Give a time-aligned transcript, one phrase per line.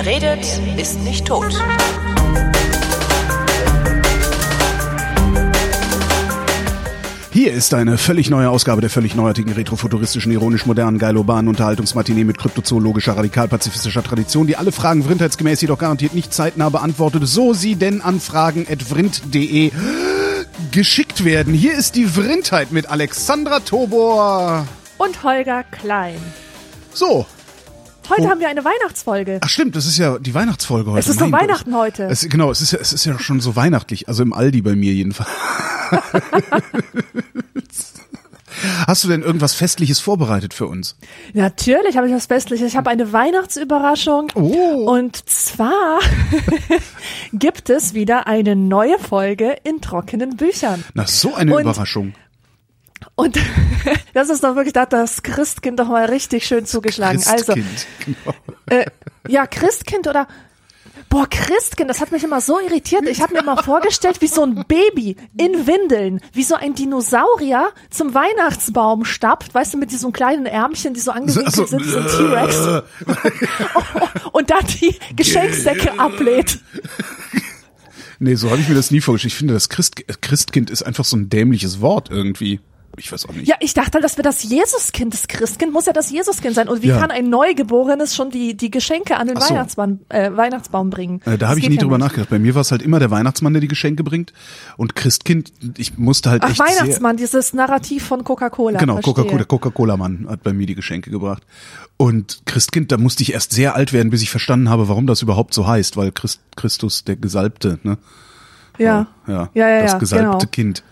[0.00, 0.46] Wer redet,
[0.76, 1.52] ist nicht tot.
[7.32, 13.16] Hier ist eine völlig neue Ausgabe der völlig neuartigen, retrofuturistischen, ironisch-modernen, geil-urbanen Unterhaltungsmatinee mit kryptozoologischer,
[13.16, 18.20] radikal-pazifistischer Tradition, die alle Fragen vrindheitsgemäß jedoch garantiert nicht zeitnah beantwortet, so sie denn an
[18.20, 19.72] fragen.vrind.de
[20.70, 21.54] geschickt werden.
[21.54, 24.64] Hier ist die Vrindheit mit Alexandra Tobor.
[24.96, 26.20] Und Holger Klein.
[26.94, 27.26] So,
[28.08, 28.28] Heute Oh.
[28.30, 29.38] haben wir eine Weihnachtsfolge.
[29.42, 31.00] ach stimmt, das ist ja die Weihnachtsfolge heute.
[31.00, 31.48] Es ist doch Mein Gott.
[31.50, 32.04] Weihnachten heute.
[32.04, 34.74] Es, genau, es ist, ja, es ist ja schon so weihnachtlich, also im Aldi bei
[34.74, 35.28] mir jedenfalls.
[38.88, 40.96] Hast du denn irgendwas Festliches vorbereitet für uns?
[41.32, 42.66] Natürlich habe ich was Festliches.
[42.68, 44.32] Ich habe eine Weihnachtsüberraschung.
[44.34, 44.90] Oh.
[44.90, 46.00] Und zwar
[47.32, 50.82] gibt es wieder eine neue Folge in trockenen Büchern.
[50.94, 52.14] Na, so eine Und- Überraschung.
[53.18, 53.36] Und
[54.14, 57.20] das ist doch wirklich, da hat das Christkind doch mal richtig schön zugeschlagen.
[57.26, 58.36] Also, Christkind, genau.
[58.66, 58.86] äh,
[59.26, 60.28] ja, Christkind oder
[61.08, 63.08] Boah, Christkind, das hat mich immer so irritiert.
[63.08, 67.72] Ich habe mir mal vorgestellt, wie so ein Baby in Windeln, wie so ein Dinosaurier
[67.90, 71.98] zum Weihnachtsbaum stapft, weißt du, mit diesen kleinen Ärmchen, die so angewinkelt So- sind, so
[71.98, 72.82] ein T-Rex.
[74.32, 76.60] und dann die Geschenksäcke ablädt.
[78.20, 79.32] Nee, so habe ich mir das nie vorgestellt.
[79.32, 82.60] Ich finde, das Christ, Christkind ist einfach so ein dämliches Wort irgendwie.
[82.98, 83.48] Ich weiß auch nicht.
[83.48, 85.14] Ja, ich dachte, das wäre das Jesuskind.
[85.14, 86.68] Das Christkind muss ja das Jesuskind sein.
[86.68, 86.98] Und wie Ja.
[86.98, 89.48] kann ein Neugeborenes schon die, die Geschenke an den so.
[89.50, 91.20] Weihnachtsbaum, äh, Weihnachtsbaum bringen?
[91.24, 92.30] Äh, da habe ich nie drüber nachgedacht.
[92.30, 94.32] Bei mir war es halt immer der Weihnachtsmann, der die Geschenke bringt.
[94.76, 98.78] Und Christkind, ich musste halt Ach, echt Weihnachtsmann, dieses Narrativ von Coca-Cola.
[98.78, 99.00] Genau.
[99.00, 101.44] Coca-Cola, der Coca-Cola-Mann hat bei mir die Geschenke gebracht.
[101.96, 105.22] Und Christkind, da musste ich erst sehr alt werden, bis ich verstanden habe, warum das
[105.22, 105.96] überhaupt so heißt.
[105.96, 107.98] Weil Christ, Christus, der Gesalbte, ne?
[108.78, 109.08] Ja.
[109.26, 110.50] Ja, ja, ja, das gesalbte genau.
[110.50, 110.82] Kind.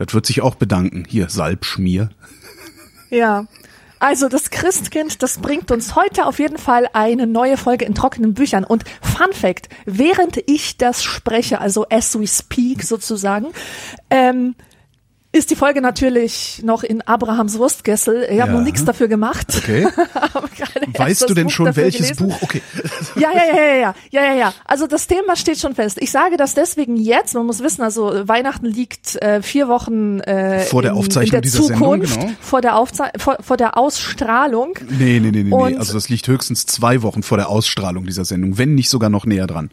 [0.00, 1.04] Das wird sich auch bedanken.
[1.06, 2.08] Hier, Salbschmier.
[3.10, 3.44] Ja.
[3.98, 8.32] Also das Christkind, das bringt uns heute auf jeden Fall eine neue Folge in trockenen
[8.32, 8.64] Büchern.
[8.64, 13.48] Und Fun Fact, während ich das spreche, also as we speak sozusagen,
[14.08, 14.54] ähm,
[15.32, 18.26] ist die Folge natürlich noch in Abrahams Wurstgessel.
[18.30, 18.58] Ich habe Ja.
[18.58, 19.46] noch nichts dafür gemacht.
[19.56, 19.86] Okay.
[20.98, 22.28] Weißt du denn Buch schon, welches gelesen.
[22.28, 22.42] Buch?
[22.42, 22.62] Okay.
[23.14, 24.54] Ja, ja, ja, ja, ja, ja, ja.
[24.64, 25.98] Also das Thema steht schon fest.
[26.00, 27.34] Ich sage das deswegen jetzt.
[27.34, 31.40] Man muss wissen, also Weihnachten liegt äh, vier Wochen äh, Vor der Aufzeichnung in der
[31.42, 32.32] dieser Sendung, Zukunft, genau.
[32.40, 32.86] vor der
[33.18, 34.78] vor, vor der Ausstrahlung.
[34.88, 35.76] Nee, nee, nee, nee, nee.
[35.76, 39.26] Also das liegt höchstens zwei Wochen vor der Ausstrahlung dieser Sendung, wenn nicht sogar noch
[39.26, 39.70] näher dran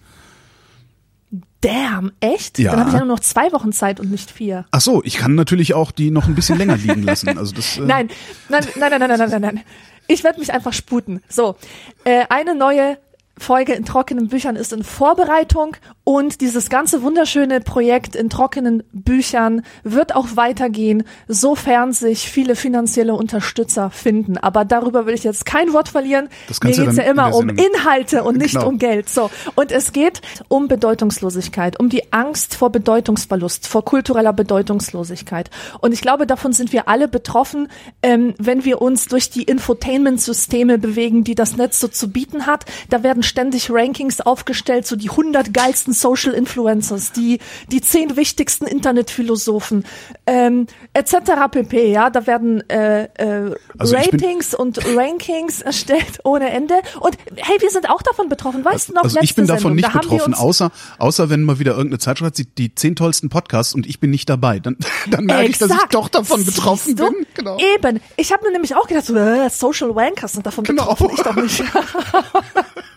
[1.62, 2.60] damn, echt?
[2.60, 2.72] Ja.
[2.72, 4.66] Dann habe ich ja nur noch zwei Wochen Zeit und nicht vier.
[4.72, 7.38] Ach so, ich kann natürlich auch die noch ein bisschen länger liegen lassen.
[7.38, 8.10] Also das, äh nein,
[8.50, 9.62] nein, nein, nein, nein, nein, nein, nein.
[10.08, 11.22] Ich werde mich einfach sputen.
[11.28, 11.58] So,
[12.06, 12.98] äh, eine neue
[13.38, 19.62] Folge in trockenen Büchern ist in Vorbereitung und dieses ganze wunderschöne Projekt in trockenen Büchern
[19.84, 24.38] wird auch weitergehen, sofern sich viele finanzielle Unterstützer finden.
[24.38, 26.30] Aber darüber will ich jetzt kein Wort verlieren.
[26.48, 28.68] Das Mir geht's dann ja immer um Inhalte und nicht Genau.
[28.68, 29.10] um Geld.
[29.10, 29.30] So.
[29.56, 35.50] Und es geht um Bedeutungslosigkeit, um die Angst vor Bedeutungsverlust, vor kultureller Bedeutungslosigkeit.
[35.80, 37.68] Und ich glaube, davon sind wir alle betroffen,
[38.02, 42.66] ähm, wenn wir uns durch die Infotainment-Systeme bewegen, die das Netz so zu bieten hat.
[42.90, 47.40] Da werden ständig Rankings aufgestellt, so die 100 geilsten Social Influencers, die,
[47.72, 49.86] die 10 wichtigsten Internetphilosophen,
[50.26, 51.16] ähm, etc.
[51.52, 51.92] pp.
[51.92, 56.76] Ja, da werden äh, äh, Also ich Ratings und Rankings erstellt ohne Ende.
[57.00, 58.64] Und hey, wir sind auch davon betroffen.
[58.66, 61.44] Weißt du noch, also ich letzte bin davon Sendung, nicht da betroffen, außer, außer wenn
[61.44, 64.60] mal wieder irgendeine Zeitschrift sieht, die zehn tollsten Podcasts und ich bin nicht dabei.
[64.60, 64.78] Dann,
[65.10, 65.94] dann merke ich, dass ich Exakt.
[65.94, 67.26] doch davon betroffen bin.
[67.36, 67.58] Genau.
[67.76, 68.00] Eben.
[68.16, 70.94] Ich habe mir nämlich auch gedacht, so, äh, Social Wankers sind davon Genau.
[70.94, 71.12] betroffen.
[71.16, 71.64] Ich doch nicht.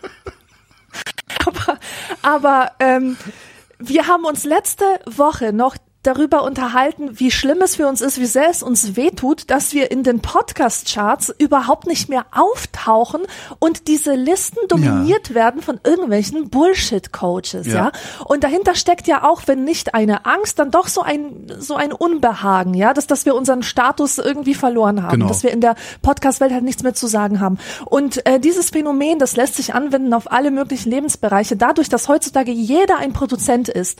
[1.45, 1.79] aber
[2.21, 3.17] aber ähm,
[3.79, 8.25] wir haben uns letzte Woche noch darüber unterhalten, wie schlimm es für uns ist, wie
[8.25, 13.21] sehr es uns wehtut, dass wir in den Podcast-Charts überhaupt nicht mehr auftauchen
[13.59, 17.73] und diese Listen dominiert werden von irgendwelchen Bullshit-Coaches, ja.
[17.73, 17.91] Ja.
[18.25, 21.91] Und dahinter steckt ja auch, wenn nicht eine Angst, dann doch so ein so ein
[21.93, 25.27] Unbehagen, ja, dass dass wir unseren Status irgendwie verloren haben, Genau.
[25.27, 27.57] dass wir in der Podcast-Welt halt nichts mehr zu sagen haben.
[27.85, 31.55] Und äh, dieses Phänomen, das lässt sich anwenden auf alle möglichen Lebensbereiche.
[31.57, 33.99] Dadurch, dass heutzutage jeder ein Produzent ist,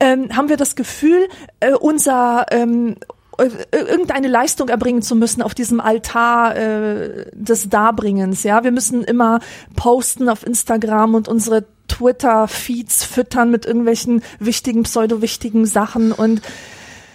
[0.00, 1.28] ähm, haben wir das Gefühl,
[1.60, 2.96] äh, unser ähm,
[3.38, 8.42] äh, irgendeine Leistung erbringen zu müssen auf diesem Altar äh, des Darbringens.
[8.42, 9.40] Ja, wir müssen immer
[9.76, 16.42] posten auf Instagram und unsere Twitter-Feeds füttern mit irgendwelchen wichtigen, pseudo-wichtigen Sachen und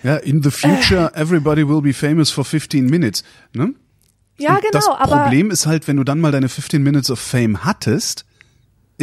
[0.02, 3.24] Ja, in the future, everybody will be famous for 15 minutes.
[3.54, 3.74] Ne?
[4.38, 7.12] ja, Und genau, das aber Problem ist halt, wenn du dann mal deine 15 Minutes
[7.12, 8.26] of Fame hattest,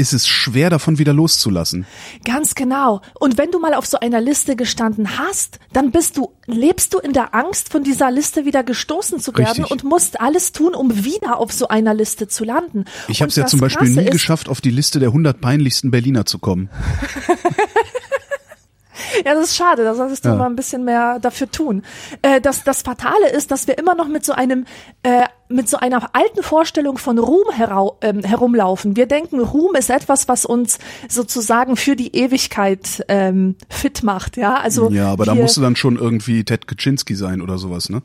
[0.00, 1.86] ist es schwer, davon wieder loszulassen.
[2.24, 3.02] Ganz genau.
[3.18, 6.98] Und wenn du mal auf so einer Liste gestanden hast, dann bist du, lebst du
[6.98, 9.70] in der Angst, von dieser Liste wieder gestoßen zu werden Richtig.
[9.70, 12.86] und musst alles tun, um wieder auf so einer Liste zu landen.
[13.08, 15.40] Ich habe es ja zum Beispiel Krasse nie ist, geschafft, auf die Liste der 100
[15.40, 16.70] peinlichsten Berliner zu kommen.
[19.24, 20.34] Ja, das ist schade, da solltest du Ja.
[20.36, 21.82] mal ein bisschen mehr dafür tun.
[22.22, 24.64] Äh, das, das Fatale ist, dass wir immer noch mit so einem,
[25.02, 28.96] äh, mit so einer alten Vorstellung von Ruhm herau, ähm, herumlaufen.
[28.96, 30.78] Wir denken, Ruhm ist etwas, was uns
[31.08, 34.54] sozusagen für die Ewigkeit ähm, fit macht, ja.
[34.56, 38.02] Also Ja, aber da musst du dann schon irgendwie Ted Kaczynski sein oder sowas, ne?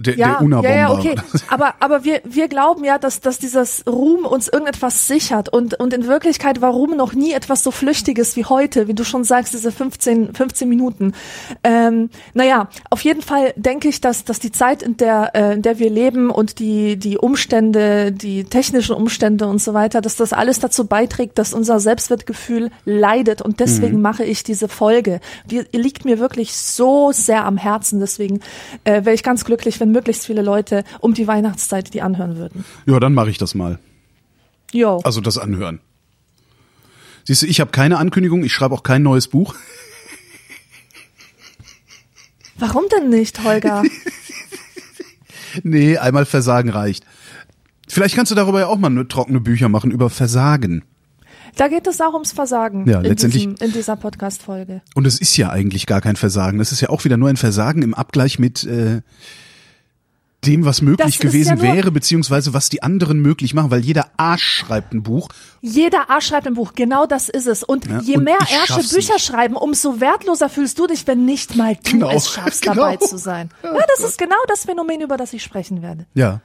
[0.00, 0.68] Der, ja, der Unabomber.
[0.68, 1.14] ja, ja, okay.
[1.48, 5.92] Aber, aber wir, wir glauben ja, dass, dass dieses Ruhm uns irgendetwas sichert und, und
[5.92, 9.54] in Wirklichkeit war Ruhm noch nie etwas so Flüchtiges wie heute, wie du schon sagst,
[9.54, 11.12] diese 15, 15 Minuten.
[11.64, 15.62] Ähm, naja, auf jeden Fall denke ich, dass, dass die Zeit, in der, äh, in
[15.62, 20.32] der wir leben und die, die Umstände, die technischen Umstände und so weiter, dass das
[20.32, 25.20] alles dazu beiträgt, dass unser Selbstwertgefühl leidet und deswegen mache ich diese Folge.
[25.46, 28.40] Die liegt mir wirklich so sehr am Herzen, deswegen
[28.84, 32.64] äh, wäre ich ganz glücklich, wenn möglichst viele Leute um die Weihnachtszeit die anhören würden.
[32.86, 33.78] Ja, dann mache ich das mal.
[34.72, 35.00] Jo.
[35.04, 35.80] Also das anhören.
[37.24, 39.54] Siehst du, ich habe keine Ankündigung, ich schreibe auch kein neues Buch.
[42.58, 43.82] Warum denn nicht, Holger?
[45.64, 47.04] Nee, einmal Versagen reicht.
[47.88, 50.84] Vielleicht kannst du darüber ja auch mal trockene Bücher machen über Versagen.
[51.56, 54.80] da geht es auch ums Versagen Ja, in, letztendlich- diesem, in dieser Podcast-Folge.
[54.94, 56.58] Und es ist ja eigentlich gar kein Versagen.
[56.58, 59.00] Das ist ja auch wieder nur ein Versagen im Abgleich mit äh,
[60.46, 64.06] dem, was möglich Das gewesen ja wäre, beziehungsweise was die anderen möglich machen, weil jeder
[64.16, 65.28] Arsch schreibt ein Buch.
[65.60, 67.62] Jeder Arsch schreibt ein Buch, genau das ist es.
[67.62, 69.24] Und Ja, je und mehr Ärsche Bücher nicht.
[69.24, 72.74] schreiben, umso wertloser fühlst du dich, wenn nicht mal du Genau, es schaffst, genau.
[72.76, 73.50] dabei zu sein.
[73.62, 76.06] Ja, das ist genau das Phänomen, über das ich sprechen werde.
[76.14, 76.40] Ja.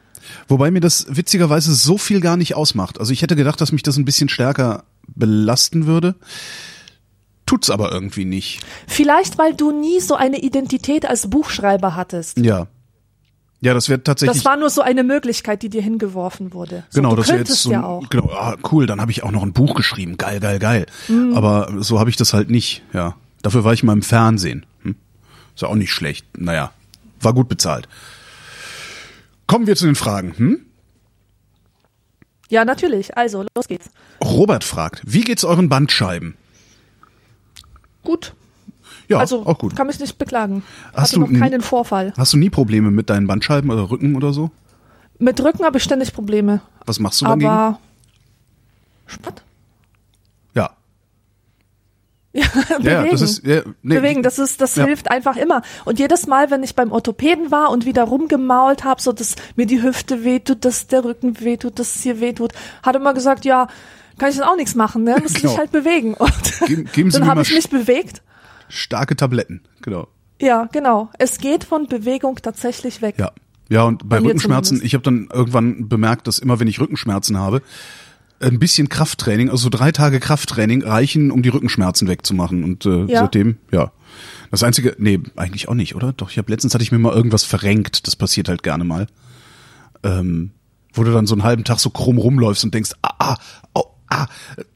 [0.48, 3.00] Wobei mir das witzigerweise so viel gar nicht ausmacht.
[3.00, 6.16] Also ich hätte gedacht, dass mich das ein bisschen stärker belasten würde.
[7.46, 8.60] Tut's aber irgendwie nicht.
[8.88, 12.40] Vielleicht, weil du nie so eine Identität als Buchschreiber hattest.
[12.40, 12.68] Ja.
[13.62, 14.38] Ja, das wäre tatsächlich.
[14.38, 16.84] Das war nur so eine Möglichkeit, die dir hingeworfen wurde.
[16.90, 17.72] So, genau, das wäre jetzt so.
[17.72, 18.10] ja ein- auch.
[18.10, 20.18] Genau, ah, cool, dann habe ich auch noch ein Buch geschrieben.
[20.18, 20.86] Geil, geil, geil.
[21.08, 21.34] Mhm.
[21.36, 23.16] Aber so habe ich das halt nicht, ja.
[23.42, 24.66] Dafür war ich mal im Fernsehen.
[24.84, 24.96] Hm?
[25.56, 26.26] Ist ja auch nicht schlecht.
[26.38, 26.72] Naja,
[27.22, 27.88] war gut bezahlt.
[29.48, 30.34] Kommen wir zu den Fragen.
[30.38, 30.66] Hm?
[32.50, 33.18] Ja, natürlich.
[33.18, 33.90] Also, los geht's.
[34.24, 36.36] Robert fragt, wie geht's euren Bandscheiben?
[38.04, 38.34] Gut.
[39.08, 39.76] Ja, also, auch gut.
[39.76, 40.64] kann mich nicht beklagen.
[40.94, 42.14] Hast Hatte du noch keinen Vorfall.
[42.18, 44.50] Hast du nie Probleme mit deinen Bandscheiben oder Rücken oder so?
[45.20, 46.62] Mit Rücken habe ich ständig Probleme.
[46.86, 47.50] Was machst du dagegen?
[47.50, 47.80] Aber.
[49.06, 49.44] Sport?
[50.56, 50.72] Ja.
[52.34, 52.44] Ja,
[52.80, 52.86] bewegen.
[52.86, 53.96] Ja, das ist- ja, nee.
[53.96, 54.86] bewegen, das ist, das Ja.
[54.86, 55.62] hilft einfach immer.
[55.86, 59.66] Und jedes Mal, wenn ich beim Orthopäden war und wieder rumgemault habe, so dass mir
[59.66, 62.52] die Hüfte wehtut, dass der Rücken wehtut, dass es hier wehtut,
[62.84, 63.68] hat er immer gesagt, ja,
[64.18, 65.16] kann ich dann auch nichts machen, ne?
[65.22, 65.50] Muss Genau.
[65.52, 66.14] mich halt bewegen.
[66.16, 68.22] Und Geben- geben Sie dann habe ich mich bewegt.
[68.76, 70.08] Starke Tabletten, genau.
[70.42, 71.10] Ja, genau.
[71.18, 73.16] Es geht von Bewegung tatsächlich weg.
[73.18, 73.32] Ja.
[73.68, 77.40] Ja, und bei, Bei Rückenschmerzen, ich habe dann irgendwann bemerkt, dass immer wenn ich Rückenschmerzen
[77.40, 77.64] habe,
[78.40, 82.64] ein bisschen Krafttraining, also so drei Tage Krafttraining reichen, um die Rückenschmerzen wegzumachen.
[82.64, 83.22] Und äh, Ja.
[83.22, 83.92] seitdem, ja.
[84.52, 86.14] Das einzige, nee, eigentlich auch nicht, oder?
[86.14, 88.06] Doch, ich habe letztens hatte ich mir mal irgendwas verrenkt.
[88.06, 89.08] Das passiert halt gerne mal.
[90.04, 90.52] Ähm,
[90.94, 93.38] wo du dann so einen halben Tag so krumm rumläufst und denkst, ah, ah,
[93.74, 94.28] oh, ah,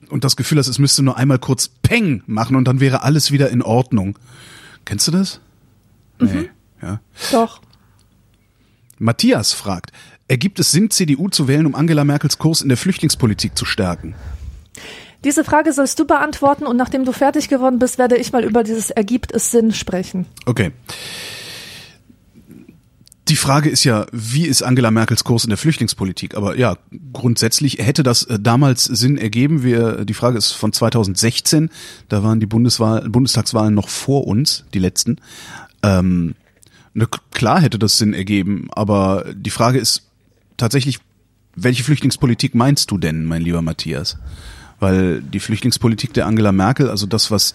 [0.09, 3.31] und das Gefühl hast, es müsste nur einmal kurz Peng machen und dann wäre alles
[3.31, 4.17] wieder in Ordnung.
[4.85, 5.39] Kennst du das?
[6.19, 6.49] Nee.
[6.81, 6.99] Ja.
[7.31, 7.61] Doch.
[8.97, 9.91] Matthias fragt,
[10.27, 14.15] ergibt es Sinn, CDU zu wählen, um Angela Merkels Kurs in der Flüchtlingspolitik zu stärken?
[15.23, 18.63] Diese Frage sollst du beantworten und nachdem du fertig geworden bist, werde ich mal über
[18.63, 20.25] dieses Ergibt es Sinn sprechen.
[20.45, 20.71] Okay.
[23.29, 26.35] Die Frage ist ja, wie ist Angela Merkels Kurs in der Flüchtlingspolitik?
[26.35, 26.77] Aber ja,
[27.13, 29.61] grundsätzlich hätte das äh, damals Sinn ergeben.
[29.61, 31.69] Wir, die Frage ist von 2016,
[32.07, 35.17] da waren die Bundeswahl, Bundestagswahlen noch vor uns, die letzten.
[35.83, 36.33] Ähm,
[36.95, 40.07] ne, klar hätte das Sinn ergeben, aber die Frage ist
[40.57, 40.99] tatsächlich,
[41.55, 44.17] welche Flüchtlingspolitik meinst du denn, mein lieber Matthias?
[44.79, 47.53] Weil die Flüchtlingspolitik der Angela Merkel, also das, was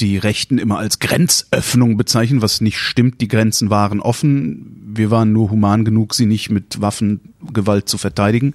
[0.00, 3.20] die Rechten immer als Grenzöffnung bezeichnen, was nicht stimmt.
[3.20, 4.92] Die Grenzen waren offen.
[4.94, 8.54] Wir waren nur human genug, sie nicht mit Waffengewalt zu verteidigen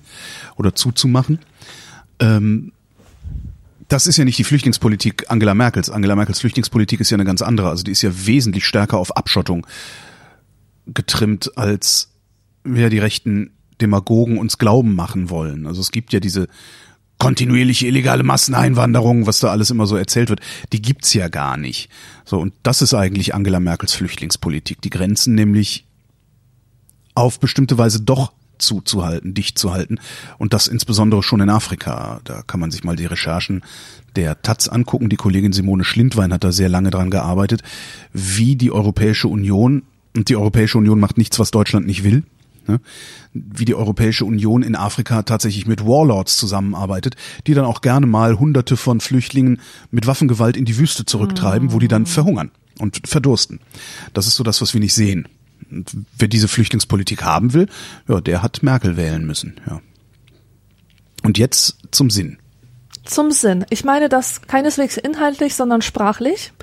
[0.58, 1.40] oder zuzumachen.
[2.20, 2.72] Ähm,
[3.88, 5.90] das ist ja nicht die Flüchtlingspolitik Angela Merkels.
[5.90, 7.70] Angela Merkels Flüchtlingspolitik ist ja eine ganz andere.
[7.70, 9.66] Also die ist ja wesentlich stärker auf Abschottung
[10.86, 12.10] getrimmt, als
[12.64, 15.66] wir die rechten Demagogen uns glauben machen wollen.
[15.66, 16.48] Also es gibt ja diese
[17.20, 20.40] kontinuierliche illegale Masseneinwanderung, was da alles immer so erzählt wird,
[20.74, 21.90] die gibt's ja gar nicht.
[22.26, 25.86] So und das ist eigentlich Angela Merkels Flüchtlingspolitik, die Grenzen nämlich
[27.14, 30.00] auf bestimmte Weise doch zuzuhalten, dicht zu halten.
[30.38, 32.20] Und das insbesondere schon in Afrika.
[32.24, 33.64] Da kann man sich mal die Recherchen
[34.16, 35.10] der Taz angucken.
[35.10, 37.62] Die Kollegin Simone Schlindwein hat da sehr lange dran gearbeitet,
[38.14, 39.84] wie die Europäische Union,
[40.16, 42.24] und die Europäische Union macht nichts, was Deutschland nicht will,
[42.70, 42.80] ne?
[43.34, 47.16] wie die Europäische Union in Afrika tatsächlich mit Warlords zusammenarbeitet,
[47.48, 49.60] die dann auch gerne mal Hunderte von Flüchtlingen
[49.92, 53.60] mit Waffengewalt in die Wüste zurücktreiben, wo die dann verhungern und verdursten.
[54.14, 55.28] Das ist so das, was wir nicht sehen.
[55.70, 57.68] Und wer diese Flüchtlingspolitik haben will,
[58.08, 59.60] ja, der hat Merkel wählen müssen.
[59.68, 59.82] Ja.
[61.24, 62.38] Und jetzt zum Sinn.
[63.04, 63.66] Zum Sinn.
[63.70, 66.54] Ich meine das keineswegs inhaltlich, sondern sprachlich.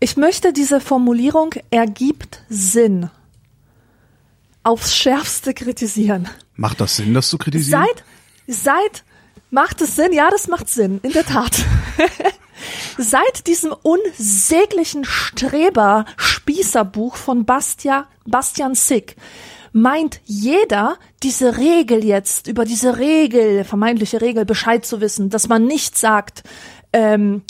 [0.00, 3.10] Ich möchte diese Formulierung ergibt Sinn
[4.62, 6.28] aufs Schärfste kritisieren.
[6.54, 7.84] Macht das Sinn, das zu kritisieren?
[8.46, 9.04] Seit, seit,
[9.50, 10.12] macht es Sinn?
[10.12, 11.64] Ja, das macht Sinn, in der Tat.
[12.98, 19.16] Seit diesem unsäglichen Streber-Spießerbuch von Bastia, Bastian Sick
[19.72, 25.66] meint jeder, diese Regel jetzt, über diese Regel, vermeintliche Regel, Bescheid zu wissen, dass man
[25.66, 26.42] nicht sagt,
[26.92, 27.42] ähm,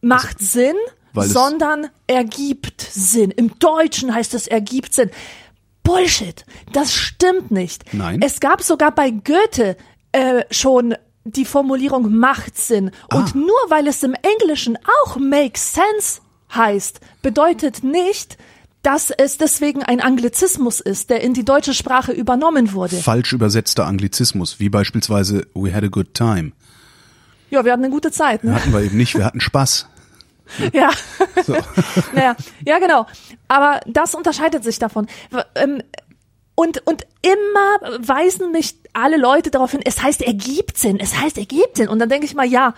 [0.00, 0.76] macht also, Sinn,
[1.14, 3.30] sondern ergibt Sinn.
[3.30, 5.10] Im Deutschen heißt es ergibt Sinn.
[5.82, 6.44] Bullshit.
[6.72, 7.92] Das stimmt nicht.
[7.92, 8.20] Nein.
[8.22, 9.76] Es gab sogar bei Goethe
[10.12, 12.90] äh, schon die Formulierung macht Sinn.
[13.12, 13.32] Und ah.
[13.34, 16.20] nur weil es im Englischen auch makes sense
[16.54, 18.36] heißt, bedeutet nicht,
[18.82, 22.96] dass es deswegen ein Anglizismus ist, der in die deutsche Sprache übernommen wurde.
[22.96, 26.52] Falsch übersetzter Anglizismus, wie beispielsweise We had a good time.
[27.50, 28.44] Ja, wir hatten eine gute Zeit.
[28.44, 28.54] Ne?
[28.54, 29.86] Hatten wir eben nicht, wir hatten Spaß.
[30.72, 30.90] Ja.
[31.44, 31.56] So.
[32.12, 33.06] naja, ja, genau.
[33.48, 35.06] Aber das unterscheidet sich davon.
[35.54, 35.82] Ähm,
[36.54, 41.38] und, und immer weisen mich alle Leute darauf hin, es heißt ergibt Sinn, es heißt
[41.38, 41.88] ergibt Sinn.
[41.88, 42.74] Und dann denke ich mal, ja,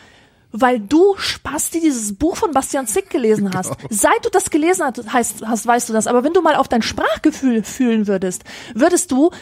[0.52, 3.76] weil du Spasti dieses Buch von Bastian Zick gelesen hast.
[3.76, 3.88] Genau.
[3.90, 6.06] Seit du das gelesen hast, hast, weißt du das.
[6.06, 9.32] Aber wenn du mal auf dein Sprachgefühl fühlen würdest, würdest du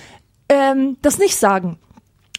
[0.49, 1.79] ähm, das nicht sagen.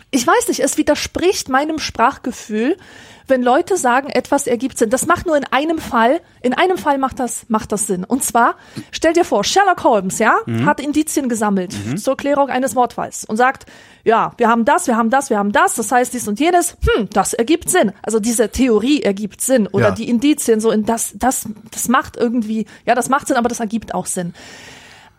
[0.10, 2.78] Ich weiß nicht, es widerspricht meinem Sprachgefühl,
[3.27, 4.89] wenn Leute sagen, etwas ergibt Sinn.
[4.89, 8.03] Das macht nur in einem Fall, in einem Fall macht das, macht das Sinn.
[8.03, 8.56] Und zwar,
[8.92, 10.65] stell dir vor, Sherlock Holmes, ja, mhm.
[10.65, 11.98] hat Indizien gesammelt mhm.
[11.98, 13.65] zur Klärung eines Mordfalls und sagt,
[14.03, 16.77] ja, wir haben das, wir haben das, wir haben das, das heißt dies und jenes,
[16.96, 17.94] hm, das ergibt Sinn.
[18.01, 19.92] Also diese Theorie ergibt Sinn oder ja.
[19.92, 23.60] die Indizien so in das, das, das macht irgendwie, ja, das macht Sinn, aber das
[23.60, 24.34] ergibt auch Sinn.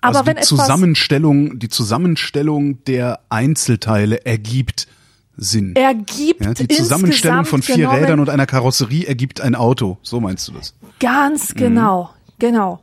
[0.05, 4.87] Aber also wenn die Zusammenstellung, die Zusammenstellung der Einzelteile ergibt
[5.37, 5.75] Sinn.
[5.77, 9.99] Ergibt ja, die Zusammenstellung von vier genommen, Rädern und einer Karosserie ergibt ein Auto.
[10.03, 10.75] So meinst du das?
[11.01, 12.33] Ganz genau, mhm.
[12.39, 12.81] genau.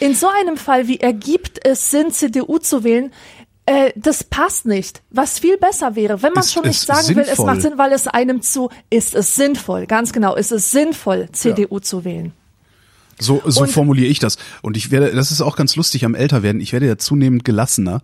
[0.00, 3.12] In so einem Fall wie ergibt es Sinn, CDU zu wählen,
[3.66, 5.02] äh, das passt nicht.
[5.10, 7.24] Was viel besser wäre, wenn man schon nicht sagen sinnvoll.
[7.24, 10.70] will, es macht Sinn, weil es einem zu, ist es sinnvoll, ganz genau, ist es
[10.70, 11.82] sinnvoll, CDU ja.
[11.82, 12.32] zu wählen.
[13.20, 14.36] So, so formuliere ich das.
[14.62, 18.02] Und ich werde, das ist auch ganz lustig am Älterwerden, ich werde ja zunehmend gelassener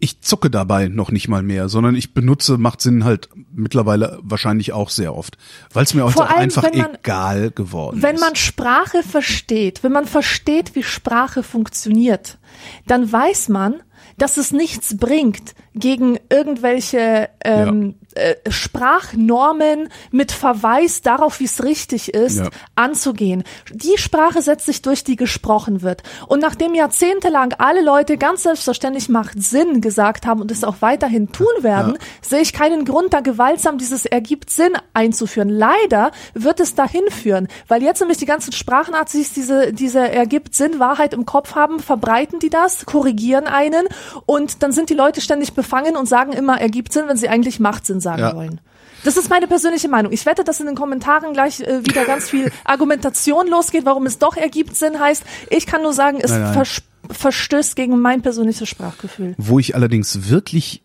[0.00, 4.72] ich zucke dabei noch nicht mal mehr, sondern ich benutze macht Sinn halt mittlerweile wahrscheinlich
[4.72, 5.38] auch sehr oft,
[5.72, 8.20] weil es mir auch allem, einfach man, egal geworden wenn ist.
[8.20, 12.38] Wenn man Sprache versteht, wenn man versteht, wie Sprache funktioniert,
[12.86, 13.82] dann weiß man,
[14.18, 17.94] dass es nichts bringt, gegen irgendwelche ähm.
[18.14, 22.50] Äh, Sprachnormen mit Verweis darauf, wie es richtig ist, ja.
[22.74, 23.44] anzugehen.
[23.72, 26.02] Die Sprache setzt sich durch, die gesprochen wird.
[26.28, 31.32] Und nachdem jahrzehntelang alle Leute ganz selbstverständlich macht Sinn gesagt haben und es auch weiterhin
[31.32, 32.00] tun werden, ja.
[32.22, 35.48] sehe ich keinen Grund, da gewaltsam dieses ergibt Sinn einzuführen.
[35.48, 40.78] Leider wird es dahin führen, weil jetzt nämlich die ganzen Sprachnazis diese, diese ergibt Sinn
[40.78, 43.86] Wahrheit im Kopf haben, verbreiten die das, korrigieren einen
[44.26, 47.60] und dann sind die Leute ständig befangen und sagen immer, ergibt Sinn, wenn sie eigentlich
[47.60, 48.36] Machtsinn sagen ja.
[48.36, 48.60] wollen.
[49.02, 50.12] Das ist meine persönliche Meinung.
[50.12, 54.18] Ich wette, dass in den Kommentaren gleich äh, wieder ganz viel Argumentation losgeht, warum es
[54.18, 55.24] doch ergibt Sinn heißt.
[55.50, 56.64] Ich kann nur sagen, es nein, nein.
[57.10, 59.34] verstößt gegen mein persönliches Sprachgefühl.
[59.36, 60.82] Wo ich allerdings wirklich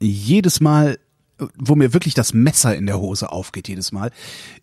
[0.00, 0.98] jedes Mal
[1.56, 4.12] wo mir wirklich das Messer in der Hose aufgeht jedes Mal,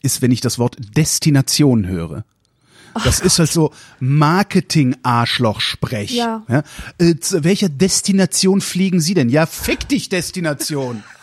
[0.02, 2.24] ist, wenn ich das Wort Destination höre.
[3.04, 6.12] Das ist halt so Marketing-Arschloch-Sprech.
[6.12, 6.44] Ja.
[6.48, 6.64] ja.
[6.98, 9.30] Äh, zu welcher Destination fliegen Sie denn?
[9.30, 11.04] Ja, fick dich, Destination.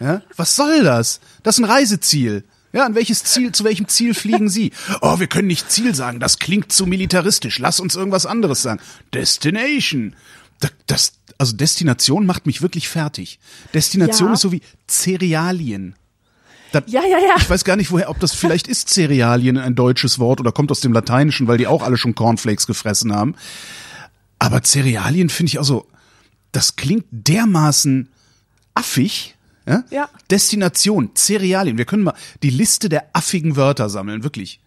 [0.00, 0.22] ja?
[0.36, 1.20] Was soll das?
[1.42, 2.44] Das ist ein Reiseziel.
[2.72, 4.72] Ja, an welches Ziel, zu welchem Ziel fliegen Sie?
[5.00, 7.60] Oh, wir können nicht Ziel sagen, das klingt zu militaristisch.
[7.60, 8.80] Lass uns irgendwas anderes sagen.
[9.12, 10.16] Destination.
[10.58, 13.38] Das, das also Destination macht mich wirklich fertig.
[13.74, 14.34] Destination ja.
[14.34, 15.94] ist so wie Cerealien.
[16.72, 17.34] Das, ja, ja, ja.
[17.36, 20.72] Ich weiß gar nicht, woher, ob das vielleicht ist Cerealien ein deutsches Wort oder kommt
[20.72, 23.36] aus dem Lateinischen, weil die auch alle schon Cornflakes gefressen haben.
[24.40, 25.86] Aber Cerealien finde ich also,
[26.50, 28.08] das klingt dermaßen
[28.74, 29.33] affig.
[29.66, 29.84] Ja?
[29.90, 30.08] ja.
[30.30, 31.78] Destination, Cerealien.
[31.78, 34.60] Wir können mal die Liste der affigen Wörter sammeln, wirklich.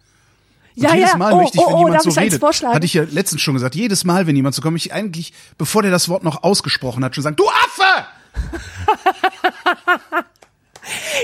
[0.76, 1.16] Und Ja, jedes ja.
[1.16, 3.54] Mal Oh, möchte ich, wenn oh, oh, jemand so redet, hatte ich ja letztens schon
[3.54, 7.04] gesagt, jedes Mal, wenn jemand so kommt, ich eigentlich, bevor der das Wort noch ausgesprochen
[7.04, 8.06] hat, schon sagen, du Affe!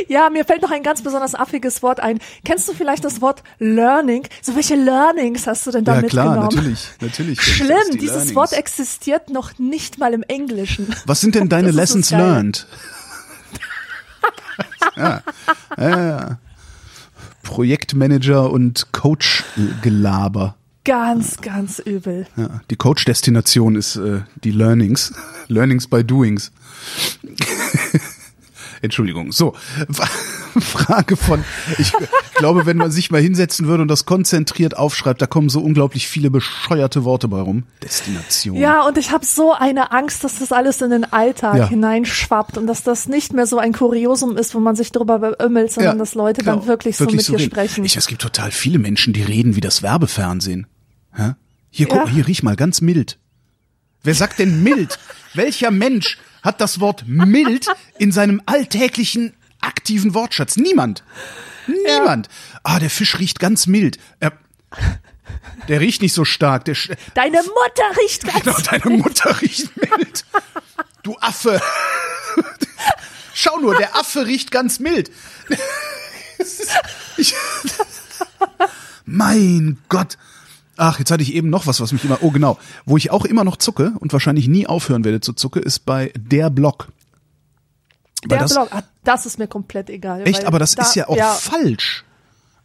[0.09, 2.19] Ja, mir fällt noch ein ganz besonders affiges Wort ein.
[2.45, 4.27] Kennst du vielleicht das Wort Learning?
[4.43, 6.55] So welche Learnings hast du denn da Ja klar, mitgenommen?
[6.55, 7.39] natürlich, natürlich.
[7.39, 8.35] kenn ich das, Schlimm, die dieses Learnings.
[8.35, 10.95] Wort existiert noch nicht mal im Englischen.
[11.07, 12.67] Was sind denn deine Lessons learned?
[14.97, 15.23] Ja,
[15.79, 16.39] ja, ja.
[17.43, 20.57] Projektmanager und Coach-Gelaber.
[20.85, 22.27] Ganz, ganz übel.
[22.37, 25.15] Ja, die Coach-Destination ist äh, die Learnings.
[25.49, 26.53] Learnings by Doings.
[28.83, 29.33] Entschuldigung.
[29.33, 29.55] So,
[30.61, 31.45] Frage von,
[31.79, 31.93] ich
[32.37, 36.09] glaube, wenn man sich mal hinsetzen würde und das konzentriert aufschreibt, da kommen so unglaublich
[36.09, 37.65] viele bescheuerte Worte bei rum.
[37.83, 38.57] Destination.
[38.57, 41.69] Ja, und ich habe so eine Angst, dass das alles in den Alltag Ja.
[41.69, 45.73] hineinschwappt und dass das nicht mehr so ein Kuriosum ist, wo man sich drüber beömmelt,
[45.73, 46.67] sondern dass Leute dann genau.
[46.69, 47.51] wirklich, so mit dir reden.
[47.51, 47.85] sprechen.
[47.85, 50.67] Ich, es gibt total viele Menschen, die reden wie das Werbefernsehen.
[51.13, 51.33] Hä?
[51.71, 51.99] Hier, Ja.
[51.99, 53.19] guck, hier riech mal ganz mild.
[54.03, 54.99] Wer sagt denn mild?
[55.35, 57.67] Welcher Mensch hat das Wort mild
[57.99, 59.33] in seinem alltäglichen
[59.67, 60.57] aktiven Wortschatz?
[60.57, 61.03] Niemand.
[61.67, 62.29] Niemand.
[62.63, 63.99] Ah, der Fisch riecht ganz mild.
[64.21, 64.33] Er,
[65.69, 66.65] der riecht nicht so stark.
[66.65, 66.77] Der,
[67.15, 70.25] Deine Mutter riecht ganz Genau, deine Mutter riecht mild.
[71.03, 71.61] Du Affe.
[73.35, 75.11] Schau nur, der Affe riecht ganz mild.
[77.17, 77.35] Ich,
[79.05, 80.19] mein Gott.
[80.77, 83.25] Ach, jetzt hatte ich eben noch was, was mich immer, oh genau, wo ich auch
[83.25, 86.89] immer noch zucke und wahrscheinlich nie aufhören werde zu zucke, ist bei der Blog.
[88.31, 90.27] Der das, Blog, ah, das ist mir komplett egal.
[90.27, 92.05] Echt, aber das da- ist ja auch falsch.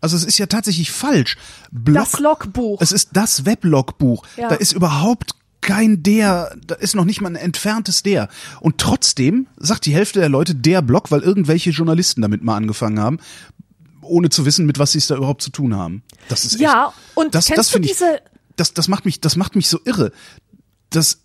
[0.02, 1.36] Also es ist ja tatsächlich falsch.
[1.72, 2.82] Blog, Das Logbuch.
[2.82, 4.26] Es ist das Weblogbuch.
[4.38, 4.48] Ja.
[4.50, 8.30] Da ist überhaupt kein der, da ist noch nicht mal ein entferntes der.
[8.62, 13.00] Und trotzdem sagt die Hälfte der Leute der Blog, weil irgendwelche Journalisten damit mal angefangen
[13.00, 13.20] haben,
[14.02, 16.02] ohne zu wissen, mit was sie es da überhaupt zu tun haben.
[16.30, 18.22] Das ist Ja, echt, und das, kennst das du find ich, diese-
[18.56, 20.14] das, das macht mich, das macht mich so irre.
[20.92, 21.20] Das,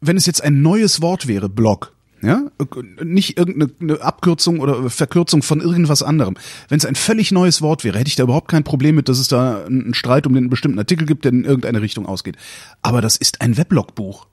[0.00, 2.42] wenn es jetzt ein neues Wort wäre, Blog, ja,
[3.02, 6.36] nicht irgendeine eine Abkürzung oder Verkürzung von irgendwas anderem.
[6.68, 9.18] Wenn es ein völlig neues Wort wäre, hätte ich da überhaupt kein Problem mit, dass
[9.18, 12.36] es da einen Streit um den bestimmten Artikel gibt, der in irgendeine Richtung ausgeht.
[12.82, 14.26] Aber das ist ein Weblogbuch.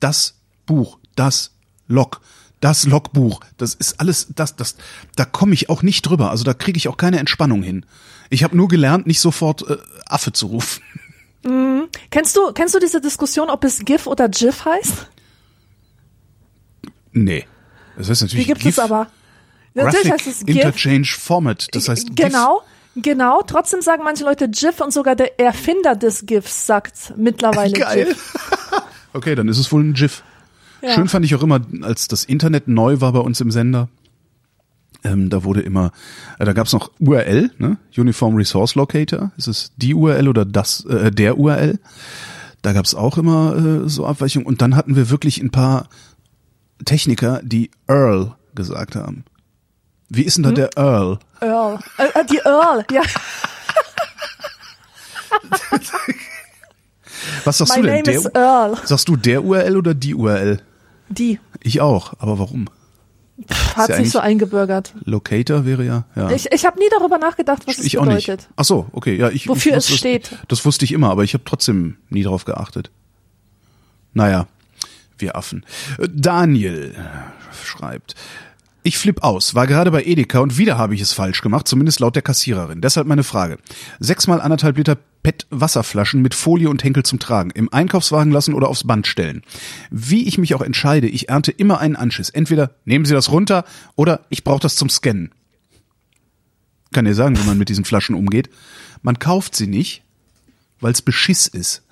[0.00, 0.34] Das
[0.66, 1.52] Buch, das
[1.88, 2.20] Log,
[2.60, 4.76] das Logbuch, das ist alles, das, das,
[5.16, 6.30] da komme ich auch nicht drüber.
[6.30, 7.84] Also da kriege ich auch keine Entspannung hin.
[8.30, 10.82] Ich habe nur gelernt, nicht sofort äh, Affe zu rufen.
[12.10, 15.08] Kennst du, kennst du diese Diskussion, ob es GIF oder GIF heißt?
[17.24, 17.46] Nee.
[17.96, 19.08] Das heißt Die natürlich gibt GIF, es aber.
[19.74, 20.56] Natürlich heißt es GIF.
[20.56, 21.68] Interchange Format.
[21.72, 22.62] Das heißt genau,
[22.96, 23.42] genau.
[23.46, 27.84] Trotzdem sagen manche Leute GIF und sogar der Erfinder des GIFs sagt mittlerweile GIF.
[27.84, 28.04] Geil.
[28.06, 28.34] GIF.
[29.12, 30.22] okay, dann ist es wohl ein GIF.
[30.82, 30.94] Ja.
[30.94, 33.88] Schön fand ich auch immer, als das Internet neu war bei uns im Sender.
[35.04, 35.92] Ähm, da wurde immer,
[36.38, 37.78] äh, da gab's noch URL, ne?
[37.96, 39.32] Uniform Resource Locator.
[39.36, 41.78] Ist es die URL oder das, äh, der URL?
[42.62, 44.46] Da gab's auch immer äh, so Abweichungen.
[44.46, 45.88] Und dann hatten wir wirklich ein paar
[46.84, 49.24] Techniker, die Earl gesagt haben.
[50.08, 50.54] Wie ist denn Hm?
[50.54, 51.18] da der Earl?
[51.40, 51.78] Earl.
[51.98, 53.02] Äh, äh, die Earl, ja.
[57.44, 57.92] Was sagst My du denn?
[57.96, 58.76] name Der, is Earl.
[58.84, 60.60] sagst du der URL oder die URL?
[61.08, 62.68] Die Ich auch, aber warum?
[63.76, 64.94] hat ja sich so eingebürgert.
[65.04, 66.28] Locator wäre ja, ja.
[66.30, 68.02] Ich, ich habe nie darüber nachgedacht, was es ich nicht.
[68.02, 68.48] bedeutet.
[68.56, 70.32] Ach so, okay, ja, ich Wofür ich es wusste, steht.
[70.32, 72.90] Das, das wusste ich immer, aber ich habe trotzdem nie drauf geachtet.
[74.12, 74.48] Naja,
[75.18, 75.64] wir Affen.
[75.98, 76.94] Äh, Daniel
[77.64, 78.14] schreibt.
[78.84, 82.00] Ich flipp aus, war gerade bei Edeka und wieder habe ich es falsch gemacht, zumindest
[82.00, 82.80] laut der Kassiererin.
[82.80, 83.58] Deshalb meine Frage.
[83.98, 87.50] Sechsmal anderthalb Liter PET-Wasserflaschen mit Folie und Henkel zum Tragen.
[87.50, 89.42] Im Einkaufswagen lassen oder aufs Band stellen.
[89.90, 92.30] Wie ich mich auch entscheide, ich ernte immer einen Anschiss.
[92.30, 95.32] Entweder nehmen Sie das runter oder ich brauche das zum Scannen.
[96.92, 98.48] Kann dir sagen, wie man mit diesen Flaschen umgeht.
[99.02, 100.02] Man kauft sie nicht,
[100.80, 101.82] weil es Beschiss ist.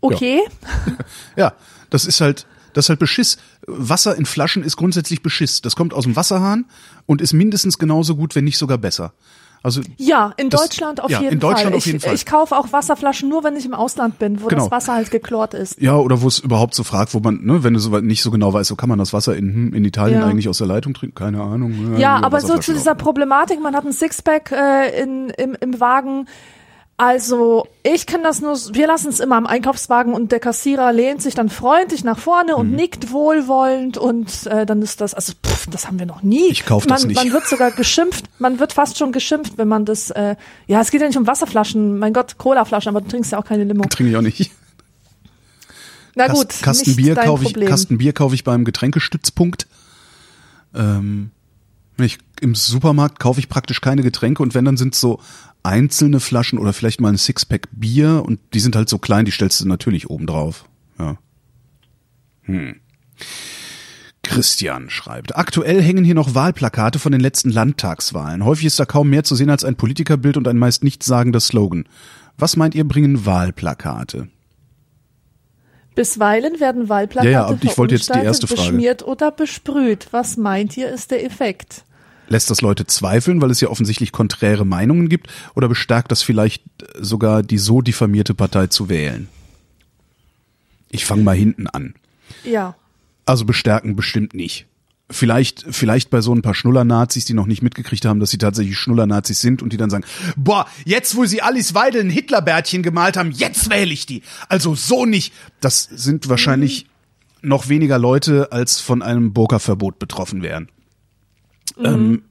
[0.00, 0.40] Okay.
[1.36, 1.52] Ja,
[1.90, 3.38] das ist halt, das ist halt Beschiss.
[3.66, 5.60] Wasser in Flaschen ist grundsätzlich Beschiss.
[5.62, 6.66] Das kommt aus dem Wasserhahn
[7.06, 9.12] und ist mindestens genauso gut, wenn nicht sogar besser.
[9.60, 11.76] Also Ja, in Das- Deutschland auf ja, jeden in Deutschland Fall.
[11.78, 12.14] auf jeden ich, Fall.
[12.14, 14.62] ich kaufe auch Wasserflaschen nur, wenn ich im Ausland bin, wo Genau.
[14.62, 15.80] das Wasser halt geklort ist.
[15.80, 18.22] ja, oder wo es überhaupt so fragt, wo man, ne, wenn du so weit nicht
[18.22, 20.26] so genau weißt, so kann man das Wasser in, hm, in Italien Ja.
[20.28, 21.16] eigentlich aus der Leitung trinken?
[21.16, 21.98] Keine Ahnung.
[21.98, 22.94] Ja, nur aber so zu dieser.
[22.94, 26.28] Problematik, man hat ein Sixpack äh, in, im, im Wagen.
[27.00, 31.22] Also ich kann das nur, wir lassen es immer am Einkaufswagen und der Kassierer lehnt
[31.22, 32.58] sich dann freundlich nach vorne Mhm.
[32.58, 36.48] und nickt wohlwollend und äh, dann ist das, also pff, das haben wir noch nie.
[36.50, 37.16] Ich kauf man, das nicht.
[37.22, 40.34] Man wird sogar geschimpft, man wird fast schon geschimpft, wenn man das, äh,
[40.66, 43.44] ja, es geht ja nicht um Wasserflaschen, mein Gott, Colaflaschen, aber du trinkst ja auch
[43.44, 43.84] keine Limo.
[43.84, 44.50] Trinke ich auch nicht.
[46.16, 47.54] Na Kast- gut, Kasten nicht Bier kaufe ich.
[47.66, 49.68] Kasten Bier kaufe ich beim Getränkestützpunkt.
[50.74, 51.30] Ähm,
[51.98, 55.20] Ich, Im Supermarkt kaufe ich praktisch keine Getränke und wenn, dann sind so
[55.62, 59.32] einzelne Flaschen oder vielleicht mal ein Sixpack Bier und die sind halt so klein, die
[59.32, 60.64] stellst du natürlich oben drauf.
[60.98, 61.18] Ja.
[62.42, 62.76] Hm.
[64.22, 68.44] Christian schreibt, aktuell hängen hier noch Wahlplakate von den letzten Landtagswahlen.
[68.44, 71.84] Häufig ist da kaum mehr zu sehen als ein Politikerbild und ein meist nichtssagender Slogan.
[72.36, 74.28] Was meint ihr bringen Wahlplakate?
[75.94, 78.60] Bisweilen werden Wahlplakate ja, ja, ich wollte jetzt die erste Frage.
[78.60, 80.08] beschmiert oder besprüht.
[80.12, 81.84] Was meint ihr, ist der Effekt?
[82.28, 86.62] Lässt das Leute zweifeln, weil es ja offensichtlich konträre Meinungen gibt, oder bestärkt das vielleicht
[86.98, 89.28] sogar die so diffamierte Partei zu wählen?
[90.90, 91.94] Ich fange mal hinten an.
[92.44, 92.76] Ja.
[93.26, 94.66] Also bestärken bestimmt nicht.
[95.10, 98.76] Vielleicht, vielleicht bei so ein paar Schnuller-Nazis, die noch nicht mitgekriegt haben, dass sie tatsächlich
[98.76, 100.04] Schnuller-Nazis sind und die dann sagen,
[100.36, 104.22] boah, jetzt wo sie Alice Weidel ein Hitlerbärtchen gemalt haben, jetzt wähle ich die.
[104.50, 105.32] Also so nicht.
[105.60, 106.86] Das sind wahrscheinlich
[107.40, 107.48] mhm.
[107.48, 110.68] noch weniger Leute, als von einem Burka-Verbot betroffen wären.
[111.78, 111.84] Mhm.
[111.84, 112.22] Ähm,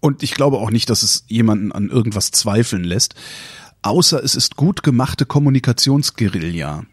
[0.00, 3.14] und ich glaube auch nicht, dass es jemanden an irgendwas zweifeln lässt.
[3.82, 6.84] Außer es ist gut gemachte Kommunikationsguerilla.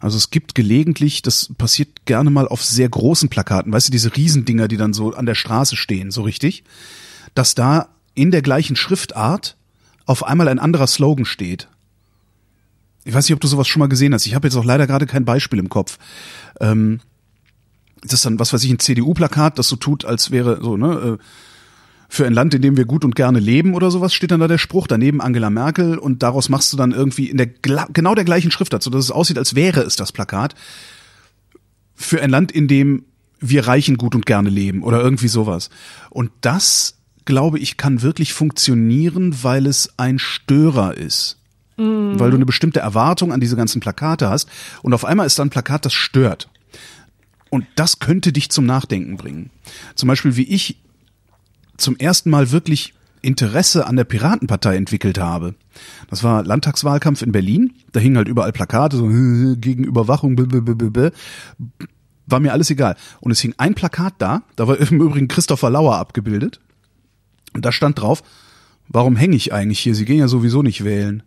[0.00, 4.16] Also es gibt gelegentlich, das passiert gerne mal auf sehr großen Plakaten, weißt du, diese
[4.16, 6.64] Riesendinger, die dann so an der Straße stehen, so richtig,
[7.34, 9.56] dass da in der gleichen Schriftart
[10.06, 11.68] auf einmal ein anderer Slogan steht.
[13.04, 14.26] Ich weiß nicht, ob du sowas schon mal gesehen hast.
[14.26, 15.98] Ich habe jetzt auch leider gerade kein Beispiel im Kopf.
[16.60, 17.00] Ähm,
[18.02, 21.18] das ist dann, was weiß ich, ein CDU-Plakat, das so tut, als wäre so, ne,
[21.18, 21.24] äh,
[22.08, 24.48] für ein Land, in dem wir gut und gerne leben oder sowas, steht dann da
[24.48, 28.24] der Spruch, daneben Angela Merkel und daraus machst du dann irgendwie in der genau der
[28.24, 30.56] gleichen Schriftart, so dass es aussieht, als wäre es das Plakat
[31.94, 33.04] für ein Land, in dem
[33.38, 35.70] wir Reichen gut und gerne leben oder irgendwie sowas.
[36.10, 41.38] Und das, glaube ich, kann wirklich funktionieren, weil es ein Störer ist.
[41.76, 42.18] Mhm.
[42.18, 44.48] Weil du eine bestimmte Erwartung an diese ganzen Plakate hast
[44.82, 46.48] und auf einmal ist da ein Plakat, das stört.
[47.50, 49.50] Und das könnte dich zum Nachdenken bringen.
[49.96, 50.80] Zum Beispiel, wie ich
[51.76, 55.54] zum ersten Mal wirklich Interesse an der Piratenpartei entwickelt habe.
[56.08, 57.74] Das war Landtagswahlkampf in Berlin.
[57.92, 59.06] Da hingen halt überall Plakate, so
[59.56, 61.10] gegen Überwachung, blablabla.
[62.26, 62.96] war mir alles egal.
[63.20, 66.60] Und es hing ein Plakat da, da war im Übrigen Christopher Lauer abgebildet.
[67.52, 68.22] Und da stand drauf,
[68.88, 69.94] warum hänge ich eigentlich hier?
[69.94, 71.22] Sie gehen ja sowieso nicht wählen.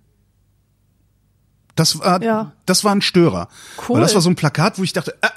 [1.76, 2.54] Das war, ja.
[2.66, 3.48] das war ein Störer.
[3.78, 3.96] Cool.
[3.96, 5.28] Weil das war so ein Plakat, wo ich dachte, äh,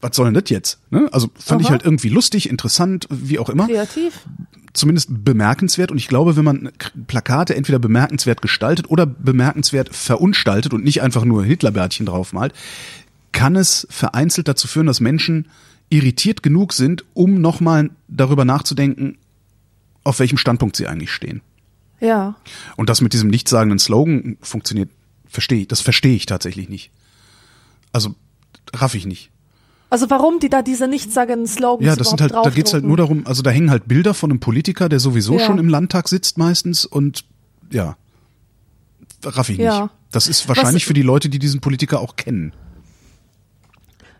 [0.00, 0.78] was soll denn das jetzt?
[0.90, 1.08] Ne?
[1.12, 1.66] Also fand Aha.
[1.66, 3.66] ich halt irgendwie lustig, interessant, wie auch immer.
[3.66, 4.20] Kreativ.
[4.72, 5.90] Zumindest bemerkenswert.
[5.90, 6.70] Und ich glaube, wenn man
[7.06, 12.52] Plakate entweder bemerkenswert gestaltet oder bemerkenswert verunstaltet und nicht einfach nur Hitlerbärtchen draufmalt,
[13.32, 15.48] kann es vereinzelt dazu führen, dass Menschen
[15.90, 19.18] irritiert genug sind, um nochmal darüber nachzudenken,
[20.04, 21.40] auf welchem Standpunkt sie eigentlich stehen.
[22.00, 22.36] Ja.
[22.76, 24.90] Und das mit diesem nichtssagenden Slogan funktioniert,
[25.26, 26.90] verstehe ich, das verstehe ich tatsächlich nicht.
[27.92, 28.14] Also
[28.72, 29.30] raff ich nicht.
[29.90, 32.96] Also warum die da diese nichtssagenden Slogans Ja, das sind halt, da geht's halt nur
[32.96, 35.46] darum, also da hängen halt Bilder von einem Politiker, der sowieso ja.
[35.46, 37.24] schon im Landtag sitzt meistens und
[37.70, 37.96] ja,
[39.24, 39.82] raff ich ja.
[39.82, 39.92] nicht.
[40.10, 42.52] Das ist wahrscheinlich Was, für die Leute, die diesen Politiker auch kennen.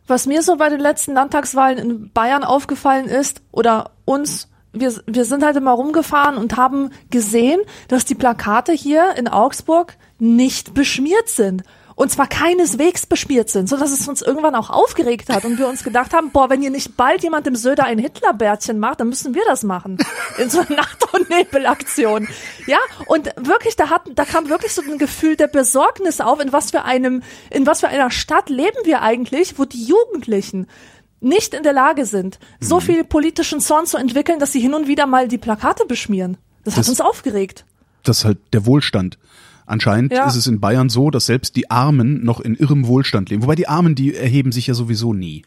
[0.07, 5.27] Was mir so bei den letzten Landtagswahlen in Bayern aufgefallen ist, oder uns, wir, wir
[5.27, 11.29] sind halt immer rumgefahren und haben gesehen, dass die Plakate hier in Augsburg nicht beschmiert
[11.29, 11.63] sind
[11.99, 15.67] und zwar keineswegs bespielt sind, so dass es uns irgendwann auch aufgeregt hat und wir
[15.67, 19.09] uns gedacht haben, boah, wenn hier nicht bald jemand dem Söder ein Hitlerbärtchen macht, dann
[19.09, 19.99] müssen wir das machen.
[20.39, 22.29] In so einer Nacht- und Nebelaktion.
[22.69, 26.53] Ja, und wirklich, da hat, da kam wirklich so ein Gefühl der Besorgnis auf, in
[26.53, 30.69] was für einem, in was für einer Stadt leben wir eigentlich, wo die Jugendlichen
[31.19, 32.81] nicht in der Lage sind, so mhm.
[32.81, 36.37] viel politischen Zorn zu entwickeln, dass sie hin und wieder mal die Plakate beschmieren.
[36.63, 37.65] Das, das hat uns aufgeregt.
[38.05, 39.19] Das ist halt der Wohlstand.
[39.69, 40.27] Anscheinend ja.
[40.27, 43.43] ist es in Bayern so, dass selbst die Armen noch in irrem Wohlstand leben.
[43.43, 45.43] Wobei die Armen, die erheben sich ja sowieso nie.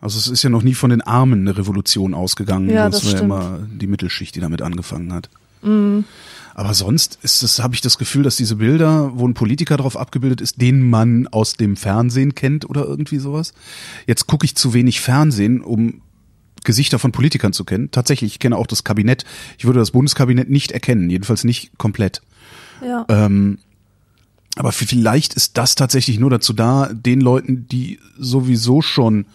[0.00, 2.70] Also es ist ja noch nie von den Armen eine Revolution ausgegangen.
[2.70, 5.28] Ja, das, das war ja immer die Mittelschicht, die damit angefangen hat.
[5.62, 6.04] Mhm.
[6.54, 9.98] Aber sonst ist es, habe ich das Gefühl, dass diese Bilder, wo ein Politiker drauf
[9.98, 13.52] abgebildet ist, den man aus dem Fernsehen kennt oder irgendwie sowas.
[14.06, 16.00] Jetzt gucke ich zu wenig Fernsehen, um
[16.64, 17.90] Gesichter von Politikern zu kennen.
[17.90, 19.24] Tatsächlich, ich kenne auch das Kabinett.
[19.58, 22.22] Ich würde das Bundeskabinett nicht erkennen, jedenfalls nicht komplett.
[22.82, 23.04] Ja.
[23.08, 23.58] Ähm,
[24.56, 29.26] aber vielleicht ist das tatsächlich nur dazu da, den Leuten, die sowieso schon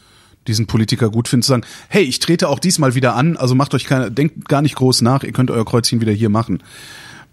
[0.48, 3.74] diesen Politiker gut finden, zu sagen, hey, ich trete auch diesmal wieder an, also macht
[3.74, 6.64] euch keine, denkt gar nicht groß nach, ihr könnt euer Kreuzchen wieder hier machen.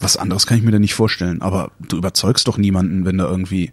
[0.01, 1.41] Was anderes kann ich mir da nicht vorstellen.
[1.41, 3.73] Aber du überzeugst doch niemanden, wenn da irgendwie,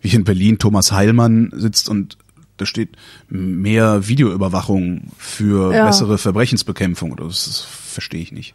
[0.00, 2.18] wie in Berlin, Thomas Heilmann sitzt und
[2.56, 2.96] da steht
[3.28, 5.86] mehr Videoüberwachung für ja.
[5.86, 7.16] bessere Verbrechensbekämpfung.
[7.16, 8.54] Das, das verstehe ich nicht.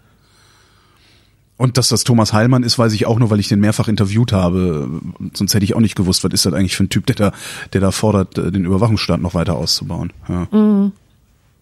[1.59, 4.31] Und dass das Thomas Heilmann ist, weiß ich auch nur, weil ich den mehrfach interviewt
[4.31, 4.89] habe.
[5.33, 7.31] Sonst hätte ich auch nicht gewusst, was ist das eigentlich für ein Typ, der da,
[7.73, 10.13] der da fordert, den Überwachungsstaat noch weiter auszubauen.
[10.29, 10.47] Ja.
[10.57, 10.93] Mhm.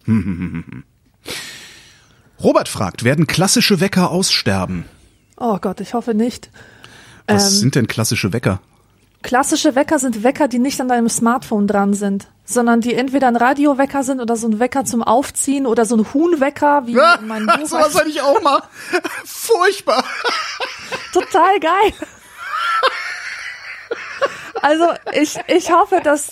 [2.40, 4.84] Robert fragt, werden klassische Wecker aussterben?
[5.36, 6.48] Oh Gott, ich hoffe nicht.
[7.26, 8.60] Was Ähm, sind denn klassische Wecker?
[9.22, 13.36] Klassische Wecker sind Wecker, die nicht an deinem Smartphone dran sind, sondern die entweder ein
[13.36, 17.46] Radiowecker sind oder so ein Wecker zum Aufziehen oder so ein Huhnwecker, wie in meinem
[17.46, 17.58] Buch.
[17.66, 18.62] Sowas hatte ich auch mal.
[19.24, 20.04] Furchtbar.
[21.12, 21.92] Total geil.
[24.62, 26.30] Also ich, ich hoffe, dass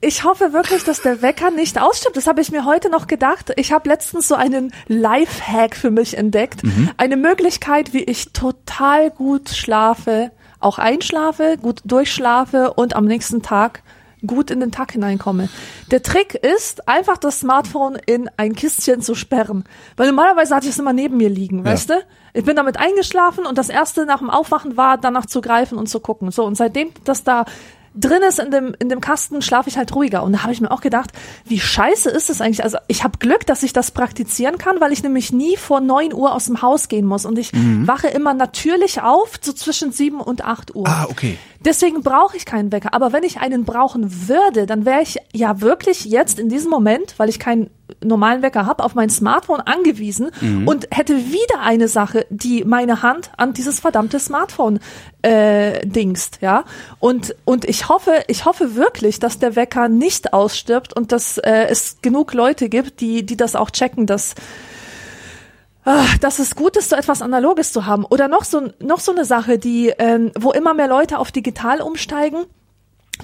[0.00, 2.16] ich hoffe wirklich, dass der Wecker nicht ausstirbt.
[2.16, 3.52] Das habe ich mir heute noch gedacht.
[3.56, 6.62] Ich habe letztens so einen Life-Hack für mich entdeckt.
[6.96, 13.82] Eine Möglichkeit, wie ich total gut schlafe, auch einschlafe, gut durchschlafe und am nächsten Tag
[14.26, 15.48] gut in den Tag hineinkomme.
[15.90, 19.64] Der Trick ist, einfach das Smartphone in ein Kistchen zu sperren.
[19.96, 21.94] Weil normalerweise hatte ich es immer neben mir liegen, weißt du?
[22.34, 25.88] Ich bin damit eingeschlafen und das erste nach dem Aufwachen war, danach zu greifen und
[25.88, 26.30] zu gucken.
[26.30, 27.44] So, und seitdem das da
[27.94, 30.22] drin ist in dem, in dem Kasten, schlafe ich halt ruhiger.
[30.22, 31.10] Und da habe ich mir auch gedacht,
[31.44, 32.62] wie scheiße ist es eigentlich?
[32.62, 36.12] Also ich habe Glück, dass ich das praktizieren kann, weil ich nämlich nie vor neun
[36.14, 37.24] Uhr aus dem Haus gehen muss.
[37.24, 40.86] Und ich wache immer natürlich auf, so zwischen sieben und acht Uhr.
[40.88, 41.38] Ah, okay.
[41.64, 42.94] Deswegen brauche ich keinen Wecker.
[42.94, 47.14] Aber wenn ich einen brauchen würde, dann wäre ich ja wirklich jetzt in diesem Moment,
[47.18, 47.70] weil ich keinen
[48.02, 50.30] normalen Wecker habe, auf mein Smartphone angewiesen
[50.66, 54.78] und hätte wieder eine Sache, die meine Hand an dieses verdammte Smartphone
[55.22, 56.64] äh, dingst, ja.
[56.98, 61.66] Und und ich hoffe, ich hoffe wirklich, dass der Wecker nicht ausstirbt und dass äh,
[61.68, 64.34] es genug Leute gibt, die die das auch checken, dass
[65.84, 68.04] Ah, dass es gut ist, so etwas Analoges zu haben.
[68.04, 71.80] Oder noch so, noch so eine Sache, die, ähm, wo immer mehr Leute auf digital
[71.80, 72.44] umsteigen.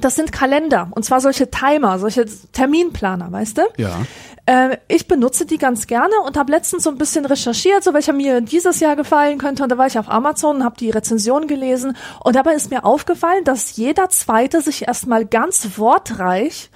[0.01, 0.89] Das sind Kalender.
[0.93, 3.63] Und zwar solche Timer, solche Terminplaner, weißt du?
[3.77, 3.99] Ja.
[4.47, 8.13] Äh, ich benutze die ganz gerne und habe letztens so ein bisschen recherchiert, so welcher
[8.13, 9.63] mir dieses Jahr gefallen könnte.
[9.63, 11.97] Und da war ich auf Amazon und habe die Rezension gelesen.
[12.25, 16.71] Und dabei ist mir aufgefallen, dass jeder zweite sich erstmal ganz wortreich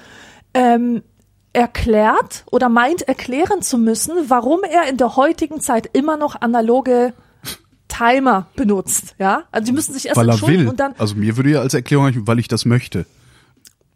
[0.53, 1.03] ähm,
[1.53, 7.13] erklärt oder meint erklären zu müssen, warum er in der heutigen Zeit immer noch analoge
[7.89, 9.15] Timer benutzt.
[9.19, 10.69] Ja, also die müssen sich erst Weil er entschuldigen will.
[10.71, 13.05] und dann also mir würde ja als Erklärung, weil ich das möchte.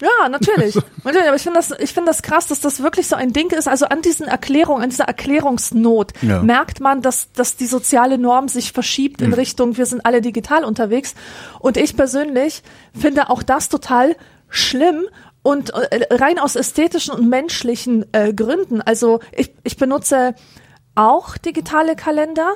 [0.02, 0.74] ja, natürlich.
[1.04, 3.50] natürlich aber ich finde das, ich finde das krass, dass das wirklich so ein Ding
[3.52, 3.68] ist.
[3.68, 6.42] Also an diesen Erklärungen, an dieser Erklärungsnot Ja.
[6.42, 10.64] merkt man, dass, dass die soziale Norm sich verschiebt in Richtung, wir sind alle digital
[10.64, 11.14] unterwegs.
[11.60, 12.64] Und ich persönlich
[12.98, 14.16] finde auch das total
[14.48, 15.04] schlimm
[15.44, 18.80] und äh, rein aus ästhetischen und menschlichen äh, Gründen.
[18.80, 20.34] Also ich, ich benutze
[20.96, 22.54] auch digitale Kalender.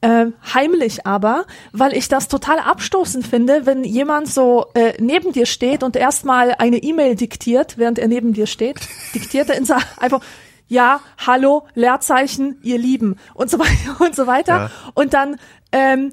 [0.00, 5.44] Äh, heimlich aber, weil ich das total abstoßend finde, wenn jemand so äh, neben dir
[5.44, 8.78] steht und erstmal eine E-Mail diktiert, während er neben dir steht,
[9.14, 10.20] diktiert er in einfach
[10.68, 14.70] ja, hallo, Leerzeichen, ihr Lieben und so weiter und so weiter Ja.
[14.94, 15.36] und dann
[15.72, 16.12] ähm,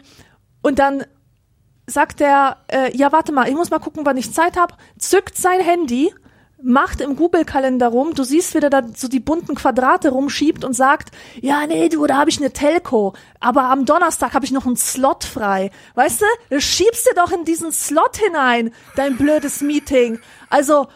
[0.63, 1.03] und dann
[1.88, 5.38] sagt er, äh, ja, warte mal, ich muss mal gucken, wann ich Zeit habe, zückt
[5.38, 6.13] sein Handy,
[6.62, 10.74] macht im Google-Kalender rum, du siehst, wie der da so die bunten Quadrate rumschiebt und
[10.74, 14.65] sagt, ja, nee, du, da habe ich eine Telco, aber am Donnerstag habe ich noch
[14.65, 15.69] einen Slot frei.
[15.93, 20.19] Weißt du, du schiebst dir doch in diesen Slot hinein, dein blödes Meeting.
[20.50, 20.88] Also,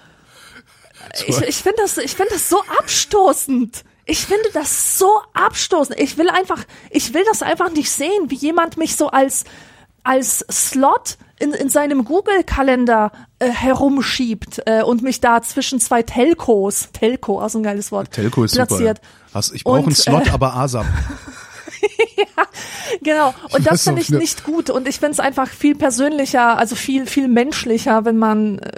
[1.28, 3.84] ich, ich finde das, ich finde das so abstoßend.
[4.06, 5.99] Ich finde das so abstoßend.
[5.99, 9.43] Ich will einfach, ich will das einfach nicht sehen, wie jemand mich so als,
[10.10, 16.89] als Slot in, in seinem Google-Kalender äh, herumschiebt äh, und mich da zwischen zwei Telcos,
[16.93, 18.98] Telco, auch so ein geiles Wort, Telco ist platziert.
[18.98, 19.36] super.
[19.36, 20.88] Hast, ich brauche einen Und, Slot, äh, aber ASAP.
[23.04, 23.34] Genau.
[23.54, 24.19] Und das finde ich nicht.
[24.19, 24.69] nicht gut.
[24.69, 28.72] Und ich finde es einfach viel persönlicher, also viel, viel menschlicher, wenn man, äh,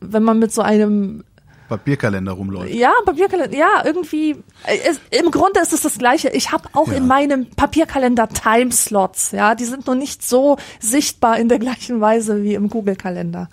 [0.00, 1.22] wenn man mit so einem
[1.70, 2.74] Papierkalender rumläuft.
[2.74, 4.32] Ja, Papierkalender, ja, irgendwie,
[4.66, 6.28] äh, es, im Grunde ist es das Gleiche.
[6.28, 6.94] Ich habe auch Ja.
[6.98, 12.42] in meinem Papierkalender Timeslots, ja, die sind nur nicht so sichtbar in der gleichen Weise
[12.42, 13.48] wie im Google-Kalender.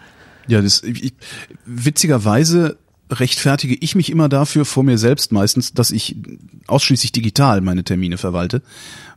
[0.47, 1.13] Ja, das, ich,
[1.65, 2.77] witzigerweise
[3.09, 6.17] rechtfertige ich mich immer dafür vor mir selbst meistens, dass ich
[6.67, 8.61] ausschließlich digital meine Termine verwalte,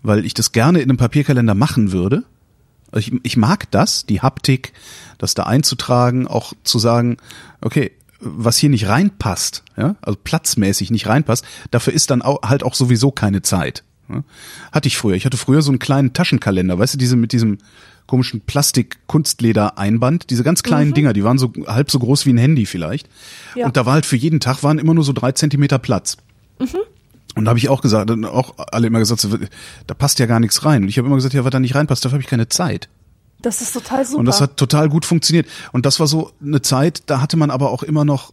[0.02, 2.22] weil ich das gerne in einem Papierkalender machen würde.
[2.92, 4.72] Also ich, ich mag das, die Haptik,
[5.18, 7.16] das da einzutragen, auch zu sagen,
[7.60, 12.62] okay, was hier nicht reinpasst, ja, also platzmäßig nicht reinpasst, dafür ist dann auch, halt
[12.62, 13.82] auch sowieso keine Zeit.
[14.08, 14.22] Ja.
[14.72, 15.14] Hatte ich früher.
[15.14, 17.58] Ich hatte früher so einen kleinen Taschenkalender, weißt du, diese mit diesem
[18.06, 22.66] komischen Plastik-Kunstleder-Einband, diese ganz kleinen Dinger, die waren so halb so groß wie ein Handy
[22.66, 23.08] vielleicht.
[23.54, 23.66] Ja.
[23.66, 26.16] Und da war halt für jeden Tag waren immer nur so drei Zentimeter Platz.
[27.36, 29.26] Und da habe ich auch gesagt, dann auch alle immer gesagt,
[29.86, 30.82] da passt ja gar nichts rein.
[30.82, 32.88] Und ich habe immer gesagt, ja, was da nicht reinpasst, dafür habe ich keine Zeit.
[33.42, 34.18] Das ist total super.
[34.18, 35.46] Und das hat total gut funktioniert.
[35.72, 38.32] Und das war so eine Zeit, da hatte man aber auch immer noch,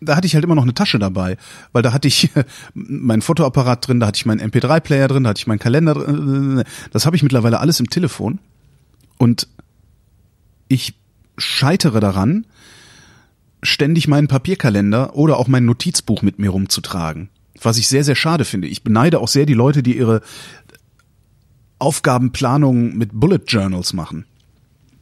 [0.00, 1.36] da hatte ich halt immer noch eine Tasche dabei,
[1.72, 2.30] weil da hatte ich
[2.74, 6.64] meinen Fotoapparat drin, da hatte ich meinen MP3-Player drin, da hatte ich meinen Kalender drin.
[6.92, 8.38] Das habe ich mittlerweile alles im Telefon.
[9.18, 9.48] Und
[10.68, 10.94] ich
[11.36, 12.46] scheitere daran,
[13.62, 17.28] ständig meinen Papierkalender oder auch mein Notizbuch mit mir rumzutragen.
[17.62, 18.68] was ich sehr, sehr schade finde.
[18.68, 20.20] Ich beneide auch sehr die Leute, die ihre
[21.84, 24.24] Aufgabenplanung mit Bullet Journals machen.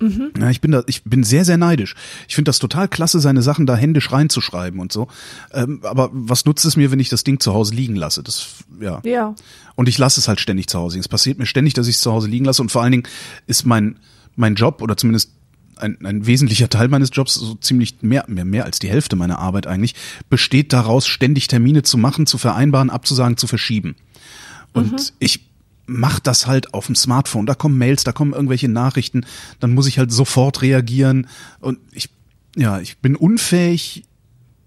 [0.03, 0.33] Mhm.
[0.38, 1.95] Ja, ich bin da, ich bin sehr, sehr neidisch.
[2.29, 5.07] Ich finde das total klasse, seine Sachen da händisch reinzuschreiben und so.
[5.53, 8.23] Ähm, aber was nutzt es mir, wenn ich das Ding zu Hause liegen lasse?
[8.25, 9.01] Das, ja.
[9.05, 9.35] Ja.
[9.77, 10.99] Und ich lasse es halt ständig zu Hause.
[10.99, 12.62] Es passiert mir ständig, dass ich es zu Hause liegen lasse.
[12.62, 13.09] Und vor allen Dingen
[13.47, 13.97] ist mein,
[14.35, 15.31] mein Job oder zumindest
[15.77, 19.38] ein, ein wesentlicher Teil meines Jobs, so ziemlich mehr, mehr, mehr als die Hälfte meiner
[19.38, 19.95] Arbeit eigentlich,
[20.29, 23.95] besteht daraus, ständig Termine zu machen, zu vereinbaren, abzusagen, zu verschieben.
[24.73, 24.99] Und mhm.
[25.18, 25.52] ich
[25.87, 27.47] mach das halt auf dem Smartphone.
[27.47, 29.27] Da kommen Mails, da kommen irgendwelche Nachrichten,
[29.61, 31.29] dann muss ich halt sofort reagieren
[31.61, 32.11] und ich
[32.57, 34.05] ja, ich bin unfähig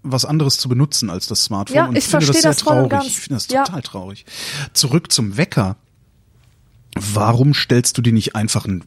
[0.02, 3.06] was anderes zu benutzen als das Smartphone ja, und ich finde das sehr das traurig.
[3.06, 3.80] Ich finde das total ja.
[3.80, 4.24] traurig.
[4.72, 5.76] Zurück zum Wecker.
[6.94, 8.84] Warum stellst du dir nicht einfach einen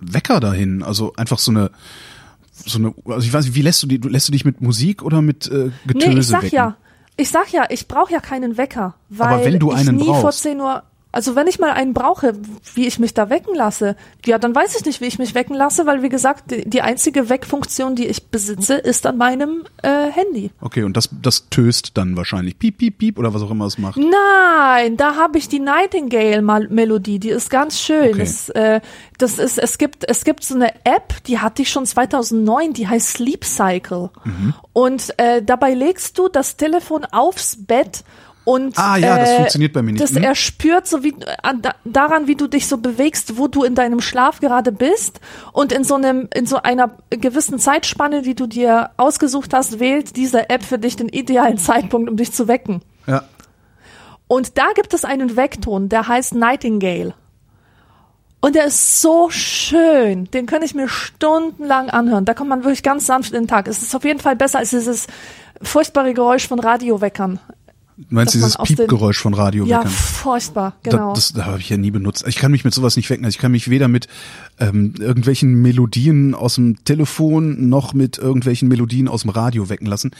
[0.00, 0.82] Wecker dahin?
[0.82, 1.70] Also einfach so eine
[2.64, 5.02] so eine also ich weiß nicht, wie lässt du die lässt du dich mit Musik
[5.02, 6.56] oder mit äh, Getöse nee, ich sag wecken?
[6.56, 6.76] ja.
[7.18, 10.08] Ich sag ja, ich brauche ja keinen Wecker, weil Aber wenn du einen ich nie
[10.08, 10.22] brauchst.
[10.22, 12.32] vor 10 Uhr also wenn ich mal einen brauche,
[12.74, 15.54] wie ich mich da wecken lasse, ja, dann weiß ich nicht, wie ich mich wecken
[15.54, 20.10] lasse, weil wie gesagt, die, die einzige Weckfunktion, die ich besitze, ist an meinem äh,
[20.10, 20.50] Handy.
[20.62, 23.76] Okay, und das, das töst dann wahrscheinlich piep, piep, piep oder was auch immer es
[23.76, 23.98] macht.
[23.98, 28.10] Nein, da habe ich die Nightingale-Melodie, die ist ganz schön.
[28.10, 28.18] Okay.
[28.18, 28.80] Das, äh,
[29.18, 32.88] das ist, es gibt, es gibt so eine App, die hatte ich schon 2009, die
[32.88, 34.10] heißt Sleep Cycle.
[34.24, 34.54] Mhm.
[34.72, 38.02] Und äh, dabei legst du das Telefon aufs Bett
[38.44, 40.02] und Ah, ja, das äh, funktioniert bei mir nicht.
[40.02, 40.22] Das Hm?
[40.22, 43.74] er spürt so wie an, da, daran, wie du dich so bewegst, wo du in
[43.74, 45.20] deinem Schlaf gerade bist
[45.52, 50.16] und in so einem in so einer gewissen Zeitspanne, die du dir ausgesucht hast, wählt
[50.16, 52.82] diese App für dich den idealen Zeitpunkt, um dich zu wecken.
[53.06, 53.24] Ja.
[54.26, 57.14] Und da gibt es einen Weckton, der heißt Nightingale.
[58.40, 60.24] Und der ist so schön.
[60.32, 62.24] Den kann ich mir stundenlang anhören.
[62.24, 63.68] Da kommt man wirklich ganz sanft in den Tag.
[63.68, 65.06] Es ist auf jeden Fall besser als dieses
[65.62, 67.38] furchtbare Geräusch von Radioweckern.
[67.96, 69.88] Du meinst dieses Piepgeräusch von Ja, Radioweckern?
[69.88, 71.08] furchtbar, genau.
[71.08, 72.24] Da, das da habe ich ja nie benutzt.
[72.26, 73.24] Ich kann mich mit sowas nicht wecken.
[73.24, 74.08] Also ich kann mich weder mit
[74.58, 80.10] ähm, irgendwelchen Melodien aus dem Telefon noch mit irgendwelchen Melodien aus dem Radio wecken lassen.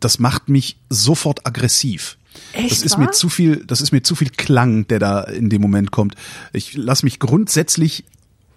[0.00, 2.16] Das macht mich sofort aggressiv.
[2.52, 3.06] Echt, das ist wahr?
[3.06, 6.14] mir zu viel, das ist mir zu viel Klang, der da in dem Moment kommt.
[6.52, 8.04] Ich lasse mich grundsätzlich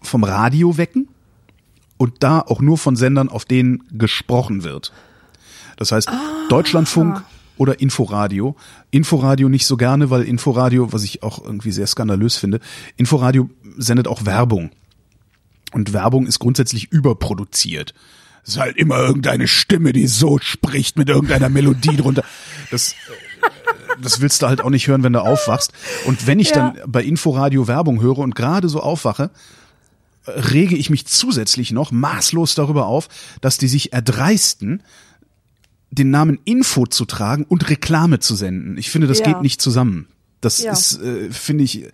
[0.01, 1.07] vom Radio wecken
[1.97, 4.91] und da auch nur von Sendern, auf denen gesprochen wird.
[5.77, 6.19] Das heißt, Ah.
[6.49, 7.23] Deutschlandfunk
[7.57, 8.55] oder Inforadio.
[8.91, 12.59] Inforadio nicht so gerne, weil Inforadio, was ich auch irgendwie sehr skandalös finde,
[12.97, 14.71] Inforadio sendet auch Werbung.
[15.73, 17.93] Und Werbung ist grundsätzlich überproduziert.
[18.43, 22.23] Es ist halt immer irgendeine Stimme, die so spricht mit irgendeiner Melodie drunter.
[22.71, 22.95] Das, äh,
[24.01, 25.71] das willst du halt auch nicht hören, wenn du aufwachst.
[26.05, 26.71] Und wenn ich Ja.
[26.73, 29.31] dann bei Inforadio Werbung höre und gerade so aufwache,
[30.27, 33.07] rege ich mich zusätzlich noch maßlos darüber auf,
[33.41, 34.83] dass die sich erdreisten,
[35.91, 38.77] den Namen Info zu tragen und Reklame zu senden.
[38.77, 39.25] Ich finde, das Ja.
[39.25, 40.07] geht nicht zusammen.
[40.41, 40.71] Das Ja.
[40.73, 41.85] ist, äh, finde ich,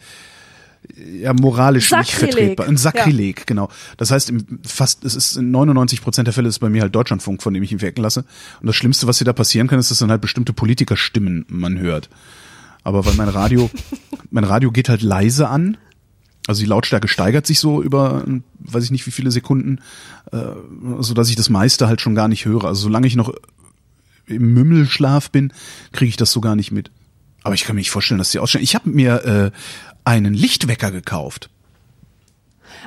[1.21, 2.33] ja moralisch nicht Sakrileg.
[2.35, 2.67] vertretbar.
[2.67, 3.69] Ein Sakrileg, genau.
[3.97, 6.93] Das heißt, im fast, es ist in 99 Prozent der Fälle ist bei mir halt
[6.93, 8.25] Deutschlandfunk, von dem ich ihn wecken lasse.
[8.59, 11.79] Und das Schlimmste, was hier da passieren kann, ist, dass dann halt bestimmte Politikerstimmen man
[11.79, 12.09] hört.
[12.83, 13.69] Aber weil mein Radio,
[14.31, 15.77] mein Radio geht halt leise an.
[16.47, 18.25] Also die Lautstärke steigert sich so über,
[18.59, 19.79] weiß ich nicht wie viele Sekunden,
[20.33, 20.37] äh,
[20.99, 22.65] so dass ich das meiste halt schon gar nicht höre.
[22.65, 23.33] Also solange ich noch
[24.25, 25.53] im Mümmelschlaf bin,
[25.91, 26.91] kriege ich das so gar nicht mit.
[27.43, 28.63] Aber ich kann mir nicht vorstellen, dass die ausstellen.
[28.63, 29.51] Ich habe mir äh,
[30.05, 31.49] einen Lichtwecker gekauft.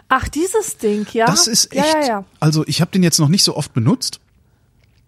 [0.08, 1.26] Ach, dieses Ding, ja.
[1.26, 1.94] Das ist echt.
[1.94, 2.24] Ja, ja, ja.
[2.40, 4.20] Also ich habe den jetzt noch nicht so oft benutzt,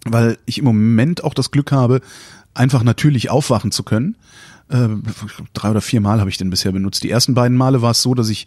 [0.04, 2.00] weil ich im Moment auch das Glück habe,
[2.54, 4.16] einfach natürlich aufwachen zu können.
[4.68, 4.88] Äh,
[5.54, 7.02] drei oder vier Mal habe ich den bisher benutzt.
[7.02, 8.46] Die ersten beiden Male war es so, dass ich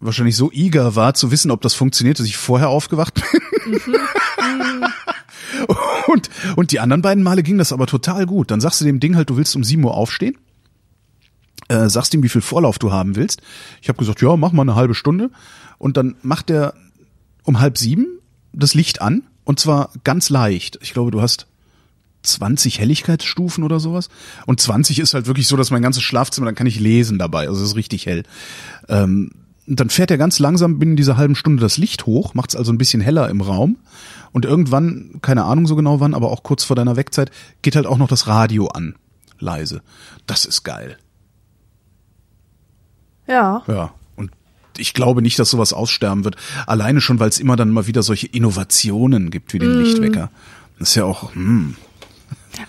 [0.00, 3.80] wahrscheinlich so eager war zu wissen, ob das funktioniert, dass ich vorher aufgewacht bin.
[6.06, 8.50] und, und die anderen beiden Male ging das aber total gut.
[8.50, 10.36] Dann sagst du dem Ding halt, du willst um 7 Uhr aufstehen.
[11.68, 13.42] Äh, sagst ihm, wie viel Vorlauf du haben willst.
[13.82, 15.30] Ich habe gesagt, ja, mach mal eine halbe Stunde.
[15.78, 16.74] Und dann macht er
[17.44, 18.06] um halb sieben
[18.52, 19.24] das Licht an.
[19.44, 20.78] Und zwar ganz leicht.
[20.82, 21.46] Ich glaube, du hast
[22.22, 24.08] 20 Helligkeitsstufen oder sowas.
[24.46, 27.48] Und 20 ist halt wirklich so, dass mein ganzes Schlafzimmer, dann kann ich lesen dabei.
[27.48, 28.24] Also es ist richtig hell.
[28.88, 29.30] Ähm,
[29.68, 32.56] und dann fährt er ganz langsam binnen dieser halben Stunde das Licht hoch, macht es
[32.56, 33.76] also ein bisschen heller im Raum.
[34.32, 37.30] Und irgendwann, keine Ahnung so genau wann, aber auch kurz vor deiner Wegzeit,
[37.62, 38.94] geht halt auch noch das Radio an.
[39.38, 39.82] Leise.
[40.26, 40.98] Das ist geil.
[43.26, 43.62] Ja.
[43.66, 43.92] Ja.
[44.16, 44.30] Und
[44.76, 46.36] ich glaube nicht, dass sowas aussterben wird.
[46.66, 50.30] Alleine schon, weil es immer dann mal wieder solche Innovationen gibt wie den Lichtwecker.
[50.78, 51.76] Das ist ja auch, hm,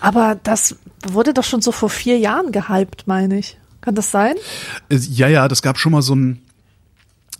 [0.00, 0.76] Aber das
[1.06, 3.58] wurde doch schon so vor vier Jahren gehypt, meine ich.
[3.80, 4.34] Kann das sein?
[4.88, 6.42] Äh, Ja, ja, das gab schon mal so ein,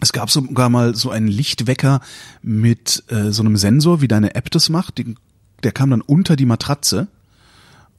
[0.01, 2.01] es gab sogar mal so einen Lichtwecker
[2.42, 4.98] mit äh, so einem Sensor, wie deine App das macht.
[4.98, 5.16] Den,
[5.62, 7.09] der kam dann unter die Matratze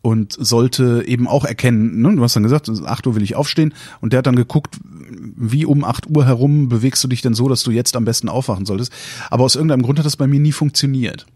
[0.02, 3.74] und sollte eben auch erkennen, ne, du hast dann gesagt, 8 Uhr will ich aufstehen
[4.02, 7.48] und der hat dann geguckt, wie um 8 Uhr herum bewegst du dich denn so,
[7.48, 8.92] dass du jetzt am besten aufwachen solltest.
[9.30, 11.28] Aber aus irgendeinem Grund hat das bei mir nie funktioniert.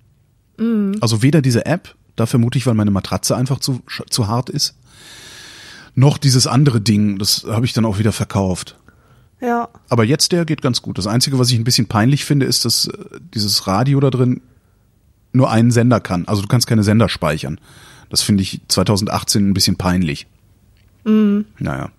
[0.57, 0.95] Mhm.
[0.99, 4.75] Also weder diese App, da vermute ich, weil meine Matratze einfach zu, zu hart ist,
[5.93, 8.77] noch dieses andere Ding, das habe ich dann auch wieder verkauft.
[9.41, 9.69] Ja.
[9.89, 10.97] Aber jetzt der geht ganz gut.
[10.97, 14.41] Das Einzige, was ich ein bisschen peinlich finde, ist, dass äh, dieses Radio da drin
[15.33, 16.25] nur einen Sender kann.
[16.27, 17.59] Also du kannst keine Sender speichern.
[18.09, 20.27] Das finde ich 2018 ein bisschen peinlich.
[21.03, 21.45] Mhm.
[21.59, 21.91] Naja.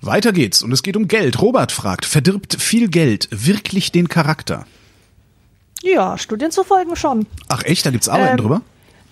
[0.00, 1.40] Weiter geht's und es geht um Geld.
[1.40, 4.66] Robert fragt, verdirbt viel Geld wirklich den Charakter?
[5.82, 7.26] Ja, Studien zu folgen schon.
[7.48, 8.62] Ach echt, da gibt's Arbeiten ähm, drüber?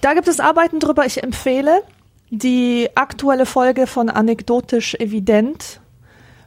[0.01, 1.07] Da gibt es Arbeiten drüber.
[1.07, 1.83] Ich empfehle
[2.31, 5.81] die aktuelle Folge von Anekdotisch Evident,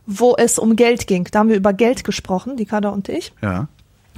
[0.09, 1.27] wo es um Geld ging.
[1.31, 3.31] Da haben wir über Geld gesprochen, die Kader und ich.
[3.43, 3.67] Ja.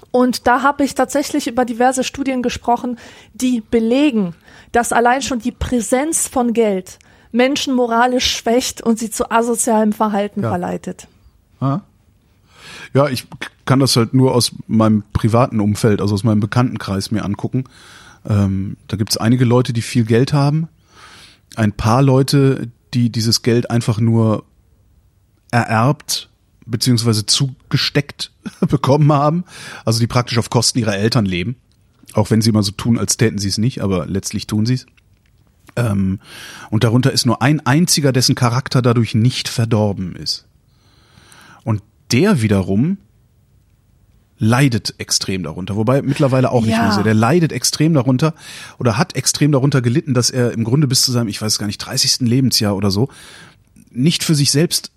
[0.10, 2.98] Und da habe ich tatsächlich über diverse Studien gesprochen,
[3.34, 4.34] die belegen,
[4.72, 6.98] dass allein schon die Präsenz von Geld
[7.34, 10.50] Menschen moralisch schwächt und sie zu asozialem Verhalten ja.
[10.50, 11.08] verleitet.
[11.60, 11.82] Ah.
[12.94, 13.28] Ja, ich
[13.66, 17.66] kann das halt nur aus meinem privaten Umfeld, also aus meinem Bekanntenkreis mir angucken.
[18.28, 20.70] Ähm, da gibt es einige Leute, die viel Geld haben,
[21.56, 24.44] ein paar Leute, die dieses Geld einfach nur
[25.52, 26.30] ererbt
[26.66, 28.32] beziehungsweise zugesteckt
[28.62, 29.43] bekommen haben,
[29.86, 31.56] also die praktisch auf Kosten ihrer Eltern leben,
[32.14, 34.76] auch wenn sie immer so tun, als täten sie es nicht, aber letztlich tun sie
[34.76, 34.86] es.
[35.76, 36.20] Ähm,
[36.70, 40.45] und darunter ist nur ein einziger, dessen Charakter dadurch nicht verdorben ist.
[41.64, 41.82] Und
[42.12, 42.97] der wiederum
[44.38, 46.82] leidet extrem darunter, wobei mittlerweile auch nicht ja.
[46.84, 47.04] mehr so.
[47.04, 48.34] Der leidet extrem darunter
[48.80, 51.68] oder hat extrem darunter gelitten, dass er im Grunde bis zu seinem, ich weiß gar
[51.68, 52.22] nicht, 30.
[52.22, 53.10] Lebensjahr oder so,
[53.91, 54.91] nicht für sich selbst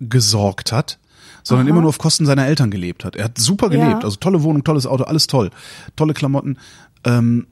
[0.00, 0.98] gesorgt hat,
[1.42, 1.70] sondern Aha.
[1.70, 3.16] immer nur auf Kosten seiner Eltern gelebt hat.
[3.16, 4.04] Er hat super gelebt, ja.
[4.04, 5.50] also tolle Wohnung, tolles Auto, alles toll,
[5.96, 6.58] tolle Klamotten.
[7.04, 7.46] Ähm,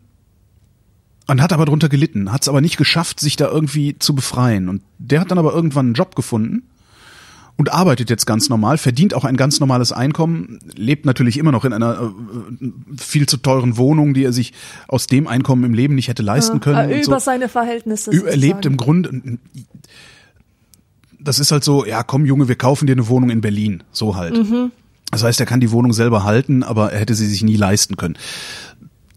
[1.28, 4.68] und hat aber drunter gelitten, hat es aber nicht geschafft, sich da irgendwie zu befreien.
[4.68, 6.62] Und der hat dann aber irgendwann einen Job gefunden
[7.56, 11.64] und arbeitet jetzt ganz normal, verdient auch ein ganz normales Einkommen, lebt natürlich immer noch
[11.64, 12.12] in einer
[12.60, 14.52] äh, viel zu teuren Wohnung, die er sich
[14.88, 16.90] aus dem Einkommen im Leben nicht hätte leisten können.
[16.90, 17.24] Äh, über so.
[17.24, 18.10] seine Verhältnisse.
[18.12, 19.38] Er lebt im Grunde
[21.26, 24.16] das ist halt so, ja komm Junge, wir kaufen dir eine Wohnung in Berlin, so
[24.16, 24.36] halt.
[24.36, 24.70] Mhm.
[25.10, 27.96] Das heißt, er kann die Wohnung selber halten, aber er hätte sie sich nie leisten
[27.96, 28.18] können.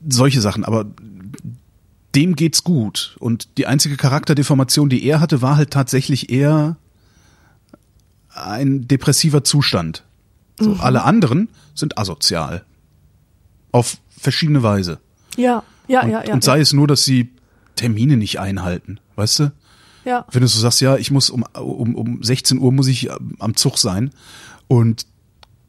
[0.08, 0.86] Solche Sachen, aber
[2.16, 3.16] dem geht's gut.
[3.20, 6.78] Und die einzige Charakterdeformation, die er hatte, war halt tatsächlich eher
[8.30, 10.04] ein depressiver Zustand.
[10.60, 10.82] So, mhm.
[10.82, 12.66] Alle anderen sind asozial.
[13.72, 15.00] Auf verschiedene Weise.
[15.38, 16.34] Ja, ja, und, ja, ja.
[16.34, 16.62] Und sei ja.
[16.62, 17.30] es nur, dass sie
[17.76, 19.52] Termine nicht einhalten, weißt du?
[20.10, 20.26] Ja.
[20.32, 23.56] Wenn du so sagst, ja, ich muss um, um, um 16 Uhr muss ich am
[23.56, 24.10] Zug sein
[24.68, 25.06] und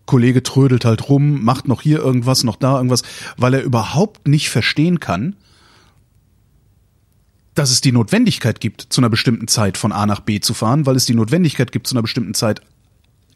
[0.06, 3.02] Kollege trödelt halt rum, macht noch hier irgendwas, noch da irgendwas,
[3.36, 5.36] weil er überhaupt nicht verstehen kann,
[7.54, 10.86] dass es die Notwendigkeit gibt, zu einer bestimmten Zeit von A nach B zu fahren,
[10.86, 12.62] weil es die Notwendigkeit gibt, zu einer bestimmten Zeit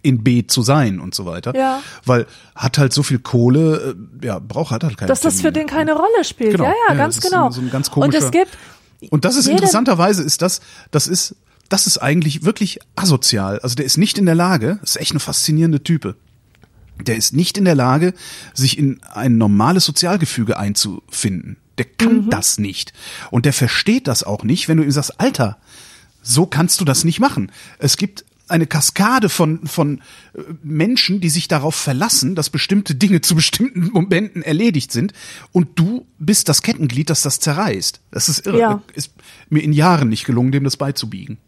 [0.00, 1.54] in B zu sein und so weiter.
[1.54, 1.82] Ja.
[2.04, 5.52] Weil hat halt so viel Kohle, äh, ja, braucht hat halt keine Dass das für
[5.52, 6.52] den keine Rolle spielt.
[6.52, 6.64] Genau.
[6.64, 7.50] Ja, ja, ja ganz genau.
[7.50, 7.60] So
[8.00, 8.56] und es gibt
[9.10, 11.36] und das ist interessanterweise ist das, das ist,
[11.68, 13.58] das ist eigentlich wirklich asozial.
[13.60, 16.16] Also der ist nicht in der Lage, ist echt eine faszinierende Type.
[17.00, 18.14] Der ist nicht in der Lage,
[18.52, 21.56] sich in ein normales Sozialgefüge einzufinden.
[21.78, 22.30] Der kann mhm.
[22.30, 22.92] das nicht.
[23.30, 25.58] Und der versteht das auch nicht, wenn du ihm sagst, Alter,
[26.22, 27.50] so kannst du das nicht machen.
[27.78, 28.24] Es gibt
[28.54, 29.98] eine Kaskade von, von
[30.34, 35.12] äh, Menschen, die sich darauf verlassen, dass bestimmte Dinge zu bestimmten Momenten erledigt sind
[35.52, 38.00] und du bist das Kettenglied, das das zerreißt.
[38.10, 38.58] Das ist irre.
[38.58, 38.82] Ja.
[38.94, 39.12] Ist
[39.50, 41.38] mir in Jahren nicht gelungen, dem das beizubiegen.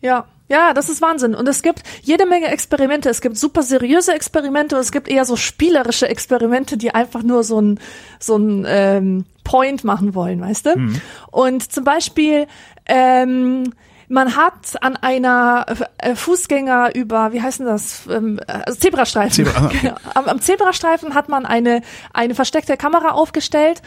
[0.00, 1.34] Ja, ja, das ist Wahnsinn.
[1.34, 3.08] Und es gibt jede Menge Experimente.
[3.10, 7.44] Es gibt super seriöse Experimente und es gibt eher so spielerische Experimente, die einfach nur
[7.44, 7.80] so ein,
[8.18, 10.78] so ein ähm, Point machen wollen, weißt du?
[10.78, 11.00] Mhm.
[11.30, 12.46] Und zum Beispiel
[12.86, 13.72] ähm,
[14.08, 15.66] man hat an einer
[15.98, 19.44] äh, Fußgänger über, wie heißen das, ähm, also Zebrastreifen.
[19.44, 19.78] Zebra, okay.
[19.82, 19.96] Genau.
[20.14, 21.82] am, am Zebrastreifen hat man eine,
[22.12, 23.82] eine versteckte Kamera aufgestellt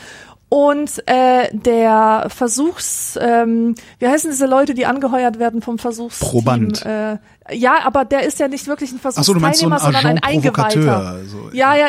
[0.54, 6.30] und äh, der Versuchs, ähm, wie heißen diese Leute, die angeheuert werden vom Versuchsteam?
[6.30, 6.86] Proband.
[6.86, 7.20] Äh,
[7.50, 11.20] ja, aber der ist ja nicht wirklich ein Versuchsteilnehmer, so, so sondern ein Eingeweihter.
[11.26, 11.88] So, ja, ja,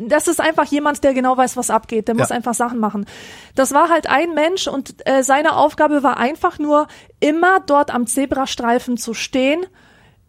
[0.00, 2.06] das ist einfach jemand, der genau weiß, was abgeht.
[2.06, 2.36] Der muss ja.
[2.36, 3.06] einfach Sachen machen.
[3.54, 6.86] Das war halt ein Mensch und äh, seine Aufgabe war einfach nur,
[7.18, 9.66] immer dort am Zebrastreifen zu stehen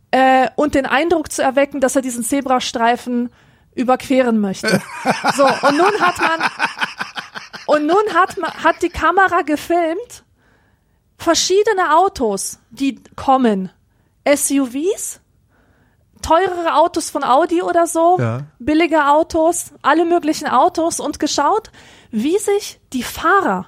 [0.09, 3.29] äh, und den Eindruck zu erwecken, dass er diesen Zebrastreifen
[3.75, 4.81] überqueren möchte.
[5.35, 6.49] So, und nun hat man
[7.65, 10.23] und nun hat, hat die Kamera gefilmt
[11.17, 13.71] verschiedene Autos, die kommen.
[14.27, 15.21] SUVs,
[16.21, 18.41] teurere Autos von Audi oder so, ja.
[18.59, 21.71] billige Autos, alle möglichen Autos und geschaut,
[22.11, 23.67] wie sich die Fahrer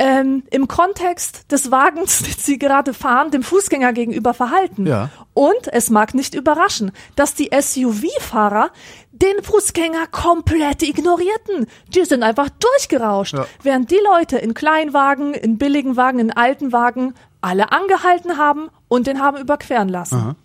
[0.00, 4.86] ähm, im Kontext des Wagens, den sie gerade fahren, dem Fußgänger gegenüber verhalten.
[4.86, 5.10] Ja.
[5.34, 8.70] Und es mag nicht überraschen, dass die SUV-Fahrer
[9.12, 11.66] den Fußgänger komplett ignorierten.
[11.88, 13.34] Die sind einfach durchgerauscht.
[13.34, 13.46] Ja.
[13.62, 19.06] Während die Leute in Kleinwagen, in billigen Wagen, in alten Wagen alle angehalten haben und
[19.06, 20.36] den haben überqueren lassen.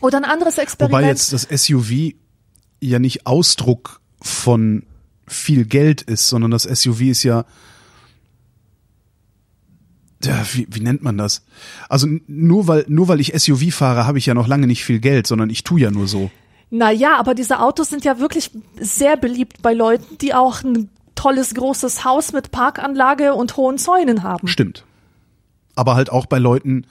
[0.00, 1.02] Oder ein anderes Experiment.
[1.02, 2.14] Wobei jetzt das SUV
[2.80, 4.84] ja nicht Ausdruck von
[5.26, 7.44] viel Geld ist, sondern das SUV ist ja,
[10.24, 11.44] ja wie, wie nennt man das?
[11.88, 14.98] Also nur weil nur weil ich SUV fahre, habe ich ja noch lange nicht viel
[14.98, 16.30] Geld, sondern ich tue ja nur so.
[16.70, 21.54] Naja, aber diese Autos sind ja wirklich sehr beliebt bei Leuten, die auch ein tolles
[21.54, 24.46] großes Haus mit Parkanlage und hohen Zäunen haben.
[24.46, 24.84] Stimmt.
[25.80, 26.84] Aber halt auch bei Leuten,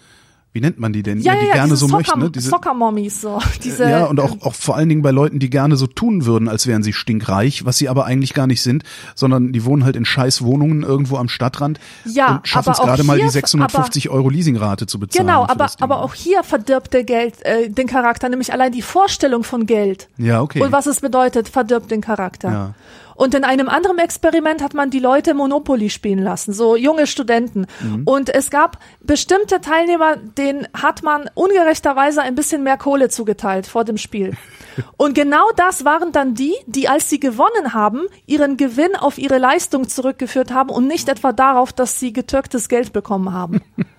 [0.51, 1.21] wie nennt man die denn?
[1.21, 2.31] Ja, ja, die ja, gerne so Soccer, möchten, ne?
[2.31, 3.39] Diese, Soccer-Mommies, so.
[3.63, 6.49] Diese, ja, und auch, auch vor allen Dingen bei Leuten, die gerne so tun würden,
[6.49, 8.81] als wären sie stinkreich, was sie aber eigentlich gar nicht sind,
[9.13, 12.87] sondern die wohnen halt in scheiß Wohnungen irgendwo am Stadtrand Ja, und schaffen es aber
[12.87, 15.27] gerade mal die hier- 650 Euro Leasingrate zu bezahlen.
[15.27, 19.43] Genau, aber, aber auch hier verdirbt der Geld äh, den Charakter, nämlich allein die Vorstellung
[19.43, 20.09] von Geld.
[20.17, 20.63] Ja, okay.
[20.63, 22.51] Und was es bedeutet, verdirbt den Charakter.
[22.51, 22.73] Ja.
[23.19, 27.65] Und in einem anderen Experiment hat man die Leute Monopoly spielen lassen, so junge Studenten.
[27.81, 28.03] Mhm.
[28.05, 33.83] Und es gab bestimmte Teilnehmer, denen hat man ungerechterweise ein bisschen mehr Kohle zugeteilt vor
[33.83, 34.37] dem Spiel.
[34.95, 39.37] Und genau das waren dann die, die, als sie gewonnen haben, ihren Gewinn auf ihre
[39.37, 43.59] Leistung zurückgeführt haben und nicht etwa darauf, dass sie getürktes Geld bekommen haben.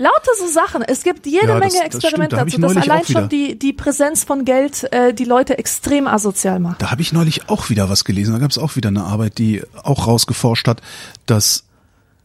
[0.00, 0.80] Lauter so Sachen.
[0.82, 1.96] Es gibt jede Ja, das- Menge das.
[1.96, 5.12] Experimente Da hab ich dazu, dass neulich allein schon die, die Präsenz von Geld äh,
[5.12, 6.80] die Leute extrem asozial macht.
[6.80, 8.32] Da habe ich neulich auch wieder was gelesen.
[8.32, 10.80] Da gab es auch wieder eine Arbeit, die auch rausgeforscht hat,
[11.26, 11.64] dass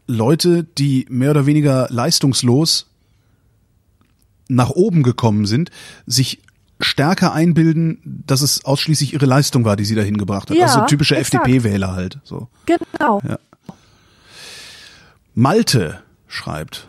[0.06, 2.86] Leute, die mehr oder weniger leistungslos
[4.48, 5.70] nach oben gekommen sind,
[6.06, 6.40] sich
[6.80, 10.56] stärker einbilden, dass es ausschließlich ihre Leistung war, die sie dahin gebracht hat.
[10.56, 11.16] Ja, also so typische.
[11.16, 12.20] FDP-Wähler halt.
[12.24, 12.48] So.
[12.64, 13.20] Genau.
[15.34, 16.88] Malte schreibt,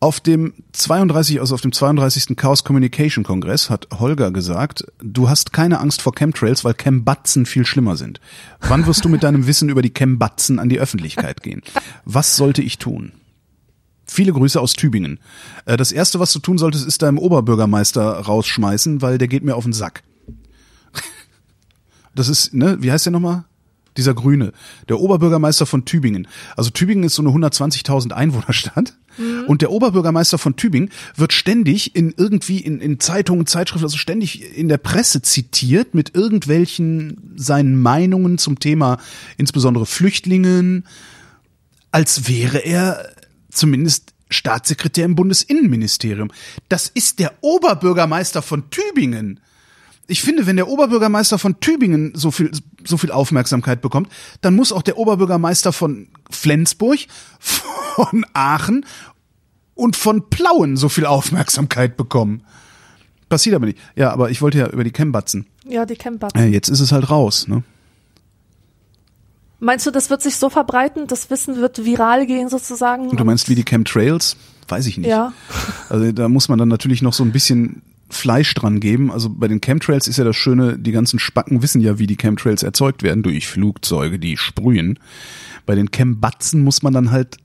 [0.00, 2.34] auf dem 32, also auf dem 32.
[2.36, 7.66] Chaos Communication Kongress hat Holger gesagt, du hast keine Angst vor Chemtrails, weil Chembatzen viel
[7.66, 8.18] schlimmer sind.
[8.60, 11.60] Wann wirst du mit deinem Wissen über die Chembatzen an die Öffentlichkeit gehen?
[12.06, 13.12] Was sollte ich tun?
[14.06, 15.20] Viele Grüße aus Tübingen.
[15.66, 19.54] Äh, Das erste, was du tun solltest, ist deinem Oberbürgermeister rausschmeißen, weil der geht mir
[19.54, 20.02] auf den Sack.
[22.14, 23.44] Das ist, ne, wie heißt der nochmal?
[23.96, 24.52] Dieser Grüne,
[24.88, 26.28] der Oberbürgermeister von Tübingen.
[26.56, 28.94] Also Tübingen ist so eine 120.000 Einwohnerstadt
[29.46, 34.56] und der Oberbürgermeister von Tübingen wird ständig in irgendwie in, in Zeitungen, Zeitschriften, also ständig
[34.56, 38.98] in der Presse zitiert mit irgendwelchen seinen Meinungen zum Thema
[39.36, 40.86] insbesondere Flüchtlingen,
[41.90, 43.10] als wäre er
[43.50, 46.30] zumindest Staatssekretär im Bundesinnenministerium.
[46.68, 49.40] Das ist der Oberbürgermeister von Tübingen.
[50.10, 52.50] Ich finde, wenn der Oberbürgermeister von Tübingen so viel,
[52.84, 56.98] so viel Aufmerksamkeit bekommt, dann muss auch der Oberbürgermeister von Flensburg,
[57.38, 58.84] von Aachen
[59.74, 62.42] und von Plauen so viel Aufmerksamkeit bekommen.
[63.28, 63.78] Passiert aber nicht.
[63.94, 65.46] Ja, aber ich wollte ja über die Chembatzen.
[65.64, 66.28] Ja, die Camper.
[66.34, 67.62] Äh, jetzt ist es halt raus, ne?
[69.60, 73.10] Meinst du, das wird sich so verbreiten, das Wissen wird viral gehen sozusagen?
[73.10, 74.36] Und du meinst wie die Chemtrails?
[74.66, 75.08] Weiß ich nicht.
[75.08, 75.32] Ja.
[75.88, 79.10] Also da muss man dann natürlich noch so ein bisschen Fleisch dran geben.
[79.10, 82.16] Also bei den Chemtrails ist ja das Schöne, die ganzen Spacken wissen ja, wie die
[82.16, 84.98] Chemtrails erzeugt werden, durch Flugzeuge, die sprühen.
[85.66, 87.36] Bei den Chembatzen muss man dann halt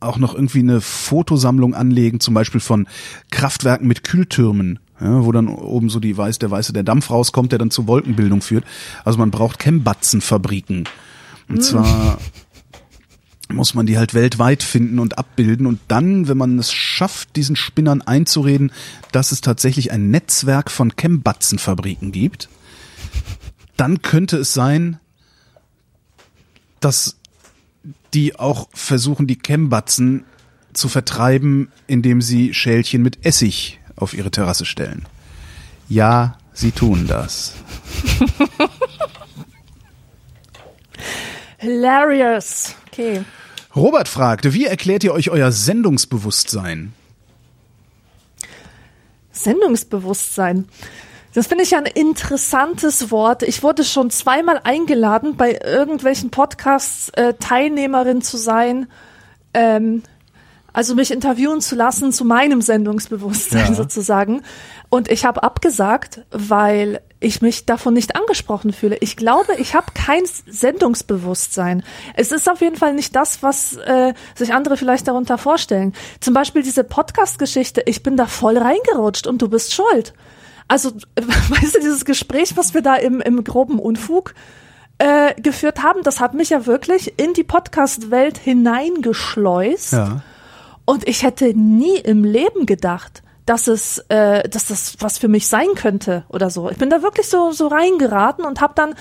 [0.00, 2.86] auch noch irgendwie eine Fotosammlung anlegen, zum Beispiel von
[3.30, 7.52] Kraftwerken mit Kühltürmen, ja, wo dann oben so die weiß, der weiße der Dampf rauskommt,
[7.52, 8.64] der dann zur Wolkenbildung führt.
[9.04, 10.84] Also man braucht Chembatzenfabriken.
[11.48, 12.18] Und zwar
[13.48, 17.56] muss man die halt weltweit finden und abbilden und dann, wenn man es schafft, diesen
[17.56, 18.72] Spinnern einzureden,
[19.12, 22.48] dass es tatsächlich ein Netzwerk von Chembatzenfabriken gibt,
[23.76, 24.98] dann könnte es sein,
[26.80, 27.16] dass
[28.14, 30.24] die auch versuchen, die Chembatzen
[30.72, 35.06] zu vertreiben, indem sie Schälchen mit Essig auf ihre Terrasse stellen.
[35.88, 37.54] Ja, sie tun das.
[41.58, 42.74] Hilarious.
[42.94, 43.24] Okay.
[43.74, 46.92] Robert fragte, wie erklärt ihr euch euer Sendungsbewusstsein?
[49.32, 50.68] Sendungsbewusstsein.
[51.34, 53.42] Das finde ich ja ein interessantes Wort.
[53.42, 58.86] Ich wurde schon zweimal eingeladen, bei irgendwelchen Podcasts äh, Teilnehmerin zu sein,
[59.52, 60.04] ähm,
[60.72, 63.74] also mich interviewen zu lassen zu meinem Sendungsbewusstsein Ja.
[63.82, 64.42] sozusagen.
[64.88, 68.96] Und ich habe abgesagt, weil ich mich davon nicht angesprochen fühle.
[69.00, 71.82] Ich glaube, ich habe kein Sendungsbewusstsein.
[72.14, 75.92] Es ist auf jeden Fall nicht das, was äh, sich andere vielleicht darunter vorstellen.
[76.20, 80.14] Zum Beispiel diese Podcast-Geschichte, ich bin da voll reingerutscht und du bist schuld.
[80.68, 84.34] Also, weißt du, dieses Gespräch, was wir da im, im groben Unfug
[84.98, 86.02] äh, geführt haben.
[86.02, 89.92] Das hat mich ja wirklich in die Podcast-Welt hineingeschleust.
[89.92, 90.22] Ja.
[90.84, 95.48] Und ich hätte nie im Leben gedacht, dass es, äh, dass das was für mich
[95.48, 96.70] sein könnte oder so.
[96.70, 98.94] Ich bin da wirklich so so reingeraten und habe dann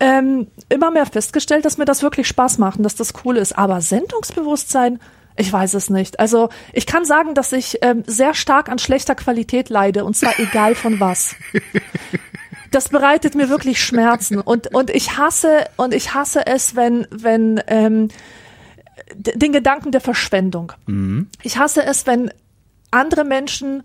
[0.00, 3.56] ähm, immer mehr festgestellt, dass mir das wirklich Spaß macht und dass das cool ist.
[3.56, 4.98] Aber Sendungsbewusstsein,
[5.36, 6.18] ich weiß es nicht.
[6.18, 10.38] Also ich kann sagen, dass ich ähm, sehr stark an schlechter Qualität leide und zwar
[10.38, 11.36] egal von was.
[12.70, 17.62] Das bereitet mir wirklich Schmerzen und und ich hasse und ich hasse es, wenn wenn
[17.68, 18.08] ähm,
[19.14, 20.72] den Gedanken der Verschwendung.
[21.44, 22.32] Ich hasse es, wenn
[22.94, 23.82] andere Menschen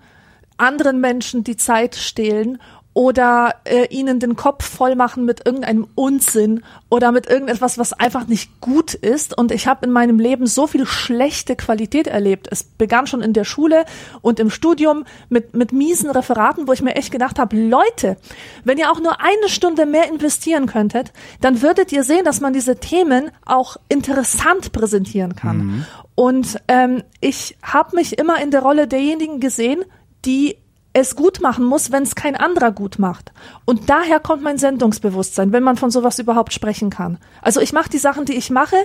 [0.58, 2.62] anderen Menschen die Zeit stehlen
[2.94, 8.28] oder äh, ihnen den Kopf voll machen mit irgendeinem Unsinn oder mit irgendetwas, was einfach
[8.28, 9.38] nicht gut ist.
[9.38, 12.48] Und ich habe in meinem Leben so viel schlechte Qualität erlebt.
[12.52, 13.86] Es begann schon in der Schule
[14.22, 18.18] und im Studium mit, mit miesen Referaten, wo ich mir echt gedacht habe, Leute,
[18.64, 22.54] wenn ihr auch nur eine Stunde mehr investieren könntet, dann würdet ihr sehen, dass man
[22.54, 25.86] diese Themen auch interessant präsentieren kann.
[26.16, 29.86] Und ähm, ich habe mich immer in der Rolle derjenigen gesehen,
[30.26, 30.58] die
[30.94, 33.32] es gut machen muss, wenn es kein anderer gut macht.
[33.66, 37.20] Und daher kommt mein Sendungsbewusstsein, wenn man von sowas überhaupt sprechen kann.
[37.42, 38.76] Also ich mache die Sachen, die ich mache,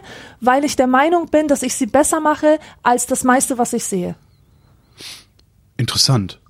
[0.40, 3.84] weil ich der Meinung bin, dass ich sie besser mache als das meiste, was ich
[3.84, 4.16] sehe.
[5.76, 6.40] Interessant.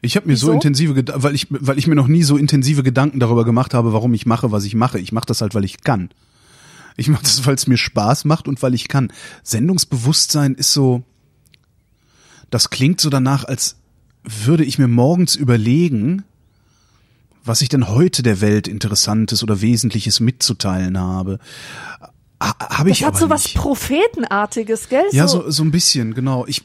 [0.00, 0.54] Ich habe mir so Wieso?
[0.54, 3.92] intensive, Geda- weil ich, weil ich mir noch nie so intensive Gedanken darüber gemacht habe,
[3.92, 4.98] warum ich mache, was ich mache.
[4.98, 6.10] Ich mache das halt, weil ich kann.
[6.96, 9.12] Ich mache das, weil es mir Spaß macht und weil ich kann.
[9.42, 11.02] Sendungsbewusstsein ist so,
[12.50, 13.76] das klingt so danach, als
[14.24, 16.24] würde ich mir morgens überlegen,
[17.44, 21.38] was ich denn heute der Welt Interessantes oder Wesentliches mitzuteilen habe.
[22.42, 23.48] Ha- Habe Das ich hat aber so was.
[23.52, 25.04] Prophetenartiges, gell?
[25.12, 26.46] Ja, so, so ein bisschen, genau.
[26.46, 26.62] Ich,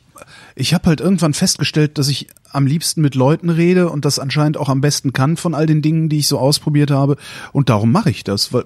[0.56, 4.58] ich habe halt irgendwann festgestellt, dass ich am liebsten mit Leuten rede und das anscheinend
[4.58, 7.18] auch am besten kann von all den Dingen, die ich so ausprobiert habe.
[7.52, 8.66] Und darum mache ich das, weil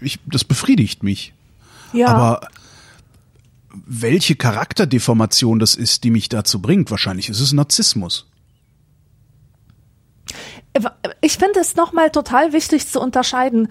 [0.00, 1.32] ich, das befriedigt mich.
[1.92, 2.08] ja.
[2.08, 2.40] Aber
[3.86, 8.30] welche Charakterdeformation das ist, die mich dazu bringt, wahrscheinlich ist es Narzissmus.
[11.20, 13.68] ich finde es nochmal total wichtig zu unterscheiden,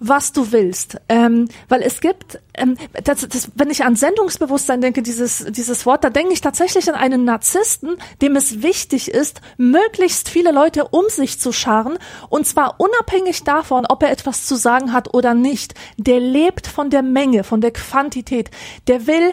[0.00, 0.96] was du willst.
[1.08, 6.02] Ähm, weil es gibt, ähm, das, das, wenn ich an Sendungsbewusstsein denke, dieses, dieses Wort,
[6.02, 11.04] da denke ich tatsächlich an einen Narzissten, dem es wichtig ist, möglichst viele Leute um
[11.08, 11.98] sich zu scharen.
[12.30, 15.74] Und zwar unabhängig davon, ob er etwas zu sagen hat oder nicht.
[15.98, 18.50] Der lebt von der Menge, von der Quantität.
[18.88, 19.32] Der will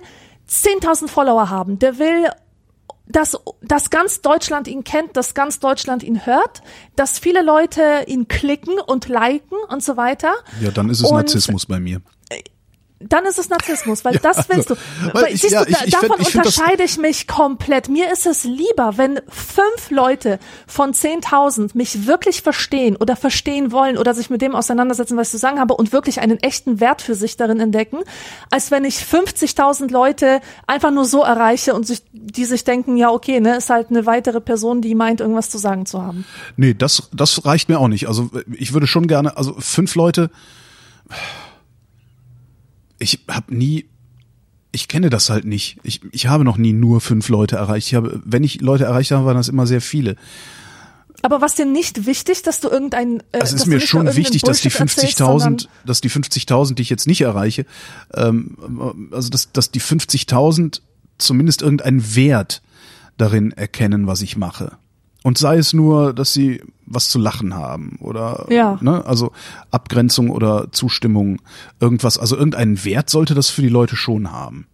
[0.49, 1.79] 10.000 Follower haben.
[1.79, 2.29] Der will
[3.09, 6.61] dass, dass ganz Deutschland ihn kennt, dass ganz Deutschland ihn hört,
[6.95, 10.33] dass viele Leute ihn klicken und liken und so weiter.
[10.61, 12.01] Ja, dann ist es Und Narzissmus bei mir.
[12.99, 14.75] Dann ist es Narzissmus, weil das willst du.
[15.13, 17.89] weil Weil, ich- siehst ja, du, ich- ich davon find- unterscheide ich mich komplett.
[17.89, 23.97] Mir ist es lieber, wenn fünf Leute von 10.000 mich wirklich verstehen oder verstehen wollen
[23.97, 27.01] oder sich mit dem auseinandersetzen, was ich zu sagen habe und wirklich einen echten Wert
[27.03, 27.99] für sich darin entdecken,
[28.49, 33.11] als wenn ich 50.000 Leute einfach nur so erreiche und sich, die sich denken, ja
[33.11, 36.25] okay, ne, ist halt eine weitere Person, die meint, irgendwas zu sagen zu haben.
[36.55, 38.07] Nee, das, das reicht mir auch nicht.
[38.07, 40.31] Also ich würde schon gerne, also fünf Leute.
[42.99, 43.85] Ich habe nie,
[44.71, 45.77] ich kenne das halt nicht.
[45.83, 47.87] Ich, ich habe noch nie nur fünf Leute erreicht.
[47.87, 50.15] Ich habe, wenn ich Leute erreicht habe, waren das immer sehr viele.
[51.23, 54.43] Aber was dir nicht wichtig, dass du irgendein, äh, Es dass ist mir schon wichtig,
[54.43, 57.65] dass die Bullshit erzählst, sondern- 50.000, dass die 50.000, die ich jetzt nicht erreiche,
[58.13, 60.81] ähm, also dass, dass die 50.000
[61.17, 62.61] zumindest irgendeinen Wert
[63.17, 64.77] darin erkennen, was ich mache.
[65.27, 68.77] Und sei es nur, dass sie was zu lachen haben oder Ja.
[68.79, 69.33] ne, also
[69.71, 71.41] Abgrenzung oder Zustimmung,
[71.81, 74.67] irgendwas, also irgendeinen Wert sollte das für die Leute schon haben.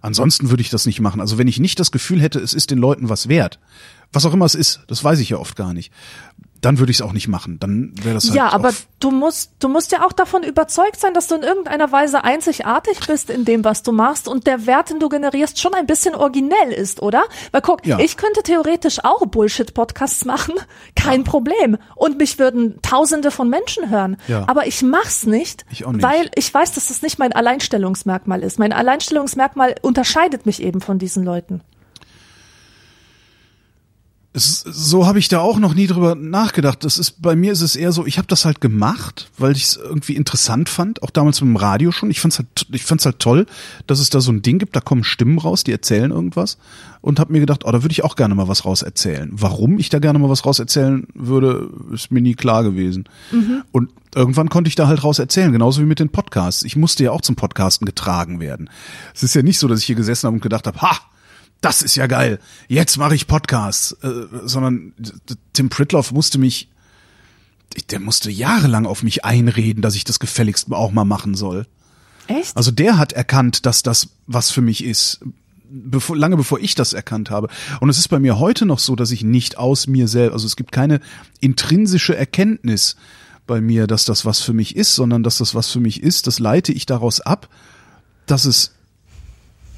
[0.00, 1.20] Ansonsten würde ich das nicht machen.
[1.20, 3.58] Also wenn ich nicht das Gefühl hätte, es ist den Leuten was wert,
[4.10, 5.92] was auch immer es ist, das weiß ich ja oft gar nicht,
[6.60, 7.58] dann würde ich es auch nicht machen.
[7.60, 11.14] Dann wäre das halt Ja, aber du musst, du musst ja auch davon überzeugt sein,
[11.14, 14.90] dass du in irgendeiner Weise einzigartig bist in dem, was du machst und der Wert,
[14.90, 17.22] den du generierst, schon ein bisschen originell ist, oder?
[17.52, 17.98] Weil guck, Ja.
[17.98, 20.54] ich könnte theoretisch auch Bullshit-Podcasts machen,
[20.96, 21.78] kein Problem.
[21.96, 24.16] Und mich würden Tausende von Menschen hören.
[24.28, 24.44] Ja.
[24.46, 26.02] Aber ich mach's nicht, Ich nicht.
[26.02, 28.58] weil ich weiß, dass das nicht mein Alleinstellungsmerkmal ist.
[28.58, 31.62] Mein Alleinstellungsmerkmal unterscheidet mich eben von diesen Leuten.
[34.44, 36.84] Es, so habe ich da auch noch nie drüber nachgedacht.
[36.84, 39.64] Das ist bei mir ist es eher so, ich habe das halt gemacht, weil ich
[39.64, 42.10] es irgendwie interessant fand, auch damals mit dem Radio schon.
[42.10, 43.46] Ich fand's halt ich fand's halt toll,
[43.86, 46.58] dass es da so ein Ding gibt, da kommen Stimmen raus, die erzählen irgendwas
[47.02, 49.30] und habe mir gedacht, oh, da würde ich auch gerne mal was raus erzählen.
[49.32, 53.04] Warum ich da gerne mal was raus erzählen würde, ist mir nie klar gewesen.
[53.72, 56.62] Und irgendwann konnte ich da halt raus erzählen, genauso wie mit den Podcasts.
[56.62, 58.68] Ich musste ja auch zum Podcasten getragen werden.
[59.14, 60.98] Es ist ja nicht so, dass ich hier gesessen habe und gedacht habe, ha,
[61.60, 62.38] das ist ja geil,
[62.68, 64.94] jetzt mache ich Podcasts, äh, sondern
[65.52, 66.68] Tim Pritloff musste mich
[67.90, 71.66] der musste jahrelang auf mich einreden, dass ich das gefälligst auch mal machen soll.
[72.26, 72.56] Echt?
[72.56, 75.20] Also der hat erkannt, dass das was für mich ist,
[75.68, 77.48] bevor, lange bevor ich das erkannt habe.
[77.80, 80.46] Und es ist bei mir heute noch so, dass ich nicht aus mir selbst, also
[80.46, 81.00] es gibt keine
[81.40, 82.96] intrinsische Erkenntnis
[83.46, 86.26] bei mir, dass das was für mich ist, sondern dass das was für mich ist,
[86.26, 87.48] das leite ich daraus ab,
[88.26, 88.74] dass es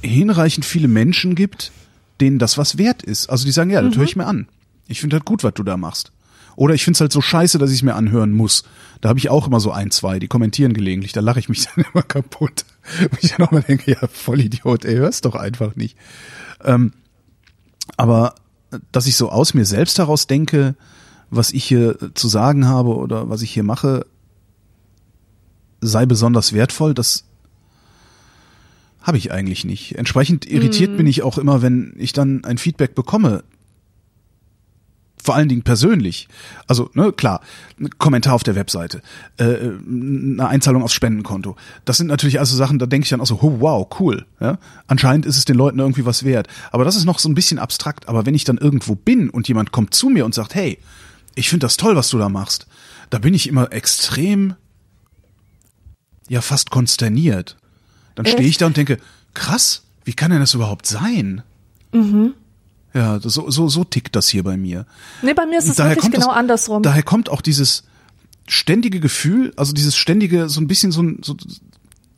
[0.03, 1.73] hinreichend viele Menschen gibt,
[2.21, 3.31] denen das was wert ist.
[3.31, 4.49] Also die sagen, ja, das höre ich mir an.
[4.89, 6.13] Ich finde halt gut, was du da machst.
[6.55, 8.65] Oder ich finde es halt so scheiße, dass ich es mir anhören muss.
[9.01, 11.13] Da habe ich auch immer so ein, zwei, die kommentieren gelegentlich.
[11.13, 12.65] Da lache ich mich dann immer kaputt.
[13.01, 15.97] Und ich dann auch mal denke, ja, Vollidiot, ey, hör's doch einfach nicht.
[16.63, 16.93] Ähm,
[17.97, 18.35] aber
[18.91, 20.75] dass ich so aus mir selbst heraus denke,
[21.31, 24.07] was ich hier zu sagen habe oder was ich hier mache,
[25.81, 27.25] sei besonders wertvoll, das
[29.03, 29.97] habe ich eigentlich nicht.
[29.97, 33.45] Entsprechend irritiert bin ich auch immer, wenn ich dann ein Feedback bekomme.
[35.25, 36.27] Vor allen Dingen persönlich.
[36.67, 37.43] Also, ne, klar,
[37.79, 39.03] ein Kommentar auf der Webseite,
[39.37, 41.55] äh, eine Einzahlung aufs Spendenkonto.
[41.85, 44.27] Das sind natürlich also Sachen, da denke ich dann auch so, oh, wow, cool.
[44.41, 44.59] Ja?
[44.89, 46.49] Anscheinend ist es den Leuten irgendwie was wert.
[46.73, 48.09] Aber das ist noch so ein bisschen abstrakt.
[48.09, 50.79] Aber wenn ich dann irgendwo bin und jemand kommt zu mir und sagt, hey,
[51.37, 52.67] ich finde das toll, was du da machst,
[53.11, 54.55] da bin ich immer extrem,
[56.29, 57.57] ja, fast konsterniert.
[58.15, 58.99] Dann stehe ich da und denke,
[59.35, 61.43] krass, wie kann denn das überhaupt sein?
[61.93, 62.35] Mhm.
[62.95, 64.87] Ja, so, so, so tickt das hier bei mir.
[65.23, 66.83] Nee, bei mir ist es Daher wirklich genau das, andersrum.
[66.83, 67.85] Daher kommt auch dieses
[68.47, 71.37] ständige Gefühl, also dieses ständige, so ein bisschen so ein, so,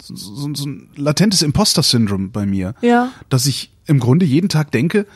[0.02, 2.74] so, so, ein latentes Imposter-Syndrom bei mir.
[2.80, 3.12] Ja.
[3.28, 5.06] Dass ich im Grunde jeden Tag denke,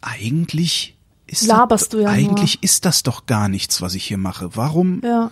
[0.00, 0.96] eigentlich
[1.26, 4.56] ist Laberst das, ja eigentlich ist das doch gar nichts, was ich hier mache.
[4.56, 5.00] Warum?
[5.04, 5.30] ja.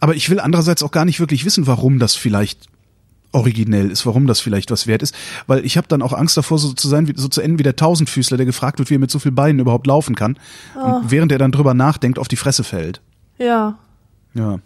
[0.00, 2.68] Aber ich will andererseits auch gar nicht wirklich wissen, warum das vielleicht
[3.32, 5.14] originell ist, warum das vielleicht was wert ist,
[5.46, 7.62] weil ich habe dann auch Angst davor, so zu sein, wie, so zu enden wie
[7.62, 10.38] der Tausendfüßler, der gefragt wird, wie er mit so viel Beinen überhaupt laufen kann,
[10.74, 13.00] und während er dann drüber nachdenkt, auf die Fresse fällt.
[13.38, 13.78] Ja.
[14.34, 14.58] Ja.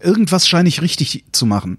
[0.00, 1.78] Irgendwas scheine ich richtig zu machen.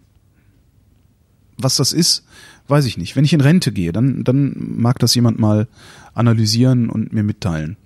[1.58, 2.26] Was das ist,
[2.68, 3.16] weiß ich nicht.
[3.16, 5.68] Wenn ich in Rente gehe, dann, dann mag das jemand mal
[6.14, 7.78] analysieren und mir mitteilen.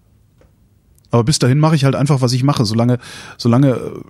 [1.11, 2.65] Aber bis dahin mache ich halt einfach, was ich mache.
[2.65, 2.97] Solange,
[3.37, 4.01] solange äh,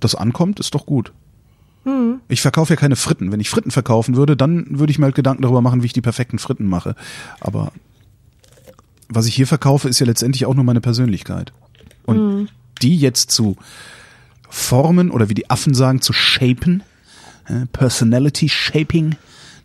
[0.00, 1.12] das ankommt, ist doch gut.
[2.28, 3.32] Ich verkaufe ja keine Fritten.
[3.32, 5.92] Wenn ich Fritten verkaufen würde, dann würde ich mir halt Gedanken darüber machen, wie ich
[5.92, 6.94] die perfekten Fritten mache.
[7.40, 7.72] Aber
[9.08, 11.52] was ich hier verkaufe, ist ja letztendlich auch nur meine Persönlichkeit.
[12.04, 12.48] Und
[12.82, 13.56] die jetzt zu
[14.48, 16.82] formen oder wie die Affen sagen, zu shapen,
[17.46, 19.16] äh, Personality Shaping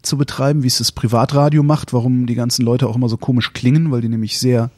[0.01, 3.53] zu betreiben, wie es das Privatradio macht, warum die ganzen Leute auch immer so komisch
[3.53, 4.69] klingen, weil die nämlich sehr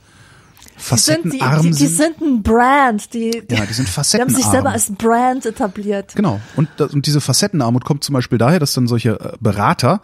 [0.77, 2.21] Die sind, die, facettenarm die, die sind.
[2.21, 3.13] ein Brand.
[3.13, 4.35] Die, die, Ja, die sind die haben facettenarm.
[4.35, 6.13] sich selber als Brand etabliert.
[6.15, 6.39] Genau.
[6.55, 10.01] Und, das, und diese Facettenarmut kommt zum Beispiel daher, dass dann solche äh, Berater,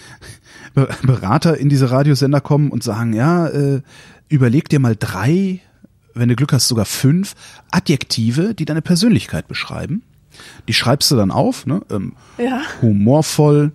[0.74, 3.82] Be- Berater in diese Radiosender kommen und sagen, ja, äh,
[4.28, 5.60] überleg dir mal drei,
[6.14, 7.34] wenn du Glück hast, sogar fünf
[7.70, 10.02] Adjektive, die deine Persönlichkeit beschreiben.
[10.68, 11.82] Die schreibst du dann auf, ne?
[11.90, 12.60] Ähm, Ja.
[12.82, 13.72] humorvoll,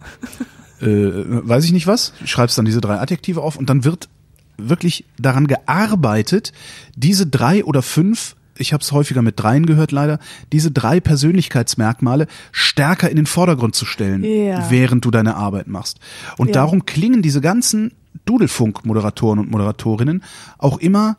[0.82, 2.14] äh, weiß ich nicht was.
[2.26, 4.10] Schreibst dann diese drei Adjektive auf und dann wird
[4.58, 6.52] wirklich daran gearbeitet,
[6.96, 10.20] diese drei oder fünf, ich habe es häufiger mit dreien gehört leider,
[10.52, 14.70] diese drei Persönlichkeitsmerkmale stärker in den Vordergrund zu stellen, Ja.
[14.70, 16.00] während du deine Arbeit machst.
[16.38, 16.54] Und Ja.
[16.54, 17.94] darum klingen diese ganzen
[18.26, 20.24] Dudelfunk-Moderatoren und Moderatorinnen
[20.60, 21.18] auch immer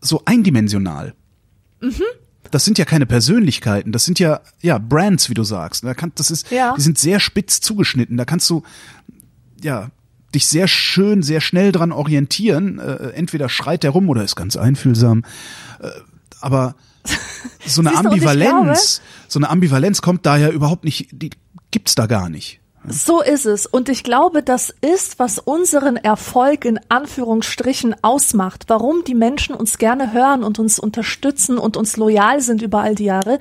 [0.00, 1.14] so eindimensional.
[2.50, 5.82] Das sind ja keine Persönlichkeiten, das sind ja ja Brands, wie du sagst.
[5.84, 6.74] Da kann, das ist, Ja.
[6.76, 8.16] die sind sehr spitz zugeschnitten.
[8.16, 8.62] Da kannst du
[9.60, 9.90] ja
[10.36, 12.78] dich sehr schön, sehr schnell dran orientieren.
[12.78, 15.24] Äh, entweder schreit er rum oder ist ganz einfühlsam.
[15.80, 15.88] Äh,
[16.40, 16.76] aber
[17.66, 21.30] so eine Ambivalenz, so eine Ambivalenz kommt daher überhaupt nicht, die
[21.70, 22.60] gibt's da gar nicht.
[22.88, 23.66] So ist es.
[23.66, 28.64] Und ich glaube, das ist, was unseren Erfolg in Anführungsstrichen ausmacht.
[28.68, 32.94] Warum die Menschen uns gerne hören und uns unterstützen und uns loyal sind über all
[32.94, 33.38] die Jahre,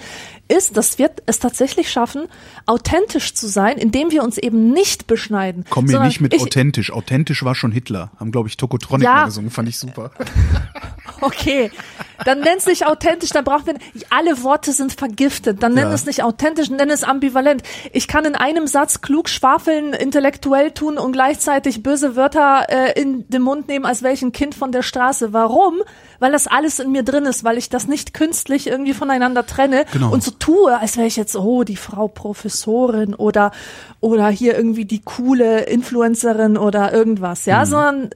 [0.48, 2.24] ist, dass wir es tatsächlich schaffen,
[2.66, 5.66] authentisch zu sein, indem wir uns eben nicht beschneiden.
[5.70, 6.92] Komm mir nicht mit ich, authentisch.
[6.92, 8.12] Authentisch war schon Hitler.
[8.20, 9.14] Haben, glaube ich, Tokotronic Ja.
[9.14, 9.52] mal gesungen.
[9.52, 10.12] Fand ich super.
[11.22, 11.72] Okay,
[12.26, 13.78] dann nenn es nicht authentisch, dann braucht man,
[14.10, 15.94] alle Worte sind vergiftet, dann nenn Ja.
[15.94, 17.64] es nicht authentisch, nenn es ambivalent.
[17.94, 23.28] Ich kann in einem Satz klug schwafeln, intellektuell tun und gleichzeitig böse Wörter äh, in
[23.30, 25.34] den Mund nehmen, als welchen Kind von der Straße.
[25.34, 25.76] Warum?
[26.20, 29.86] Weil das alles in mir drin ist, weil ich das nicht künstlich irgendwie voneinander trenne
[29.92, 30.12] Genau.
[30.12, 33.52] und so tue, als wäre ich jetzt, oh, die Frau Professorin oder,
[34.00, 38.10] oder hier irgendwie die coole Influencerin oder irgendwas, ja, sondern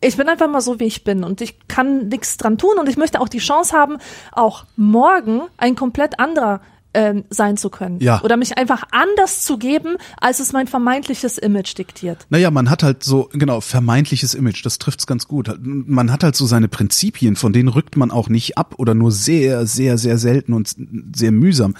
[0.00, 2.88] ich bin einfach mal so, wie ich bin und ich kann nichts dran tun und
[2.88, 3.98] ich möchte auch die Chance haben,
[4.30, 6.60] auch morgen ein komplett anderer
[6.94, 8.00] ähm, sein zu können.
[8.00, 8.22] Ja.
[8.22, 12.26] Oder mich einfach anders zu geben, als es mein vermeintliches Image diktiert.
[12.30, 15.54] Naja, man hat halt so, genau, vermeintliches Image, das trifft's ganz gut.
[15.62, 19.12] Man hat halt so seine Prinzipien, von denen rückt man auch nicht ab oder nur
[19.12, 20.74] sehr, sehr, sehr selten und
[21.14, 21.74] sehr mühsam.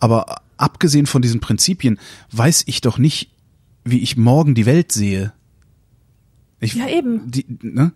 [0.00, 1.98] Aber abgesehen von diesen Prinzipien
[2.32, 3.30] weiß ich doch nicht,
[3.84, 5.32] wie ich morgen die Welt sehe.
[6.60, 7.30] Ich, Ja, eben.
[7.30, 7.92] Die, ne?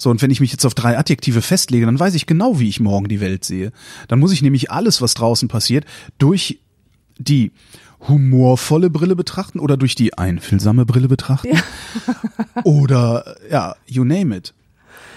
[0.00, 2.70] So, und wenn ich mich jetzt auf drei Adjektive festlege, dann weiß ich genau, wie
[2.70, 3.70] ich morgen die Welt sehe.
[4.08, 5.84] Dann muss ich nämlich alles, was draußen passiert,
[6.16, 6.58] durch
[7.18, 7.52] die
[8.08, 11.58] humorvolle Brille betrachten oder durch die einfühlsame Brille betrachten.
[12.64, 14.54] oder ja, you name it.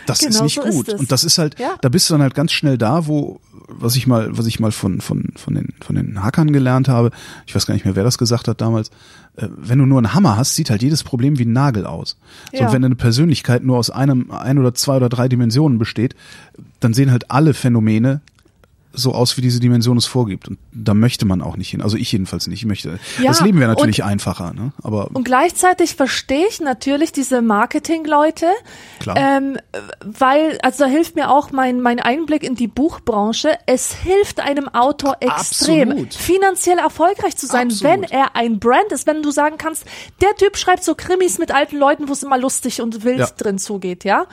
[0.06, 0.88] Das ist Genau nicht so ist gut.
[0.90, 1.00] es.
[1.00, 1.76] und das ist halt, Ja.
[1.82, 4.72] da bist du dann halt ganz schnell da, wo, was ich mal, was ich mal
[4.72, 7.12] von, von, von den, von den Hackern gelernt habe,
[7.46, 8.90] ich weiß gar nicht mehr, wer das gesagt hat damals,
[9.38, 12.18] äh, wenn du nur einen Hammer hast, sieht halt jedes Problem wie ein Nagel aus.
[12.52, 12.68] So, Ja.
[12.68, 16.16] und wenn eine Persönlichkeit nur aus einem, ein oder zwei oder drei Dimensionen besteht,
[16.80, 18.22] dann sehen halt alle Phänomene
[18.94, 20.48] so aus, wie diese Dimension es vorgibt.
[20.48, 21.82] Und da möchte man auch nicht hin.
[21.82, 22.60] Also ich jedenfalls nicht.
[22.60, 23.00] Ich möchte.
[23.20, 24.72] Ja, das Leben wäre natürlich und- einfacher, ne?
[24.84, 28.48] Aber Und gleichzeitig verstehe ich natürlich diese Marketing-Leute,
[29.16, 29.58] ähm,
[30.04, 33.58] weil, also da hilft mir auch mein, mein Einblick in die Buchbranche.
[33.66, 36.14] Es hilft einem Autor extrem, Absolut.
[36.14, 37.94] finanziell erfolgreich zu sein, Absolut.
[37.94, 39.86] wenn er ein Brand ist, wenn du sagen kannst,
[40.22, 43.28] der Typ schreibt so Krimis mit alten Leuten, wo es immer lustig und wild Ja.
[43.38, 44.28] drin zugeht, ja.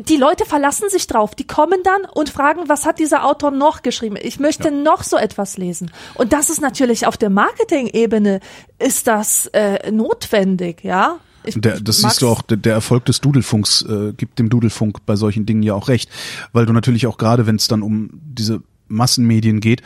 [0.00, 1.34] Die Leute verlassen sich drauf.
[1.34, 3.93] Die kommen dann und fragen, was hat dieser Autor noch geschrieben?
[4.02, 5.90] Ich möchte noch so etwas lesen.
[6.14, 8.40] Und das ist natürlich auf der Marketing-Ebene
[8.78, 11.18] ist das äh, notwendig, ja.
[11.44, 15.04] Ich, Der, das siehst du auch, der, der Erfolg des Dudelfunks äh, gibt dem Dudelfunk
[15.04, 16.08] bei solchen Dingen ja auch recht,
[16.52, 19.82] weil du natürlich auch gerade, wenn es dann um diese Massenmedien geht,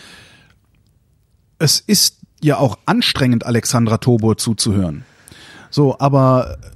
[1.59, 5.05] es ist ja auch anstrengend, Alexandra Tobor zuzuhören.
[5.71, 6.67] So, aber äh,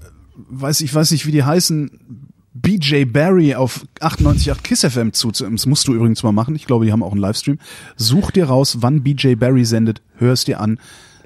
[0.49, 2.29] weiß ich weiß nicht, wie die heißen.
[2.55, 5.57] BJ Barry auf 98.8 Kiss FM zuzuhören.
[5.57, 6.55] Das musst du übrigens mal machen.
[6.55, 7.59] Ich glaube, die haben auch einen Livestream.
[7.97, 10.03] Such dir raus, wann BJ Barry sendet.
[10.17, 10.79] Hör es dir an.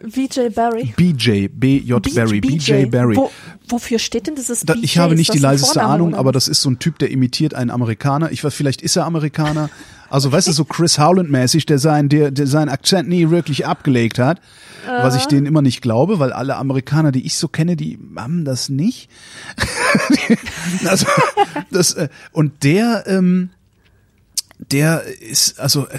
[0.03, 0.95] VJ Barry.
[0.97, 2.15] BJ, B.J.
[2.15, 3.17] Barry, BJ Barry.
[3.17, 3.31] Wo,
[3.69, 4.85] wofür steht denn dieses Da, BJ?
[4.85, 6.99] ich habe nicht das die leiseste Vorname Ahnung, oder aber das ist so ein Typ,
[6.99, 8.31] der imitiert einen Amerikaner.
[8.33, 9.71] Ich weiß, vielleicht ist er Amerikaner.
[10.09, 14.19] Also weißt du, so Chris Howland-mäßig, der seinen, der, der seinen Akzent nie wirklich abgelegt
[14.19, 14.41] hat.
[14.87, 18.45] Was ich denen immer nicht glaube, weil alle Amerikaner, die ich so kenne, die haben
[18.45, 19.11] das nicht.
[20.87, 21.07] also,
[21.73, 23.51] das, äh, und der, ähm,
[24.59, 25.99] der ist, also, äh,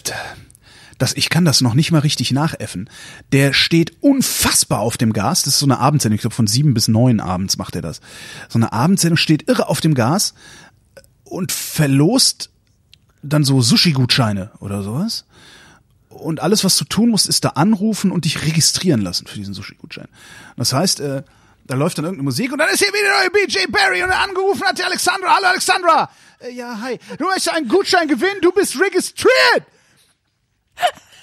[0.98, 2.90] das, ich kann das noch nicht mal richtig nachäffen.
[3.32, 5.44] Der steht unfassbar auf dem Gas.
[5.44, 6.16] Das ist so eine Abendsendung.
[6.16, 8.02] Ich glaube, von sieben bis neun abends macht er das.
[8.50, 10.34] So eine Abendsendung steht irre auf dem Gas
[11.24, 12.50] und verlost
[13.22, 15.26] dann so Sushi-Gutscheine oder sowas.
[16.10, 19.54] Und alles, was du tun musst, ist da anrufen und dich registrieren lassen für diesen
[19.54, 20.08] Sushi-Gutschein.
[20.56, 21.24] Das heißt, äh,
[21.68, 24.10] da läuft dann irgendeine Musik und dann ist hier wieder der neue BJ Barry und
[24.10, 25.36] er angerufen hat die Alexandra.
[25.36, 26.10] Hallo Alexandra.
[26.40, 26.98] Äh, ja, hi.
[27.20, 29.66] Du möchtest einen Gutschein gewinnen, du bist registriert.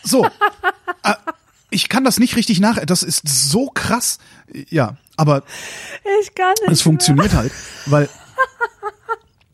[0.02, 0.26] So.
[1.02, 1.14] äh,
[1.70, 2.78] ich kann das nicht richtig nach.
[2.84, 4.18] Das ist so krass.
[4.70, 5.42] Ja, aber
[6.22, 6.72] Ich kann nicht.
[6.72, 7.52] es funktioniert halt,
[7.86, 8.08] weil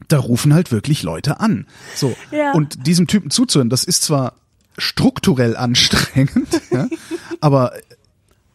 [0.09, 1.67] da rufen halt wirklich Leute an.
[1.95, 2.17] So.
[2.31, 2.53] Ja.
[2.53, 4.35] Und diesem Typen zuzuhören, das ist zwar
[4.77, 6.89] strukturell anstrengend, ja,
[7.41, 7.75] aber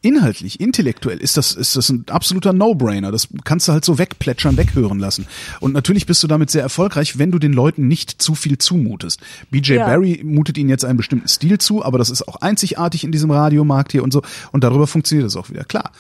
[0.06, 3.12] inhaltlich, intellektuell ist das, ist das ein absoluter No-Brainer.
[3.12, 5.26] Das kannst du halt so wegplätschern, weghören lassen.
[5.60, 9.20] Und natürlich bist du damit sehr erfolgreich, wenn du den Leuten nicht zu viel zumutest.
[9.50, 9.88] BJ Ja.
[9.88, 13.32] Barry mutet ihnen jetzt einen bestimmten Stil zu, aber das ist auch einzigartig in diesem
[13.32, 14.22] Radiomarkt hier und so.
[14.52, 15.64] Und darüber funktioniert es auch wieder.
[15.64, 15.92] Klar.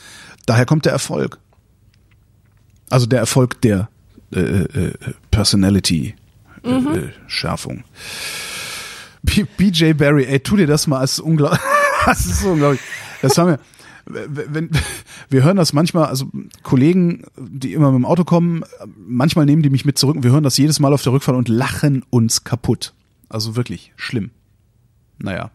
[0.45, 1.39] Daher kommt der Erfolg.
[2.91, 3.89] Also der Erfolg der
[4.31, 4.93] äh, äh,
[5.31, 6.13] Personality
[6.63, 7.83] äh, äh, Schärfung.
[9.23, 11.59] B BJ Barry, ey, tu dir das mal, ist unglaublich.
[12.05, 12.81] das ist so unglaublich.
[13.23, 13.59] Das haben wir
[14.05, 14.69] wenn,
[15.29, 16.29] wir hören das manchmal, also
[16.63, 18.63] Kollegen, die immer mit dem Auto kommen,
[18.95, 21.37] manchmal nehmen die mich mit zurück und wir hören das jedes Mal auf der Rückfahrt
[21.37, 22.93] und lachen uns kaputt.
[23.29, 24.31] Also wirklich schlimm.
[25.17, 25.51] Naja.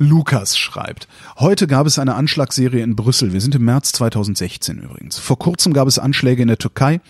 [0.00, 1.08] Lukas schreibt,
[1.38, 3.32] heute gab es eine Anschlagsserie in Brüssel.
[3.32, 5.18] Wir sind im März 2016 übrigens.
[5.18, 7.00] Vor kurzem gab es Anschläge in der Türkei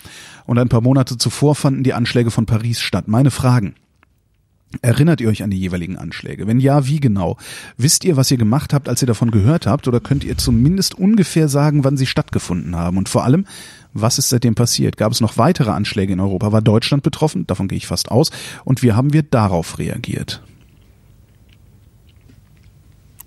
[0.47, 3.07] und ein paar Monate zuvor fanden die Anschläge von Paris statt.
[3.07, 3.75] Meine Fragen.
[4.83, 6.45] Erinnert ihr euch an die jeweiligen Anschläge?
[6.45, 7.37] Wenn ja, wie genau?
[7.77, 9.87] Wisst ihr, was ihr gemacht habt, als ihr davon gehört habt?
[9.87, 12.97] Oder könnt ihr zumindest ungefähr sagen, wann sie stattgefunden haben?
[12.97, 13.45] Und vor allem,
[13.93, 14.97] was ist seitdem passiert?
[14.97, 16.51] Gab es noch weitere Anschläge in Europa?
[16.51, 17.47] War Deutschland betroffen?
[17.47, 18.29] Davon gehe ich fast aus.
[18.63, 20.43] Und wie haben wir darauf reagiert?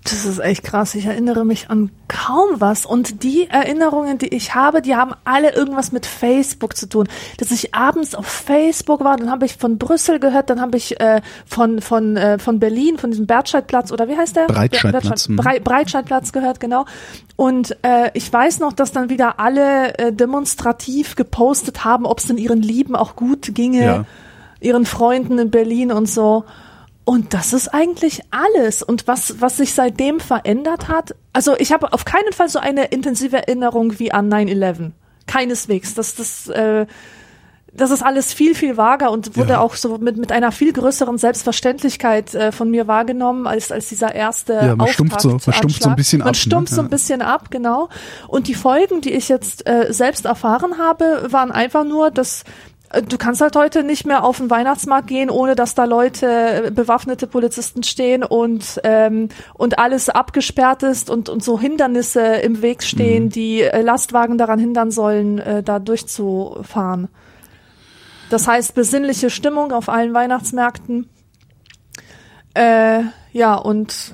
[0.05, 0.95] Das ist echt krass.
[0.95, 2.85] Ich erinnere mich an kaum was.
[2.85, 7.07] Und die Erinnerungen, die ich habe, die haben alle irgendwas mit Facebook zu tun.
[7.37, 10.99] Dass ich abends auf Facebook war, dann habe ich von Brüssel gehört, dann habe ich
[10.99, 14.47] äh, von von äh, von Berlin, von diesem Bertscheidplatz oder wie heißt der?
[14.47, 16.85] Breitscheidplatz, Bertscheid- Brei Breitscheidplatz gehört, genau.
[17.37, 22.27] Und äh, ich weiß noch, dass dann wieder alle äh, demonstrativ gepostet haben, ob es
[22.27, 24.05] denn ihren Lieben auch gut ginge, Ja.
[24.59, 26.43] ihren Freunden in Berlin und so.
[27.05, 28.81] Und das ist eigentlich alles.
[28.81, 32.85] Und was, was sich seitdem verändert hat, also ich habe auf keinen Fall so eine
[32.85, 34.91] intensive Erinnerung wie an 9-11.
[35.27, 35.95] Keineswegs.
[35.95, 36.85] Das, das, äh,
[37.75, 39.59] das ist alles viel, viel vager und wurde Ja.
[39.59, 44.13] auch so mit, mit einer viel größeren Selbstverständlichkeit äh, von mir wahrgenommen als, als dieser
[44.13, 46.39] erste Ja, man stumpft so- man stumpft so ein bisschen Man ab, ne?
[46.39, 46.87] stumpft so Ja.
[46.87, 47.89] ein bisschen ab, genau.
[48.27, 52.43] Und die Folgen, die ich jetzt äh, selbst erfahren habe, waren einfach nur, dass
[53.07, 56.27] Du kannst halt heute nicht mehr auf den Weihnachtsmarkt gehen, ohne dass da Leute,
[56.65, 62.61] äh, bewaffnete Polizisten stehen und ähm, und alles abgesperrt ist und und so Hindernisse im
[62.61, 67.07] Weg stehen, die äh, Lastwagen daran hindern sollen, äh, da durchzufahren.
[68.29, 71.09] Das heißt besinnliche Stimmung auf allen Weihnachtsmärkten.
[72.53, 74.13] Äh, ja und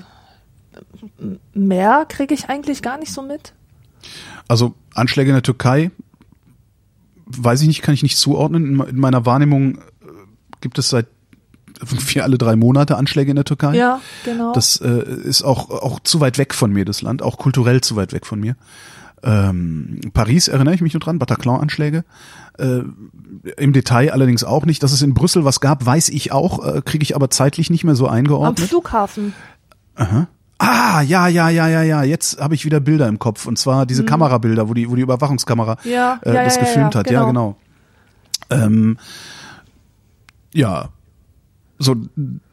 [1.54, 3.54] mehr kriege ich eigentlich gar nicht so mit.
[4.48, 5.92] Also Anschläge in der Türkei,
[7.30, 8.66] weiß ich nicht, kann ich nicht zuordnen.
[8.66, 9.82] In, me- in meiner Wahrnehmung äh,
[10.62, 11.08] gibt es seit
[11.80, 13.76] irgendwie alle drei Monate Anschläge in der Türkei.
[13.76, 14.52] Ja, genau.
[14.54, 14.90] Das äh,
[15.24, 18.26] ist auch, auch zu weit weg von mir, das Land, auch kulturell zu weit weg
[18.26, 18.58] von mir.
[19.24, 22.04] Ähm, Paris erinnere ich mich nur dran, Bataclan-Anschläge.
[22.58, 22.82] Äh,
[23.58, 24.82] Im Detail allerdings auch nicht.
[24.82, 27.84] Dass es in Brüssel was gab, weiß ich auch, äh, kriege ich aber zeitlich nicht
[27.84, 28.68] mehr so Am eingeordnet.
[28.68, 29.34] Flughafen.
[30.60, 32.04] Ah, ja, ja, ja, ja, ja.
[32.04, 33.46] Jetzt habe ich wieder Bilder im Kopf.
[33.46, 35.92] Und zwar diese Kamerabilder, wo die, wo die Überwachungskamera Mhm.
[35.92, 37.12] Ja, äh, ja, das ja, ja, gefilmt ja, hat.
[37.12, 37.58] Ja, genau.
[38.50, 38.66] genau.
[38.66, 38.98] Ähm,
[40.54, 40.90] ja.
[41.78, 41.96] So,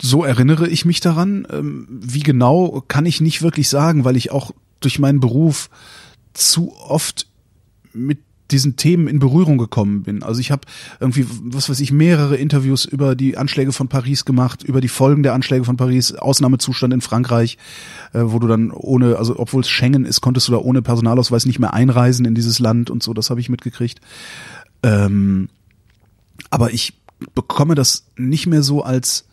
[0.00, 1.48] so erinnere ich mich daran.
[1.50, 5.68] Ähm, wie genau kann ich nicht wirklich sagen, weil ich auch durch meinen Beruf
[6.32, 7.26] zu oft
[7.92, 8.20] mit
[8.50, 10.22] diesen Themen in Berührung gekommen bin.
[10.22, 10.62] Also ich habe
[11.00, 15.22] irgendwie, was weiß ich, mehrere Interviews über die Anschläge von Paris gemacht, über die Folgen
[15.22, 17.58] der Anschläge von Paris, Ausnahmezustand in Frankreich,
[18.12, 21.46] äh, wo du dann ohne, also obwohl es Schengen ist, konntest du da ohne Personalausweis
[21.46, 24.00] nicht mehr einreisen in dieses Land und so, das habe ich mitgekriegt.
[24.82, 25.48] Ähm,
[26.50, 26.94] aber ich
[27.34, 29.26] bekomme das nicht mehr so als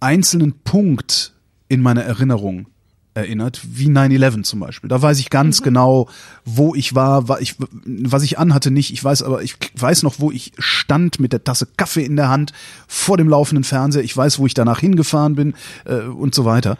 [0.00, 1.32] einzelnen Punkt
[1.68, 2.66] in meiner Erinnerung
[3.14, 4.88] erinnert, wie 9-11 zum Beispiel.
[4.88, 6.08] Da weiß ich ganz genau,
[6.44, 8.92] wo ich war, wa- ich, was ich anhatte nicht.
[8.92, 12.28] Ich weiß aber, ich weiß noch, wo ich stand mit der Tasse Kaffee in der
[12.30, 12.52] Hand
[12.88, 14.02] vor dem laufenden Fernseher.
[14.02, 15.54] Ich weiß, wo ich danach hingefahren bin
[15.84, 16.78] äh, und so weiter.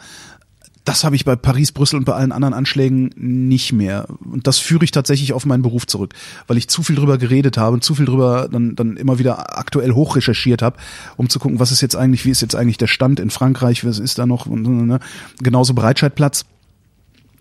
[0.85, 4.09] Das habe ich bei Paris, Brüssel und bei allen anderen Anschlägen nicht mehr.
[4.25, 6.15] Und das führe ich tatsächlich auf meinen Beruf zurück,
[6.49, 9.59] weil ich zu viel drüber geredet habe und zu viel drüber dann, dann immer wieder
[9.59, 10.79] aktuell hochrecherchiert habe,
[11.17, 13.85] um zu gucken, was ist jetzt eigentlich, wie ist jetzt eigentlich der Stand in Frankreich,
[13.85, 14.99] was ist da noch, und, ne?
[15.41, 16.47] genauso Breitscheidplatz.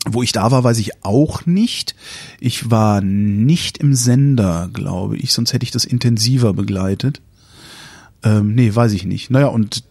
[0.08, 1.96] Wo ich da war, weiß ich auch nicht.
[2.40, 7.22] Ich war nicht im Sender, glaube ich, sonst hätte ich das intensiver begleitet.
[8.24, 9.30] Ähm, nee, weiß ich nicht.
[9.30, 9.84] Naja, und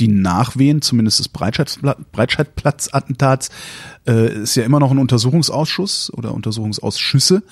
[0.00, 3.50] die Nachwehen, zumindest des Breitscheidpla- Breitscheidplatz-Attentats,
[4.06, 7.42] äh, ist ja immer noch ein Untersuchungsausschuss oder Untersuchungsausschüsse,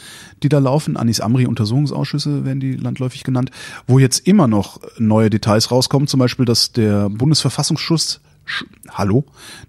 [0.42, 0.96] die da laufen.
[0.96, 3.50] Anis Amri Untersuchungsausschüsse werden die landläufig genannt,
[3.86, 6.08] wo jetzt immer noch neue Details rauskommen.
[6.08, 9.24] Zum Beispiel, dass der Bundesverfassungsschutz, Sch hallo,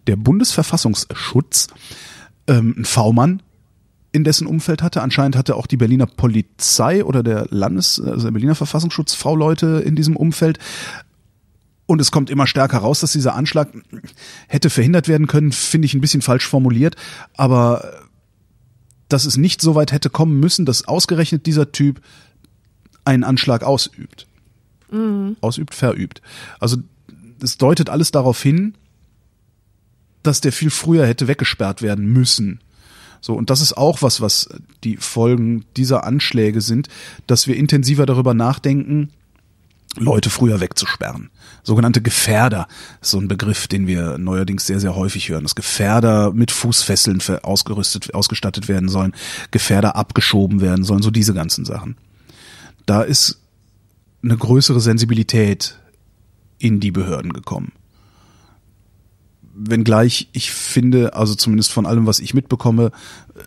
[0.06, 1.68] der Bundesverfassungsschutz
[2.48, 3.42] ähm, einen V-Mann
[4.12, 5.02] in dessen Umfeld hatte.
[5.02, 9.96] Anscheinend hatte auch die Berliner Polizei oder der Landes, also der Berliner Verfassungsschutz V-Leute in
[9.96, 10.60] diesem Umfeld.
[11.88, 13.70] Und es kommt immer stärker raus, dass dieser Anschlag
[14.48, 16.96] hätte verhindert werden können, finde ich ein bisschen falsch formuliert,
[17.36, 18.06] aber
[19.08, 22.02] dass es nicht so weit hätte kommen müssen, dass ausgerechnet dieser Typ
[23.06, 24.28] einen Anschlag ausübt.
[25.40, 26.22] Ausübt, verübt.
[26.60, 26.78] Also
[27.42, 28.76] es deutet alles darauf hin,
[30.24, 32.60] dass der viel früher hätte weggesperrt werden müssen.
[33.22, 34.50] So, und das ist auch was, was
[34.84, 36.90] die Folgen dieser Anschläge sind,
[37.28, 39.10] dass wir intensiver darüber nachdenken,
[39.96, 41.30] Leute früher wegzusperren.
[41.68, 42.70] Sogenannte Gefährder,
[43.01, 48.13] so ein Begriff, den wir neuerdings sehr, sehr häufig hören, dass Gefährder mit Fußfesseln ausgerüstet,
[48.13, 49.13] ausgestattet werden sollen,
[49.51, 51.97] Gefährder abgeschoben werden sollen, so diese ganzen Sachen.
[52.86, 53.41] Da ist
[54.24, 55.78] eine größere Sensibilität
[56.57, 57.74] in die Behörden gekommen.
[59.53, 62.91] Wenngleich ich finde, also zumindest von allem, was ich mitbekomme,
[63.36, 63.41] äh,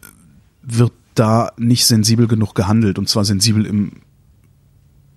[0.60, 3.92] wird da nicht sensibel genug gehandelt und zwar sensibel im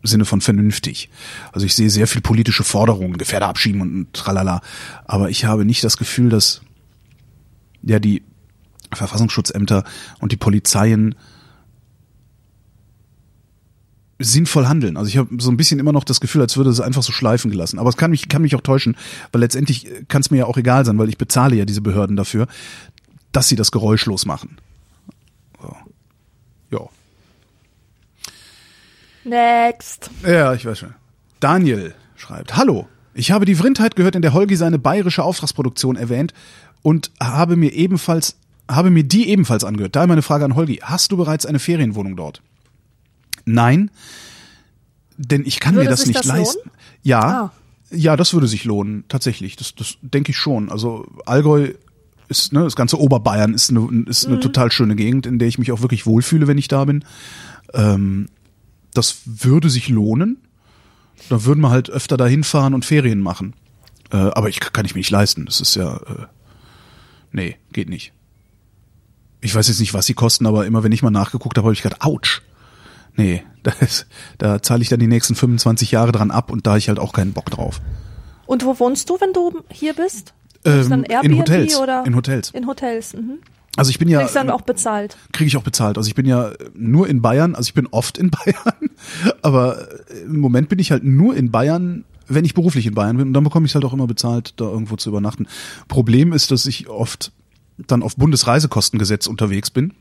[0.03, 1.09] Sinne von vernünftig.
[1.51, 4.61] Also ich sehe sehr viel politische Forderungen, Gefährder abschieben und tralala.
[5.05, 6.61] Aber ich habe nicht das Gefühl, dass
[7.81, 8.21] ja die
[8.91, 9.83] Verfassungsschutzämter
[10.19, 11.15] und die Polizeien
[14.19, 14.97] sinnvoll handeln.
[14.97, 17.11] Also ich habe so ein bisschen immer noch das Gefühl, als würde es einfach so
[17.11, 17.79] schleifen gelassen.
[17.79, 18.95] Aber es kann mich, kann mich auch täuschen,
[19.31, 22.15] weil letztendlich kann es mir ja auch egal sein, weil ich bezahle ja diese Behörden
[22.15, 22.47] dafür,
[23.31, 24.57] dass sie das geräuschlos machen.
[25.61, 25.75] So.
[26.71, 26.89] Ja.
[29.23, 30.09] Next.
[30.25, 30.93] Ja, ich weiß schon.
[31.39, 36.33] Daniel schreibt, Hallo, ich habe die Vrindheit gehört, in der Holgi seine bayerische Auftragsproduktion erwähnt
[36.81, 38.37] und habe mir ebenfalls,
[38.69, 39.95] habe mir die ebenfalls angehört.
[39.95, 42.41] Daher meine Frage an Holgi, hast du bereits eine Ferienwohnung dort?
[43.45, 43.91] Nein.
[45.17, 46.57] denn ich kann Würde mir das nicht das leisten.
[46.65, 46.71] lohnen?
[47.03, 47.51] Ja, Ah.
[47.91, 49.55] ja, das würde sich lohnen, tatsächlich.
[49.57, 50.71] Das, das denke ich schon.
[50.71, 51.73] Also Allgäu
[52.29, 54.33] ist, ne, das ganze Oberbayern ist eine, ist Mhm.
[54.33, 57.05] eine total schöne Gegend, in der ich mich auch wirklich wohlfühle, wenn ich da bin.
[57.75, 58.27] Ähm,
[58.93, 60.37] das würde sich lohnen.
[61.29, 63.53] Da würden wir halt öfter dahin fahren und Ferien machen.
[64.11, 65.45] Äh, aber ich kann ich mir nicht leisten.
[65.45, 66.25] Das ist ja, äh,
[67.31, 68.13] nee, geht nicht.
[69.41, 71.73] Ich weiß jetzt nicht, was sie kosten, aber immer wenn ich mal nachgeguckt habe, habe
[71.73, 72.41] ich gedacht, ouch.
[73.15, 76.77] Nee, da, ist, da zahle ich dann die nächsten 25 Jahre dran ab und da
[76.77, 77.81] ich halt auch keinen Bock drauf.
[78.45, 80.33] Und wo wohnst du, wenn du hier bist?
[80.65, 81.77] Ähm, Airbnb in Hotels.
[81.77, 82.05] oder?
[82.05, 82.51] In Hotels.
[82.51, 83.13] In Hotels.
[83.13, 83.39] Mhm.
[83.75, 85.17] Also ich bin ja Kriegst dann auch bezahlt.
[85.31, 85.97] kriege ich auch bezahlt.
[85.97, 88.89] Also ich bin ja nur in Bayern, also ich bin oft in Bayern,
[89.41, 89.87] aber
[90.25, 93.33] im Moment bin ich halt nur in Bayern, wenn ich beruflich in Bayern bin und
[93.33, 95.47] dann bekomme ich halt auch immer bezahlt, da irgendwo zu übernachten.
[95.87, 97.31] Problem ist, dass ich oft
[97.77, 99.93] dann auf Bundesreisekostengesetz unterwegs bin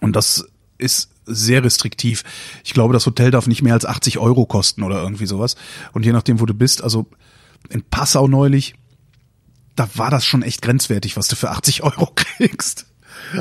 [0.00, 0.46] und das
[0.78, 2.22] ist sehr restriktiv.
[2.64, 5.56] Ich glaube, das Hotel darf nicht mehr als 80 Euro kosten oder irgendwie sowas.
[5.92, 7.06] Und je nachdem, wo du bist, also
[7.70, 8.74] in Passau neulich,
[9.76, 12.86] da war das schon echt grenzwertig, was du für 80 Euro kriegst.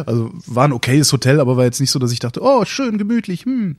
[0.06, 2.98] Also war ein okayes Hotel, aber war jetzt nicht so, dass ich dachte, oh, schön,
[2.98, 3.78] gemütlich, hm.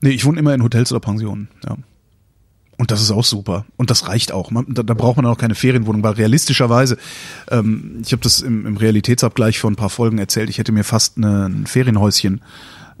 [0.00, 1.76] Nee, ich wohne immer in Hotels oder Pensionen, ja.
[2.78, 3.66] Und das ist auch super.
[3.76, 4.50] Und das reicht auch.
[4.50, 6.96] Man, da, da braucht man auch keine Ferienwohnung, weil realistischerweise,
[7.50, 10.82] ähm, ich habe das im, im Realitätsabgleich vor ein paar Folgen erzählt, ich hätte mir
[10.82, 12.40] fast eine, ein Ferienhäuschen,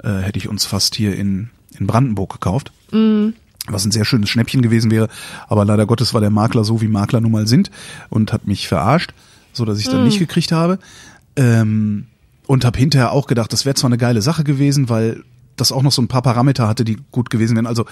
[0.04, 2.72] äh, hätte ich uns fast hier in, in Brandenburg gekauft.
[3.66, 5.08] Was ein sehr schönes Schnäppchen gewesen wäre,
[5.48, 7.70] aber leider Gottes war der Makler so, wie Makler nun mal sind
[8.08, 9.12] und hat mich verarscht,
[9.52, 10.78] so dass ich dann nicht gekriegt habe.
[11.36, 12.06] Ähm,
[12.46, 15.22] und habe hinterher auch gedacht, das wäre zwar eine geile Sache gewesen, weil
[15.56, 17.66] das auch noch so ein paar Parameter hatte, die gut gewesen wären.
[17.66, 17.84] Also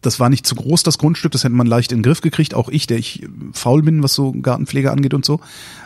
[0.00, 2.54] das war nicht zu groß, das Grundstück, das hätte man leicht in den Griff gekriegt,
[2.54, 5.40] auch ich, der ich faul bin, was so Gartenpflege angeht und so.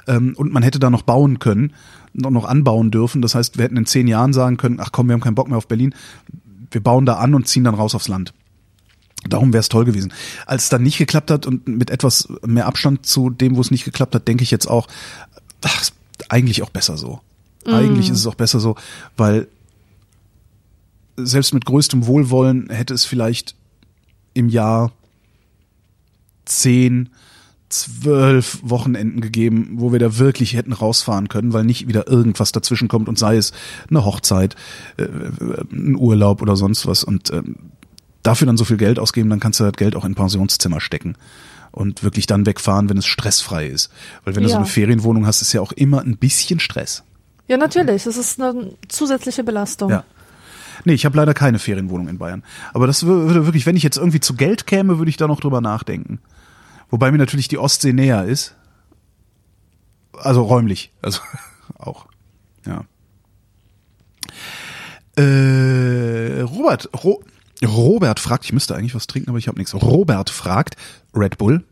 [0.07, 1.73] Ähm, und man hätte da noch bauen können,
[2.13, 3.23] noch, noch anbauen dürfen.
[3.23, 5.49] Das heißt, wir hätten in zehn Jahren sagen können, ach komm, wir haben keinen Bock
[5.49, 5.95] mehr auf Berlin,
[6.71, 8.33] wir bauen da an und ziehen dann raus aufs Land.
[9.29, 10.13] Darum wäre es toll gewesen.
[10.47, 13.71] Als es dann nicht geklappt hat und mit etwas mehr Abstand zu dem, wo es
[13.71, 14.87] nicht geklappt hat, denke ich jetzt auch,
[15.63, 15.95] ach, ist
[16.29, 17.21] eigentlich auch besser so.
[17.67, 18.77] Eigentlich ist es auch besser so,
[19.17, 19.47] weil
[21.17, 23.55] selbst mit größtem Wohlwollen hätte es vielleicht
[24.33, 24.93] im Jahr
[26.47, 27.11] zehn,
[27.69, 32.89] zwölf Wochenenden gegeben, wo wir da wirklich hätten rausfahren können, weil nicht wieder irgendwas dazwischen
[32.89, 33.53] kommt und sei es
[33.89, 34.57] eine Hochzeit,
[34.97, 35.05] äh,
[35.71, 37.57] ein Urlaub oder sonst was und ähm,
[38.23, 41.17] dafür dann so viel Geld ausgeben, dann kannst du das Geld auch in Pensionszimmer stecken
[41.73, 43.91] und wirklich dann wegfahren, wenn es stressfrei ist.
[44.25, 44.59] Weil wenn du so Ja.
[44.61, 47.03] eine Ferienwohnung hast, ist ja auch immer ein bisschen Stress.
[47.49, 48.05] Ja, natürlich.
[48.05, 49.91] Das ist eine zusätzliche Belastung.
[49.91, 50.05] Ja.
[50.85, 52.43] Nee, ich habe leider keine Ferienwohnung in Bayern.
[52.73, 55.27] Aber das wür- würde wirklich, wenn ich jetzt irgendwie zu Geld käme, würde ich da
[55.29, 56.21] noch drüber nachdenken.
[56.91, 58.55] Wobei mir natürlich die Ostsee näher ist.
[60.13, 60.91] Also räumlich.
[61.03, 61.21] Also
[61.79, 62.07] auch.
[62.67, 62.85] Ja.
[65.17, 67.23] Äh, Robert, Ro
[67.67, 69.75] Robert fragt, ich müsste eigentlich was trinken, aber ich habe nichts.
[69.75, 70.77] Robert fragt,
[71.15, 71.65] Red Bull?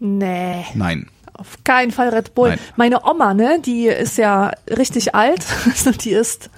[0.00, 1.08] Nee, Nein.
[1.32, 2.50] auf keinen Fall Red Bull.
[2.50, 2.58] Nein.
[2.76, 5.44] Meine Oma, ne, die ist ja richtig alt.
[5.66, 6.50] Also die ist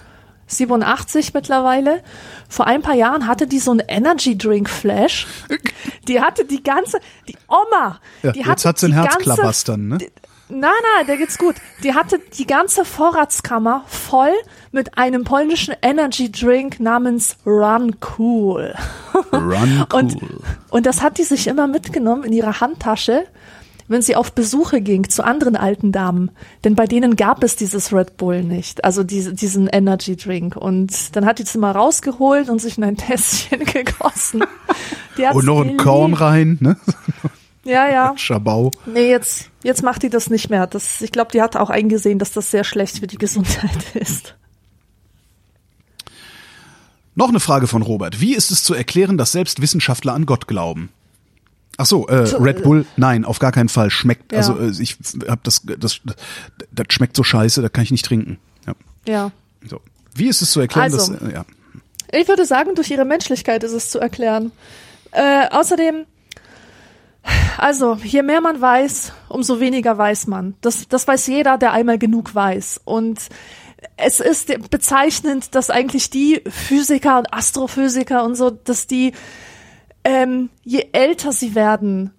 [0.49, 2.03] 87 mittlerweile.
[2.49, 5.27] Vor ein paar Jahren hatte die so einen Energy Drink Flash.
[6.09, 9.89] Die hatte die ganze, die Oma, Ja, die jetzt hat sie ein die ganze- Herzklabastern,
[9.89, 9.99] ne?
[10.51, 11.55] Nein, nein, der geht's gut.
[11.85, 14.33] Die hatte die ganze Vorratskammer voll
[14.73, 18.75] mit einem polnischen Energy Drink namens Run Cool.
[19.33, 19.99] Run cool.
[19.99, 20.17] Und,
[20.71, 23.25] und das hat die sich immer mitgenommen in ihrer Handtasche,
[23.87, 26.31] wenn sie auf Besuche ging zu anderen alten Damen.
[26.65, 30.57] Denn bei denen gab es dieses Red Bull nicht, also diese, diesen Energy Drink.
[30.57, 34.45] Und dann hat die es immer rausgeholt und sich in ein Tässchen gegossen.
[35.33, 35.77] Und noch ein.
[35.77, 36.77] Korn rein, ne?
[37.71, 38.13] Ja, ja.
[38.17, 38.73] Schabau.
[38.87, 40.67] Nee, jetzt, jetzt macht die das nicht mehr.
[40.67, 44.35] Das, ich glaube, die hat auch eingesehen, dass das sehr schlecht für die Gesundheit ist.
[47.15, 48.21] Noch eine Frage von Robert.
[48.21, 50.91] Wie ist es zu erklären, dass selbst Wissenschaftler an Gott glauben?
[51.77, 53.91] Ach so, äh, Red Bull, nein, auf gar keinen Fall.
[53.91, 54.39] Schmeckt, Ja.
[54.39, 54.97] also äh, ich
[55.29, 56.01] hab das, das,
[56.73, 58.39] das schmeckt so scheiße, das kann ich nicht trinken.
[58.67, 58.75] Ja,
[59.07, 59.33] Ja.
[59.69, 59.81] so.
[60.15, 61.13] Wie ist es zu erklären, Also.
[61.13, 61.45] dass, äh, ja.
[62.13, 64.51] Ich würde sagen, durch ihre Menschlichkeit ist es zu erklären.
[65.13, 66.05] Äh, außerdem,
[67.59, 70.55] also, je mehr man weiß, umso weniger weiß man.
[70.61, 72.81] Das, das weiß jeder, der einmal genug weiß.
[72.85, 73.21] Und
[73.97, 79.13] es ist bezeichnend, dass eigentlich die Physiker und Astrophysiker und so, dass die,
[80.05, 82.13] ähm, je älter sie werden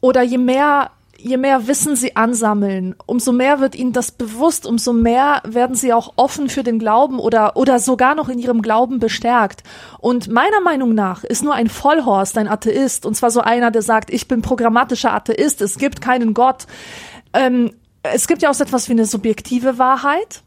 [0.00, 0.90] oder je mehr
[1.26, 5.92] je mehr Wissen sie ansammeln, umso mehr wird ihnen das bewusst, umso mehr werden sie
[5.92, 9.62] auch offen für den Glauben oder, oder sogar noch in ihrem Glauben bestärkt.
[9.98, 13.82] Und meiner Meinung nach ist nur ein Vollhorst ein Atheist, und zwar so einer, der
[13.82, 16.66] sagt, ich bin programmatischer Atheist, es gibt keinen Gott.
[17.32, 17.72] Ähm,
[18.02, 20.42] es gibt ja auch so etwas wie eine subjektive Wahrheit.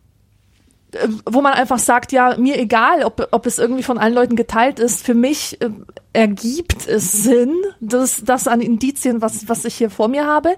[0.92, 4.36] Äh, wo man einfach sagt, ja, mir egal, ob, ob es irgendwie von allen Leuten
[4.36, 5.70] geteilt ist, für mich äh,
[6.14, 10.56] ergibt es Sinn, das, das an Indizien, was, was ich hier vor mir habe.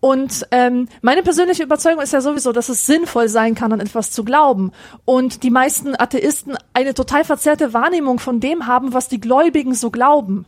[0.00, 4.10] Und ähm, meine persönliche Überzeugung ist ja sowieso, dass es sinnvoll sein kann, an etwas
[4.10, 4.70] zu glauben.
[5.04, 9.90] Und die meisten Atheisten eine total verzerrte Wahrnehmung von dem haben, was die Gläubigen so
[9.90, 10.46] glauben.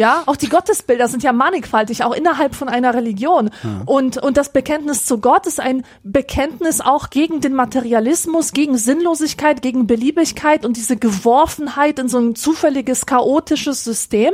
[0.00, 3.50] Ja, auch die Gottesbilder sind ja mannigfaltig, auch innerhalb von einer Religion.
[3.62, 3.82] Ja.
[3.84, 9.60] Und, und das Bekenntnis zu Gott ist ein Bekenntnis auch gegen den Materialismus, gegen Sinnlosigkeit,
[9.60, 14.32] gegen Beliebigkeit und diese Geworfenheit in so ein zufälliges, chaotisches System.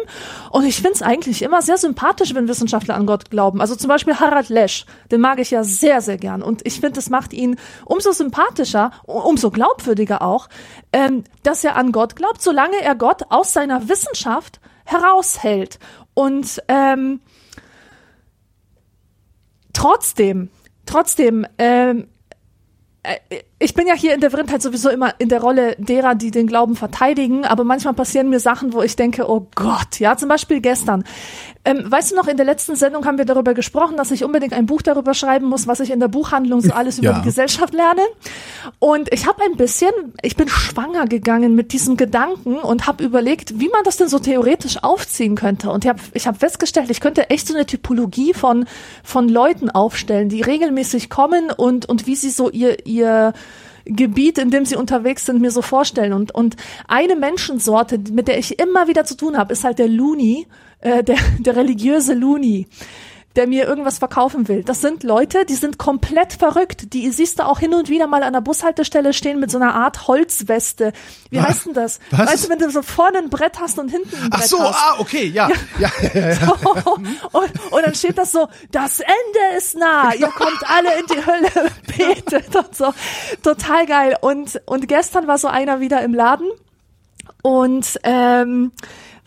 [0.52, 3.60] Und ich finde es eigentlich immer sehr sympathisch, wenn Wissenschaftler an Gott glauben.
[3.60, 6.43] Also zum Beispiel Harald Lesch, den mag ich ja sehr, sehr gern.
[6.43, 10.47] Und ich finde, es macht ihn umso sympathischer, umso glaubwürdiger auch,
[10.93, 15.79] ähm, dass er an Gott glaubt, solange er Gott aus seiner Wissenschaft heraushält.
[16.15, 17.21] Und ähm,
[19.73, 20.51] trotzdem,
[20.87, 22.09] trotzdem, ähm,
[23.03, 23.19] äh,
[23.59, 26.47] ich bin ja hier in der Vrindheit sowieso immer in der Rolle derer, die den
[26.47, 30.61] Glauben verteidigen, aber manchmal passieren mir Sachen, wo ich denke, oh Gott, ja, zum Beispiel
[30.61, 31.05] gestern.
[31.65, 34.53] Ähm, weißt du noch, in der letzten Sendung haben wir darüber gesprochen, dass ich unbedingt
[34.53, 37.11] ein Buch darüber schreiben muss, was ich in der Buchhandlung so alles ja.
[37.11, 38.03] über die Gesellschaft lerne.
[38.78, 43.59] Und ich habe ein bisschen, ich bin schwanger gegangen mit diesem Gedanken und habe überlegt,
[43.59, 45.70] wie man das denn so theoretisch aufziehen könnte.
[45.70, 48.66] Und ich habe ich hab festgestellt, ich könnte echt so eine Typologie von,
[49.03, 53.33] von Leuten aufstellen, die regelmäßig kommen und, und wie sie so ihr, ihr
[53.87, 56.13] Gebiet, in dem sie unterwegs sind, mir so vorstellen.
[56.13, 56.57] Und, und
[56.89, 60.47] eine Menschensorte, mit der ich immer wieder zu tun habe, ist halt der Looney,
[60.81, 62.67] äh, der, der religiöse Looney
[63.37, 64.65] der mir irgendwas verkaufen will.
[64.65, 66.93] Das sind Leute, die sind komplett verrückt.
[66.95, 69.75] Die siehst du auch hin und wieder mal an der Bushaltestelle stehen mit so einer
[69.75, 70.93] Art Holzweste.
[71.31, 71.49] Wie Was?
[71.49, 72.01] heißt denn das?
[72.11, 72.33] Was?
[72.33, 74.61] Weißt du, wenn du so vorne ein Brett hast und hinten ein Brett Ach so,
[74.61, 74.75] hast.
[74.75, 75.49] ah, okay, ja.
[75.79, 75.91] ja.
[76.15, 76.33] ja.
[76.47, 76.93] So,
[77.39, 81.27] und, und dann steht das so, das Ende ist nah, ihr kommt alle in die
[81.27, 81.71] Hölle,
[82.15, 82.93] betet und so.
[83.43, 84.17] Total geil.
[84.21, 86.49] Und, und gestern war so einer wieder im Laden
[87.43, 88.73] und ähm,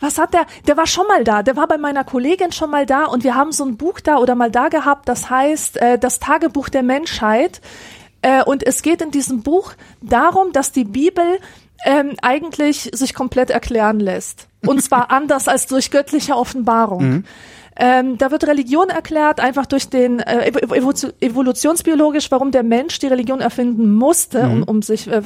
[0.00, 0.46] was hat der?
[0.66, 1.42] Der war schon mal da.
[1.42, 4.16] Der war bei meiner Kollegin schon mal da und wir haben so ein Buch da
[4.16, 7.60] oder mal da gehabt, das heißt äh, das Tagebuch der Menschheit.
[8.22, 11.38] Äh, und es geht in diesem Buch darum, dass die Bibel
[11.84, 14.48] ähm, eigentlich sich komplett erklären lässt.
[14.66, 17.08] Und zwar anders als durch göttliche Offenbarung.
[17.08, 17.24] Mhm.
[17.76, 20.50] Ähm, da wird Religion erklärt, einfach durch den äh,
[21.20, 24.52] evolutionsbiologisch, warum der Mensch die Religion erfinden musste, mhm.
[24.52, 25.22] um, um sich äh,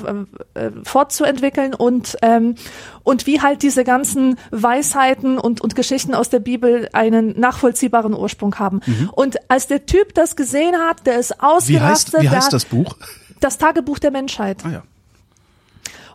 [0.54, 2.54] äh, fortzuentwickeln und ähm,
[3.02, 8.58] und wie halt diese ganzen Weisheiten und und Geschichten aus der Bibel einen nachvollziehbaren Ursprung
[8.58, 8.80] haben.
[8.86, 9.10] Mhm.
[9.12, 12.14] Und als der Typ das gesehen hat, der ist ausgerastet.
[12.14, 12.96] Wie heißt, wie heißt das Buch?
[13.40, 14.64] Das Tagebuch der Menschheit.
[14.64, 14.82] Ah ja.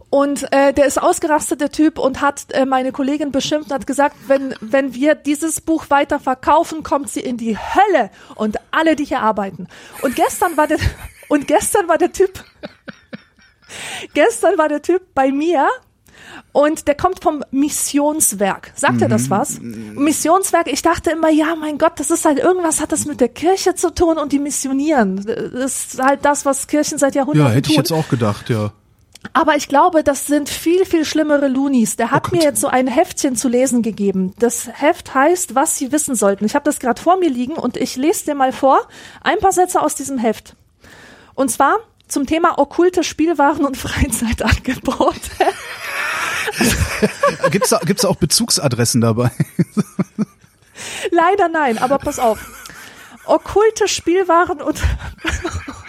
[0.10, 3.88] Und äh, der ist ausgerastet, der Typ, und hat äh, meine Kollegin beschimpft und hat
[3.88, 8.95] gesagt, wenn, wenn wir dieses Buch weiter verkaufen, kommt sie in die Hölle und alle,
[8.95, 9.68] die hier arbeiten.
[10.02, 10.80] Und gestern war der,
[11.30, 12.44] und gestern war der Typ,
[14.15, 15.68] gestern war der Typ bei mir
[16.53, 18.72] und der kommt vom Missionswerk.
[18.76, 19.03] Sagt mhm.
[19.03, 19.60] er das was?
[19.60, 23.30] Missionswerk, ich dachte immer, ja, mein Gott, das ist halt irgendwas hat das mit der
[23.30, 25.23] Kirche zu tun und die missionieren.
[25.23, 27.52] Das ist halt das, was Kirchen seit Jahrhunderten tun.
[27.52, 28.72] Ja, hätte ich jetzt auch gedacht, ja.
[29.34, 31.98] Aber ich glaube, das sind viel, viel schlimmere Loonies.
[31.98, 34.34] Der hat oh mir jetzt so ein Heftchen zu lesen gegeben.
[34.40, 36.46] Das Heft heißt, was Sie wissen sollten.
[36.46, 38.80] Ich habe das gerade vor mir liegen und ich lese dir mal vor
[39.22, 40.56] ein paar Sätze aus diesem Heft.
[41.36, 41.78] Und zwar
[42.08, 45.20] zum Thema okkulte Spielwaren und Freizeitangebote.
[47.52, 49.32] gibt's da, gibt's da auch Bezugsadressen dabei?
[51.12, 52.40] Leider nein, aber pass auf.
[53.26, 54.82] Okkulte Spielwaren und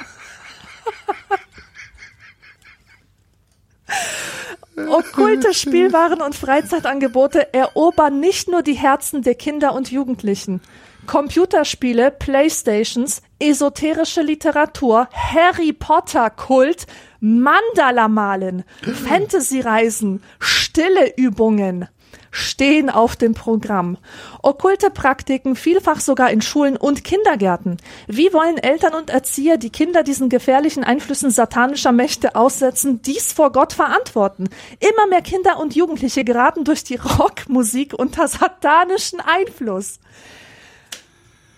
[4.88, 10.60] Okkulte Spielwaren und Freizeitangebote erobern nicht nur die Herzen der Kinder und Jugendlichen.
[11.06, 16.86] Computerspiele, Playstations, esoterische Literatur, Harry Potter Kult,
[17.20, 18.64] Mandala malen,
[19.08, 21.88] Fantasy Reisen, stille Übungen,
[22.30, 23.98] stehen auf dem Programm.
[24.42, 27.78] Okkulte Praktiken, vielfach sogar in Schulen und Kindergärten.
[28.06, 33.52] Wie wollen Eltern und Erzieher die Kinder diesen gefährlichen Einflüssen satanischer Mächte aussetzen, dies vor
[33.52, 34.48] Gott verantworten?
[34.78, 39.98] Immer mehr Kinder und Jugendliche geraten durch die Rockmusik unter satanischen Einfluss.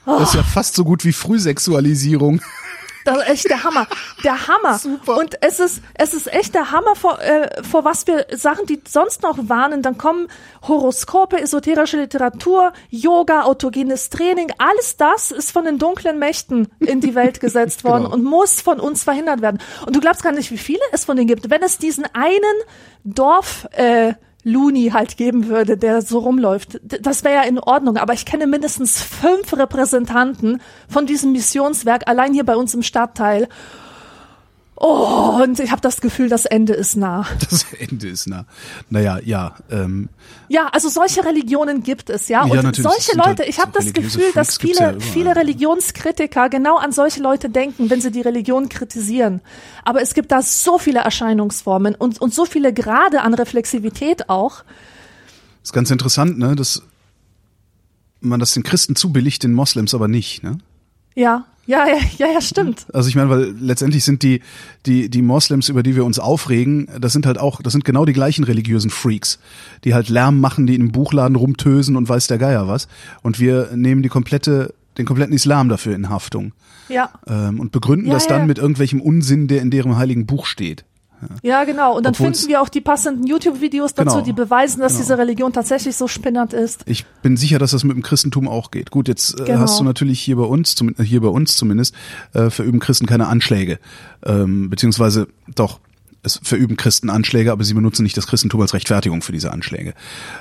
[0.06, 0.18] Oh.
[0.18, 2.40] Das ist ja fast so gut wie Frühsexualisierung.
[3.04, 3.86] Das ist echt der Hammer.
[4.24, 4.78] Der Hammer.
[4.78, 5.18] Super.
[5.18, 8.80] Und es ist, es ist echt der Hammer, vor, äh, vor was wir Sachen, die
[8.86, 9.82] sonst noch warnen.
[9.82, 10.28] Dann kommen
[10.66, 14.52] Horoskope, esoterische Literatur, Yoga, autogenes Training.
[14.58, 18.14] Alles das ist von den dunklen Mächten in die Welt gesetzt worden genau.
[18.14, 19.60] und muss von uns verhindert werden.
[19.86, 21.50] Und du glaubst gar nicht, wie viele es von denen gibt.
[21.50, 22.42] Wenn es diesen einen
[23.04, 24.14] Dorf, äh,
[24.44, 26.80] Looney halt geben würde, der so rumläuft.
[26.82, 32.34] Das wäre ja in Ordnung, aber ich kenne mindestens fünf Repräsentanten von diesem Missionswerk allein
[32.34, 33.48] hier bei uns im Stadtteil.
[34.74, 37.26] Oh, und ich habe das Gefühl, das Ende ist nah.
[37.50, 38.46] Das Ende ist nah.
[38.88, 39.54] Naja, ja.
[39.70, 40.08] Ähm,
[40.48, 42.44] Ja, also solche Religionen gibt es, ja.
[42.46, 45.00] Ja, Und natürlich, das solche Leute, ich habe das Gefühl, dass Freaks ja viele, überall.
[45.00, 49.42] viele Religionskritiker genau an solche Leute denken, wenn sie die Religion kritisieren.
[49.84, 54.64] Aber es gibt da so viele Erscheinungsformen und, und so viele Grade an Reflexivität auch.
[55.62, 56.82] ist ganz interessant, ne, dass
[58.20, 60.58] man das den Christen zubilligt, den Moslems aber nicht, ne?
[61.14, 62.86] Ja, ja, ja, ja, ja stimmt.
[62.92, 64.40] Also ich meine, weil letztendlich sind die,
[64.86, 68.04] die, die Moslems, über die wir uns aufregen, das sind halt auch, das sind genau
[68.04, 69.38] die gleichen religiösen Freaks,
[69.84, 72.88] die halt Lärm machen, die in einem Buchladen rumtösen und weiß der Geier was.
[73.22, 76.52] Und wir nehmen die komplette, den kompletten Islam dafür in Haftung.
[76.88, 78.36] Ja, Ähm, und begründen Ja, das ja.
[78.36, 80.84] dann mit irgendwelchem Unsinn, der in deren heiligen Buch steht.
[81.42, 81.96] Ja, genau.
[81.96, 85.02] Und dann Obwohl's- finden wir auch die passenden YouTube-Videos dazu, Genau, die beweisen, dass genau.
[85.04, 86.82] diese Religion tatsächlich so spinnert ist.
[86.86, 88.90] Ich bin sicher, dass das mit dem Christentum auch geht.
[88.90, 89.60] Gut, jetzt äh, Genau.
[89.60, 91.94] hast du natürlich hier bei uns, zum, hier bei uns zumindest,
[92.34, 93.78] äh, verüben Christen keine Anschläge.
[94.24, 95.80] Ähm, beziehungsweise doch,
[96.24, 99.94] es verüben Christen Anschläge, aber sie benutzen nicht das Christentum als Rechtfertigung für diese Anschläge.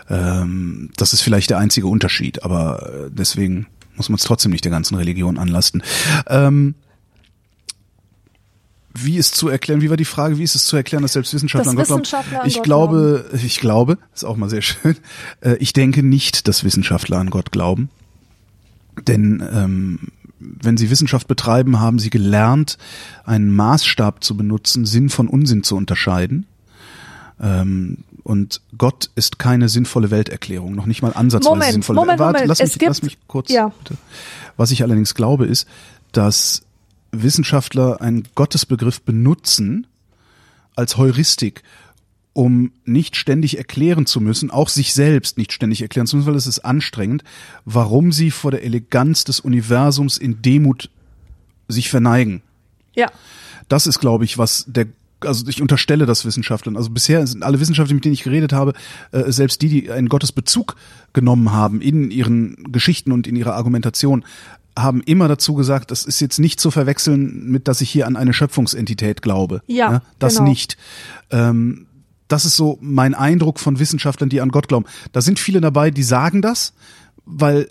[0.09, 4.63] Ähm, das ist vielleicht der einzige Unterschied, aber äh, deswegen muss man es trotzdem nicht
[4.63, 5.81] der ganzen Religion anlasten.
[6.27, 6.75] Ähm,
[8.93, 11.33] wie ist zu erklären, wie war die Frage, wie ist es zu erklären, dass selbst
[11.33, 12.01] Wissenschaftler Dass an Gott glauben?
[12.03, 14.97] Wissenschaftler an Ich Gott glaube, ich glaube, ist auch mal sehr schön,
[15.41, 17.89] äh, ich denke nicht, dass Wissenschaftler an Gott glauben.
[19.07, 19.99] Denn ähm,
[20.39, 22.77] wenn sie Wissenschaft betreiben, haben sie gelernt,
[23.25, 26.45] einen Maßstab zu benutzen, Sinn von Unsinn zu unterscheiden.
[27.39, 32.33] Ähm, und Gott ist keine sinnvolle Welterklärung, noch nicht mal ansatzweise Moment, sinnvolle Moment, Warte,
[32.33, 32.47] Moment.
[32.49, 33.69] Lass, Es mich, gibt- lass mich kurz Ja.
[33.83, 33.97] bitte.
[34.57, 35.67] Was ich allerdings glaube, ist,
[36.11, 36.63] dass
[37.11, 39.87] Wissenschaftler einen Gottesbegriff benutzen
[40.75, 41.63] als Heuristik,
[42.33, 46.35] um nicht ständig erklären zu müssen, auch sich selbst nicht ständig erklären zu müssen, weil
[46.35, 47.23] es ist anstrengend,
[47.65, 50.89] warum sie vor der Eleganz des Universums in Demut
[51.67, 52.41] sich verneigen.
[52.95, 53.11] Ja.
[53.67, 54.87] Das ist, glaube ich, was der
[55.25, 56.77] also ich unterstelle das Wissenschaftlern.
[56.77, 58.73] Also bisher sind alle Wissenschaftler, mit denen ich geredet habe,
[59.11, 60.75] äh, selbst die, die einen Gottesbezug
[61.13, 64.25] genommen haben in ihren Geschichten und in ihrer Argumentation,
[64.77, 68.15] haben immer dazu gesagt, das ist jetzt nicht zu verwechseln mit, dass ich hier an
[68.15, 69.61] eine Schöpfungsentität glaube.
[69.67, 70.49] Ja, das genau.
[70.49, 70.77] nicht.
[71.29, 71.87] Ähm,
[72.27, 74.85] das ist so mein Eindruck von Wissenschaftlern, die an Gott glauben.
[75.11, 76.73] Da sind viele dabei, die sagen das,
[77.25, 77.69] weil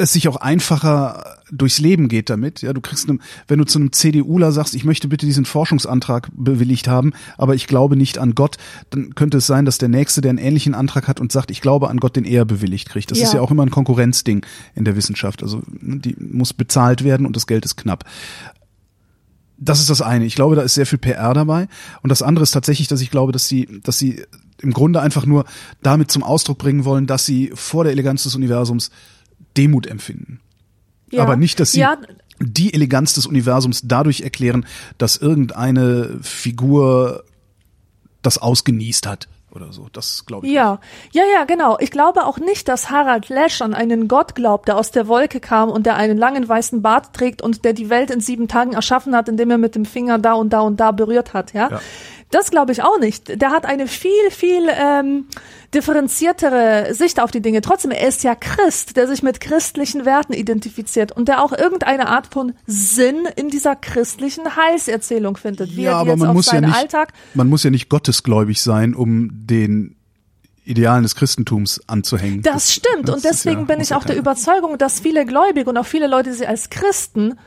[0.00, 2.62] es sich auch einfacher durchs Leben geht damit.
[2.62, 6.28] Ja, du kriegst, einem, wenn du zu einem CDUler sagst, ich möchte bitte diesen Forschungsantrag
[6.32, 8.56] bewilligt haben, aber ich glaube nicht an Gott,
[8.90, 11.60] dann könnte es sein, dass der nächste, der einen ähnlichen Antrag hat und sagt, ich
[11.60, 13.10] glaube an Gott, den er bewilligt kriegt.
[13.10, 13.24] Das Ja.
[13.24, 14.44] ist ja auch immer ein Konkurrenzding
[14.74, 15.42] in der Wissenschaft.
[15.42, 18.04] Also die muss bezahlt werden und das Geld ist knapp.
[19.58, 20.24] Das ist das eine.
[20.24, 21.68] Ich glaube, da ist sehr viel PR dabei.
[22.02, 24.22] Und das andere ist tatsächlich, dass ich glaube, dass sie, dass sie
[24.62, 25.44] im Grunde einfach nur
[25.82, 28.90] damit zum Ausdruck bringen wollen, dass sie vor der Eleganz des Universums
[29.56, 30.40] Demut empfinden.
[31.10, 31.22] ja.
[31.22, 31.96] Aber nicht, dass sie Ja,
[32.38, 34.64] die Eleganz des Universums dadurch erklären,
[34.96, 37.24] dass irgendeine Figur
[38.22, 39.88] das ausgenießt hat oder so.
[39.92, 40.52] Das glaube ich.
[40.52, 40.78] Ja,
[41.12, 41.76] ja, ja, genau.
[41.80, 45.40] Ich glaube auch nicht, dass Harald Lesch an einen Gott glaubt, der aus der Wolke
[45.40, 48.72] kam und der einen langen weißen Bart trägt und der die Welt in sieben Tagen
[48.72, 51.70] erschaffen hat, indem er mit dem Finger da und da und da berührt hat, ja.
[51.70, 51.80] Ja.
[52.30, 53.40] Das glaube ich auch nicht.
[53.40, 55.26] Der hat eine viel, viel ähm,
[55.74, 57.60] differenziertere Sicht auf die Dinge.
[57.60, 62.06] Trotzdem, er ist ja Christ, der sich mit christlichen Werten identifiziert und der auch irgendeine
[62.08, 66.34] Art von Sinn in dieser christlichen Heilserzählung findet, wie Ja, er aber jetzt man auf
[66.34, 69.96] muss ja nicht, Alltag man muss ja nicht gottesgläubig sein, um den
[70.64, 72.42] Idealen des Christentums anzuhängen.
[72.42, 73.08] Das stimmt.
[73.08, 74.16] das und deswegen ja- bin ich auch der.
[74.16, 77.38] Überzeugung, dass viele Gläubige und auch viele Leute, die sie als Christen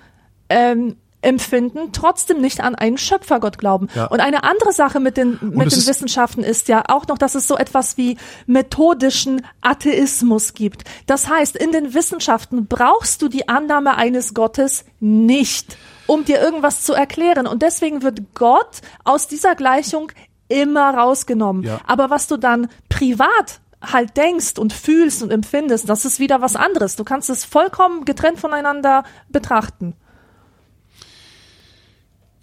[0.49, 3.87] ähm, empfinden, trotzdem nicht an einen Schöpfergott glauben.
[3.95, 4.05] Ja.
[4.05, 7.47] Und eine andere Sache mit den, mit den Wissenschaften ist ja auch noch, dass es
[7.47, 10.83] so etwas wie methodischen Atheismus gibt.
[11.07, 15.77] Das heißt, in den Wissenschaften brauchst du die Annahme eines Gottes nicht,
[16.07, 17.47] um dir irgendwas zu erklären.
[17.47, 20.11] Und deswegen wird Gott aus dieser Gleichung
[20.47, 21.63] immer rausgenommen.
[21.63, 21.79] Ja.
[21.87, 26.55] Aber was du dann privat halt denkst und fühlst und empfindest, das ist wieder was
[26.55, 26.95] anderes.
[26.95, 29.95] Du kannst es vollkommen getrennt voneinander betrachten.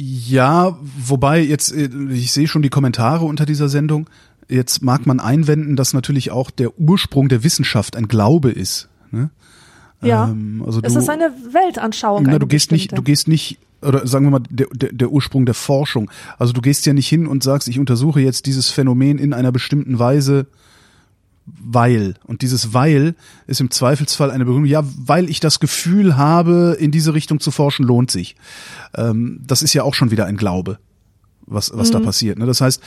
[0.03, 4.09] Ja, wobei jetzt, äh, ich sehe schon die Kommentare unter dieser Sendung.
[4.49, 8.89] Jetzt mag man einwenden, dass natürlich auch der Ursprung der Wissenschaft ein Glaube ist.
[9.11, 9.29] Ne?
[10.01, 10.29] Ja.
[10.31, 12.23] Ähm, also es du- ist eine Weltanschauung.
[12.23, 12.95] Na, eine du gehst nicht, bestimmte.
[13.03, 16.11] du gehst nicht, oder sagen wir mal, der, der, der Ursprung der Forschung.
[16.39, 19.53] Also du gehst ja nicht hin und sagst, ich untersuche jetzt dieses Phänomen in einer
[19.53, 20.47] bestimmten Weise,
[21.59, 22.15] weil.
[22.25, 23.15] Und dieses weil
[23.47, 27.51] ist im Zweifelsfall eine Begründung, ja, weil ich das Gefühl habe, in diese Richtung zu
[27.51, 28.37] forschen, lohnt sich.
[28.95, 30.79] Ähm, das ist ja auch schon wieder ein Glaube,
[31.47, 31.93] was, was Mhm.
[31.95, 32.39] da passiert.
[32.39, 32.47] Ne?
[32.47, 32.83] Das heißt,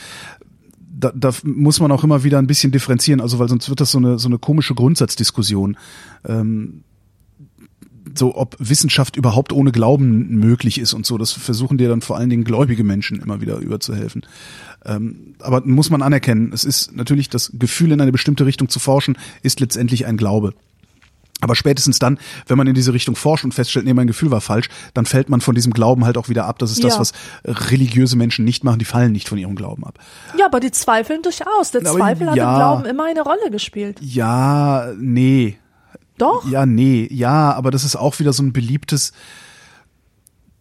[0.96, 3.90] da, da muss man auch immer wieder ein bisschen differenzieren, also weil sonst wird das
[3.90, 5.76] so eine, so eine komische Grundsatzdiskussion.
[6.24, 6.84] Ähm,
[8.14, 11.18] so ob Wissenschaft überhaupt ohne Glauben möglich ist und so.
[11.18, 14.26] Das versuchen dir dann vor allen Dingen gläubige Menschen immer wieder überzuhelfen.
[14.84, 18.78] Ähm, aber muss man anerkennen, es ist natürlich das Gefühl, in eine bestimmte Richtung zu
[18.78, 20.52] forschen, ist letztendlich ein Glaube.
[21.40, 24.40] Aber spätestens dann, wenn man in diese Richtung forscht und feststellt, nee, mein Gefühl war
[24.40, 26.58] falsch, dann fällt man von diesem Glauben halt auch wieder ab.
[26.58, 27.00] Das ist das, Ja.
[27.00, 27.12] was
[27.44, 28.78] religiöse Menschen nicht machen.
[28.78, 29.98] Die fallen nicht von ihrem Glauben ab.
[30.38, 31.72] Ja, aber die zweifeln durchaus.
[31.72, 32.50] Der Aber Zweifel hat ja.
[32.52, 33.98] im Glauben immer eine Rolle gespielt.
[34.00, 35.58] Ja, nee.
[36.18, 36.48] Doch?
[36.48, 37.08] Ja, nee.
[37.10, 39.12] Ja, aber das ist auch wieder so ein beliebtes,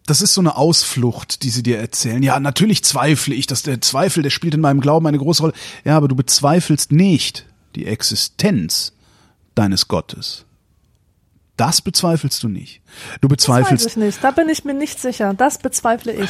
[0.05, 2.23] das ist so eine Ausflucht, die sie dir erzählen.
[2.23, 5.53] Ja, natürlich zweifle ich, dass der Zweifel, der spielt in meinem Glauben eine große Rolle.
[5.85, 8.93] Ja, aber du bezweifelst nicht die Existenz
[9.55, 10.45] deines Gottes.
[11.55, 12.81] Das bezweifelst du nicht.
[13.21, 14.23] Du Das weiß bezweifelst ich nicht.
[14.23, 15.33] Da bin ich mir nicht sicher.
[15.35, 16.29] Das bezweifle ich.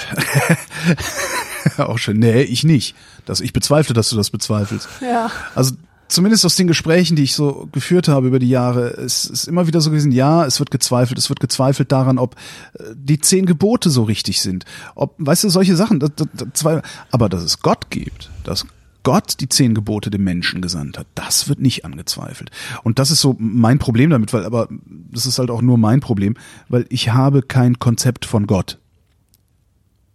[1.77, 2.19] auch schon.
[2.19, 2.95] Nee, ich nicht.
[3.25, 4.89] Das, ich bezweifle, dass du das bezweifelst.
[5.01, 5.31] Ja.
[5.55, 5.75] Also
[6.07, 9.67] zumindest aus den Gesprächen, die ich so geführt habe über die Jahre, es ist immer
[9.67, 12.35] wieder so gewesen, ja, es wird gezweifelt, es wird gezweifelt daran, ob
[12.73, 14.65] äh, die zehn Gebote so richtig sind.
[14.95, 15.99] Ob, weißt du, solche Sachen.
[15.99, 16.81] Das, das, das,
[17.11, 18.65] aber dass es Gott gibt, dass
[19.03, 22.51] Gott die zehn Gebote dem Menschen gesandt hat, das wird nicht angezweifelt.
[22.83, 24.69] Und das ist so mein Problem damit, weil, aber
[25.11, 26.35] das ist halt auch nur mein Problem,
[26.69, 28.79] weil ich habe kein Konzept von Gott.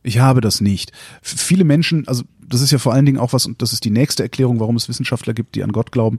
[0.03, 0.93] Ich habe das nicht.
[1.21, 3.91] Viele Menschen, also das ist ja vor allen Dingen auch was, und das ist die
[3.91, 6.19] nächste Erklärung, warum es Wissenschaftler gibt, die an Gott glauben.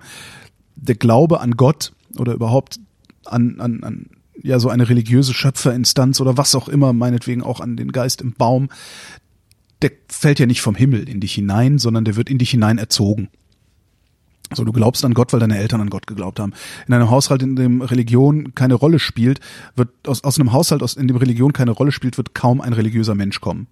[0.75, 2.79] Der Glaube an Gott oder überhaupt
[3.25, 4.09] an, an, an
[4.41, 8.33] ja so eine religiöse Schöpferinstanz oder was auch immer, meinetwegen auch an den Geist im
[8.33, 8.69] Baum,
[9.81, 12.77] der fällt ja nicht vom Himmel in dich hinein, sondern der wird in dich hinein
[12.77, 13.29] erzogen.
[14.51, 16.53] So, du glaubst an Gott, weil deine Eltern an Gott geglaubt haben.
[16.87, 19.39] In einem Haushalt, in dem Religion keine Rolle spielt,
[19.75, 22.73] wird aus, aus einem Haushalt, aus, in dem Religion keine Rolle spielt, wird kaum ein
[22.73, 23.67] religiöser Mensch kommen.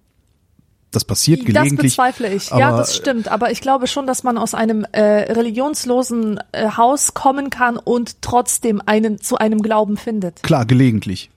[0.90, 1.92] Das passiert Das gelegentlich.
[1.92, 2.50] bezweifle ich.
[2.50, 3.28] ja, das stimmt.
[3.28, 8.22] Aber ich glaube schon, dass man aus einem äh, religionslosen äh, Haus kommen kann und
[8.22, 10.42] trotzdem einen zu einem Glauben findet.
[10.42, 11.30] Klar, gelegentlich.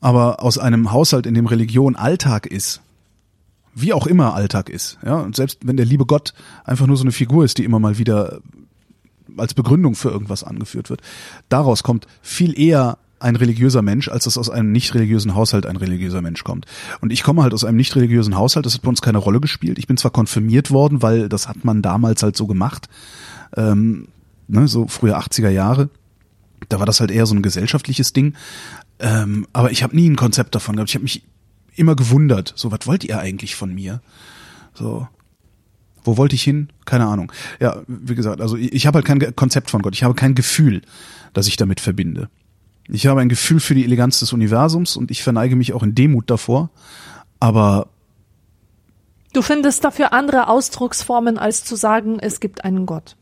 [0.00, 2.82] Aber aus einem Haushalt, in dem Religion Alltag ist,
[3.74, 6.34] wie auch immer Alltag ist, ja, und selbst wenn der liebe Gott
[6.64, 8.40] einfach nur so eine Figur ist, die immer mal wieder
[9.36, 11.00] als Begründung für irgendwas angeführt wird,
[11.48, 15.76] daraus kommt viel eher ein religiöser Mensch, als dass aus einem nicht religiösen Haushalt ein
[15.76, 16.66] religiöser Mensch kommt.
[17.00, 19.40] Und ich komme halt aus einem nicht religiösen Haushalt, das hat bei uns keine Rolle
[19.40, 19.78] gespielt.
[19.78, 22.88] Ich bin zwar konfirmiert worden, weil das hat man damals halt so gemacht,
[23.56, 24.08] ähm,
[24.48, 25.88] ne, so frühe 80er Jahre.
[26.68, 28.34] Da war das halt eher so ein gesellschaftliches Ding.
[28.98, 30.90] Ähm, aber ich habe nie ein Konzept davon gehabt.
[30.90, 31.22] Ich habe mich
[31.76, 32.52] immer gewundert.
[32.56, 34.00] So, was wollt ihr eigentlich von mir?
[34.74, 35.08] So,
[36.04, 36.68] wo wollte ich hin?
[36.84, 37.32] Keine Ahnung.
[37.60, 39.94] Ja, wie gesagt, also ich, ich habe halt kein Konzept von Gott.
[39.94, 40.82] Ich habe kein Gefühl,
[41.32, 42.28] das ich damit verbinde.
[42.88, 45.94] Ich habe ein Gefühl für die Eleganz des Universums und ich verneige mich auch in
[45.94, 46.70] Demut davor.
[47.40, 47.88] Aber
[49.34, 53.16] Du findest dafür andere Ausdrucksformen, als zu sagen, es gibt einen Gott.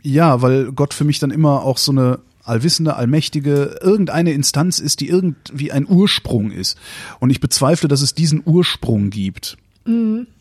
[0.00, 5.00] Ja, weil Gott für mich dann immer auch so eine allwissende, allmächtige, irgendeine Instanz ist,
[5.00, 6.78] die irgendwie ein Ursprung ist.
[7.18, 9.56] Und ich bezweifle, dass es diesen Ursprung gibt.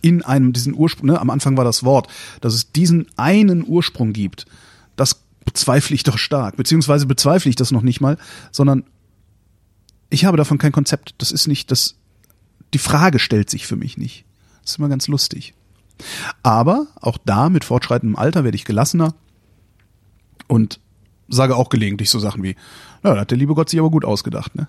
[0.01, 2.07] In einem, diesen Ursprung, ne, am Anfang war das Wort,
[2.41, 4.45] dass es diesen einen Ursprung gibt.
[5.45, 6.55] Bezweifle ich doch stark.
[6.55, 8.17] Beziehungsweise bezweifle ich das noch nicht mal,
[8.51, 8.83] sondern
[10.09, 11.15] ich habe davon kein Konzept.
[11.17, 11.95] Das ist nicht, das,
[12.73, 14.25] die Frage stellt sich für mich nicht.
[14.61, 15.53] Das ist immer ganz lustig.
[16.41, 19.13] Aber auch da mit fortschreitendem Alter werde ich gelassener
[20.47, 20.79] und
[21.27, 22.55] sage auch gelegentlich so Sachen wie,
[23.01, 24.67] na, da hat der liebe Gott sich aber gut ausgedacht, ne?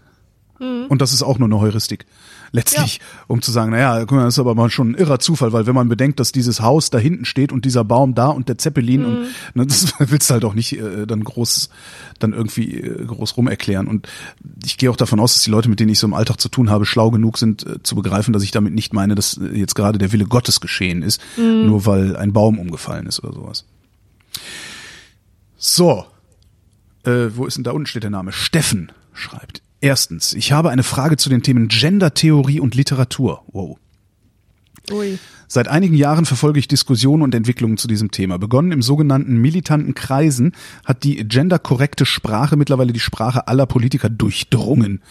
[0.88, 2.06] Und das ist auch nur eine Heuristik.
[2.54, 5.52] Letztlich, um zu sagen, naja, guck mal, das ist aber mal schon ein irrer Zufall,
[5.52, 8.48] weil wenn man bedenkt, dass dieses Haus da hinten steht und dieser Baum da und
[8.48, 11.68] der Zeppelin und ne, das willst du halt auch nicht äh, dann groß,
[12.20, 13.88] dann irgendwie äh, groß rum erklären.
[13.88, 14.06] Und
[14.64, 16.48] ich gehe auch davon aus, dass die Leute, mit denen ich so im Alltag zu
[16.48, 19.46] tun habe, schlau genug sind, äh, zu begreifen, dass ich damit nicht meine, dass äh,
[19.46, 23.64] jetzt gerade der Wille Gottes geschehen ist, nur weil ein Baum umgefallen ist oder sowas.
[25.56, 26.06] So,
[27.02, 28.30] äh, wo ist denn da unten steht der Name?
[28.30, 29.63] Steffen schreibt.
[29.84, 33.42] Erstens, ich habe eine Frage zu den Themen Gendertheorie und Literatur.
[33.52, 33.76] Wow.
[34.90, 35.18] Ui.
[35.46, 38.38] Seit einigen Jahren verfolge ich Diskussionen und Entwicklungen zu diesem Thema.
[38.38, 40.52] Begonnen im sogenannten militanten Kreisen
[40.86, 45.02] hat die genderkorrekte Sprache mittlerweile die Sprache aller Politiker durchdrungen.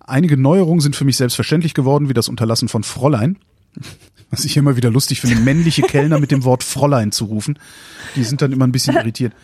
[0.00, 3.36] Einige Neuerungen sind für mich selbstverständlich geworden, wie das Unterlassen von Fräulein.
[4.30, 7.58] Was ich immer wieder lustig finde, männliche Kellner mit dem Wort Fräulein zu rufen.
[8.16, 9.34] Die sind dann immer ein bisschen irritiert.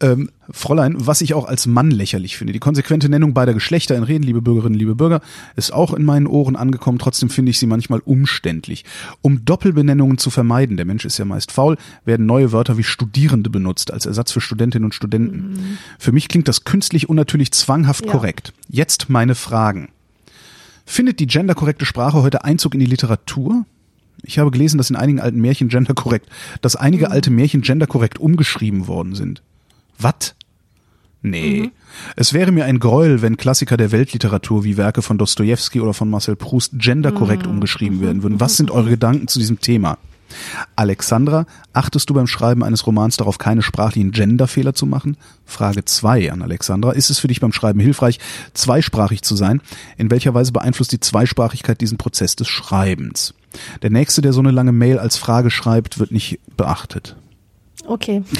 [0.00, 2.52] Ähm, Fräulein, was ich auch als Mann lächerlich finde.
[2.52, 5.20] Die konsequente Nennung beider Geschlechter in Reden, liebe Bürgerinnen, liebe Bürger,
[5.56, 6.98] ist auch in meinen Ohren angekommen.
[6.98, 8.84] Trotzdem finde ich sie manchmal umständlich.
[9.20, 13.50] Um Doppelbenennungen zu vermeiden, der Mensch ist ja meist faul, werden neue Wörter wie Studierende
[13.50, 15.78] benutzt als Ersatz für Studentinnen und Studenten.
[15.98, 18.12] Für mich klingt das künstlich unnatürlich zwanghaft Ja.
[18.12, 18.52] korrekt.
[18.68, 19.88] Jetzt meine Fragen.
[20.84, 23.64] Findet die genderkorrekte Sprache heute Einzug in die Literatur?
[24.22, 26.28] Ich habe gelesen, dass in einigen alten Märchen genderkorrekt,
[26.60, 29.42] dass einige alte Märchen genderkorrekt umgeschrieben worden sind.
[29.98, 30.34] Was?
[31.22, 31.70] Nee.
[32.16, 36.10] Es wäre mir ein Gräuel, wenn Klassiker der Weltliteratur wie Werke von Dostoevsky oder von
[36.10, 38.40] Marcel Proust genderkorrekt umgeschrieben werden würden.
[38.40, 39.98] Was sind eure Gedanken zu diesem Thema?
[40.76, 45.16] Alexandra, achtest du beim Schreiben eines Romans darauf, keine sprachlichen Genderfehler zu machen?
[45.44, 46.92] Frage zwei an Alexandra.
[46.92, 48.18] Ist es für dich beim Schreiben hilfreich,
[48.54, 49.60] zweisprachig zu sein?
[49.98, 53.34] In welcher Weise beeinflusst die Zweisprachigkeit diesen Prozess des Schreibens?
[53.82, 57.16] Der nächste, der so eine lange Mail als Frage schreibt, wird nicht beachtet.
[57.86, 58.22] Okay.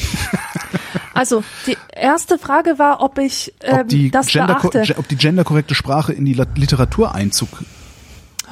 [1.14, 4.94] Also die erste Frage war, ob ich ähm, ob die, das gender beachte.
[4.96, 7.48] ob die genderkorrekte Sprache in die Literatur Einzug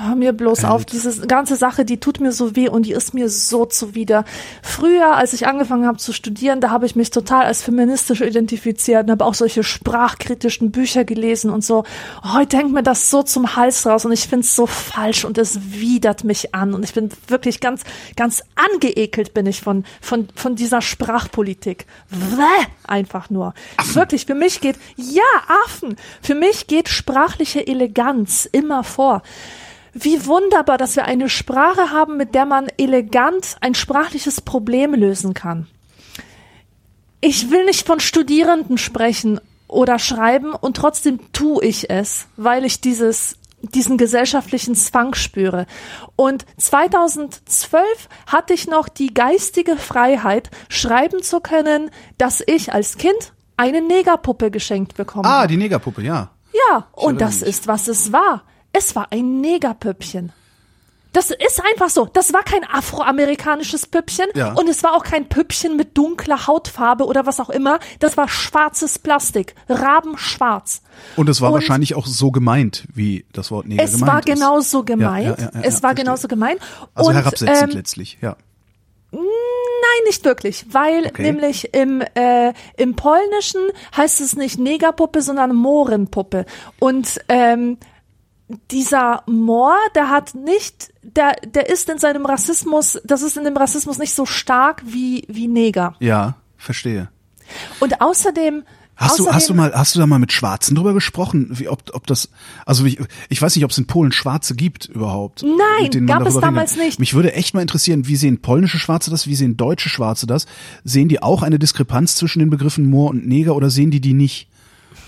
[0.02, 3.12] Hör mir bloß auf, diese ganze Sache, die tut mir so weh und die ist
[3.12, 4.24] mir so zuwider.
[4.62, 9.04] Früher, als ich angefangen habe zu studieren, da habe ich mich total als feministisch identifiziert
[9.04, 11.84] und habe auch solche sprachkritischen Bücher gelesen und so.
[12.22, 15.36] Heute hängt mir das so zum Hals raus und ich finde es so falsch und
[15.36, 17.82] es widert mich an und ich bin wirklich ganz,
[18.16, 21.84] ganz angeekelt bin ich von, von, von dieser Sprachpolitik.
[22.08, 23.52] Bäh, einfach nur.
[23.92, 25.22] Wirklich, für mich geht, ja,
[25.64, 29.22] Affen, für mich geht sprachliche Eleganz immer vor.
[29.92, 35.34] Wie wunderbar, dass wir eine Sprache haben, mit der man elegant ein sprachliches Problem lösen
[35.34, 35.66] kann.
[37.20, 42.80] Ich will nicht von Studierenden sprechen oder schreiben und trotzdem tue ich es, weil ich
[42.80, 45.66] dieses diesen gesellschaftlichen Zwang spüre.
[46.16, 53.34] Und 2012 hatte ich noch die geistige Freiheit, schreiben zu können, dass ich als Kind
[53.58, 55.48] eine Negerpuppe geschenkt bekommen Ah, habe.
[55.48, 56.30] die Negerpuppe, ja.
[56.70, 58.44] Ja, und das ist, was es war.
[58.72, 60.32] Es war ein Negerpüppchen.
[61.12, 62.04] Das ist einfach so.
[62.06, 64.52] Das war kein afroamerikanisches Püppchen Ja.
[64.52, 67.80] und es war auch kein Püppchen mit dunkler Hautfarbe oder was auch immer.
[67.98, 70.82] Das war schwarzes Plastik, rabenschwarz.
[71.16, 74.18] Und es war Und- wahrscheinlich auch so gemeint, wie das Wort Neger Es gemeint war
[74.20, 74.26] ist.
[74.26, 75.24] genauso gemeint.
[75.26, 76.60] Ja, ja, ja, ja, es war genauso gemeint.
[76.94, 78.36] Also und, herabsetzend ähm, letztlich, ja.
[79.12, 81.22] Nein, nicht wirklich, weil Okay.
[81.22, 83.60] nämlich im, äh, im Polnischen
[83.96, 86.46] heißt es nicht Negerpuppe, sondern Mohrenpuppe.
[86.78, 87.78] Und ähm,
[88.70, 93.56] dieser Moor, der hat nicht, der, der ist in seinem Rassismus, das ist in dem
[93.56, 95.94] Rassismus nicht so stark wie, wie Neger.
[96.00, 97.08] Ja, verstehe.
[97.80, 98.64] Und außerdem,
[99.00, 101.82] Hast du, hast du mal, hast du da mal mit Schwarzen drüber gesprochen, wie, ob,
[101.94, 102.28] ob das,
[102.66, 102.98] also wie,
[103.30, 105.42] ich weiß nicht, ob es in Polen Schwarze gibt überhaupt.
[105.42, 107.00] Nein, gab es damals nicht.
[107.00, 110.44] Mich würde echt mal interessieren, wie sehen polnische Schwarze das, wie sehen deutsche Schwarze das?
[110.84, 114.12] Sehen die auch eine Diskrepanz zwischen den Begriffen Moor und Neger oder sehen die die
[114.12, 114.48] nicht?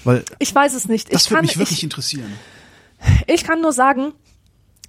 [0.05, 1.12] Weil ich weiß es nicht.
[1.12, 2.32] das ich würde mich wirklich ich, interessieren.
[3.26, 4.12] Ich kann nur sagen,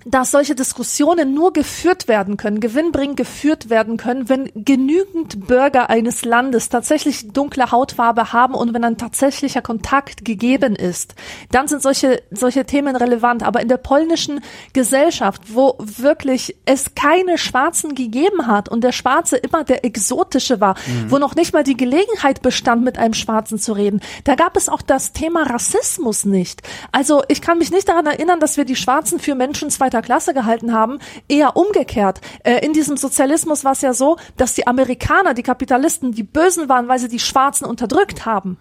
[0.05, 6.25] dass solche Diskussionen nur geführt werden können, gewinnbringend geführt werden können, wenn genügend Bürger eines
[6.25, 11.15] Landes tatsächlich dunkle Hautfarbe haben und wenn ein tatsächlicher Kontakt gegeben ist.
[11.51, 13.43] Dann sind solche, solche Themen relevant.
[13.43, 14.41] Aber in der polnischen
[14.73, 20.75] Gesellschaft, wo wirklich es keine Schwarzen gegeben hat und der Schwarze immer der Exotische war,
[21.07, 24.69] wo noch nicht mal die Gelegenheit bestand, mit einem Schwarzen zu reden, da gab es
[24.69, 26.61] auch das Thema Rassismus nicht.
[26.91, 30.33] Also ich kann mich nicht daran erinnern, dass wir die Schwarzen für Menschen zweiter Klasse
[30.33, 32.21] gehalten haben, eher umgekehrt.
[32.43, 36.67] Äh, in diesem Sozialismus war es ja so, dass die Amerikaner, die Kapitalisten, die Bösen
[36.69, 38.57] waren, weil sie die Schwarzen unterdrückt haben.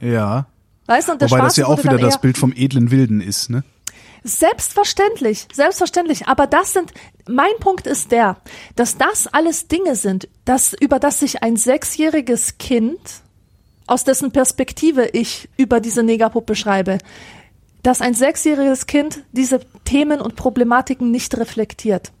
[0.00, 0.46] Ja.
[0.86, 3.20] Weißt du, und der Wobei das Schwarze ja auch wieder das Bild vom edlen Wilden
[3.20, 3.64] ist, ne?
[4.24, 6.28] Selbstverständlich, selbstverständlich.
[6.28, 6.92] Aber das sind,
[7.28, 8.36] mein Punkt ist der,
[8.76, 13.00] dass das alles Dinge sind, dass, über das sich ein sechsjähriges Kind,
[13.88, 16.98] aus dessen Perspektive ich über diese Negerpuppe schreibe,
[17.82, 22.12] dass ein sechsjähriges Kind diese Themen und Problematiken nicht reflektiert.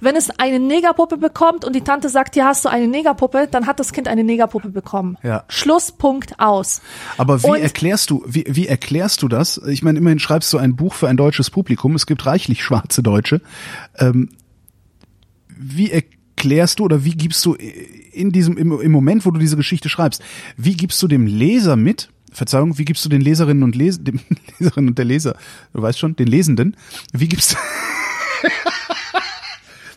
[0.00, 3.66] Wenn es eine Negerpuppe bekommt und die Tante sagt, hier hast du eine Negerpuppe, dann
[3.66, 5.16] hat das Kind eine Negerpuppe bekommen.
[5.22, 5.44] Ja.
[5.48, 6.82] Schlusspunkt aus.
[7.16, 9.58] Aber wie Und- erklärst du, wie, wie erklärst du das?
[9.68, 11.94] Ich meine, immerhin schreibst du ein Buch für ein deutsches Publikum.
[11.94, 13.40] Es gibt reichlich schwarze Deutsche.
[13.96, 14.30] Ähm,
[15.48, 19.56] wie erklärst du oder wie gibst du in diesem, im, im Moment, wo du diese
[19.56, 20.22] Geschichte schreibst,
[20.56, 24.20] wie gibst du dem Leser mit, Verzeihung, wie gibst du den Leserinnen und Les dem
[24.58, 25.36] Leserinnen und der Leser,
[25.72, 26.76] du weißt schon, den Lesenden,
[27.12, 27.56] wie gibst du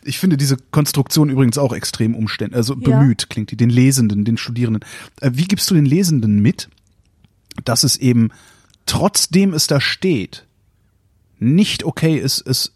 [0.08, 3.00] Ich finde diese Konstruktion übrigens auch extrem umständlich, also Ja.
[3.00, 4.86] bemüht klingt die, den Lesenden, den Studierenden.
[5.22, 6.70] Äh, Wie gibst du den Lesenden mit,
[7.64, 8.30] dass es eben,
[8.86, 10.46] trotzdem es da steht,
[11.40, 12.74] nicht okay ist, es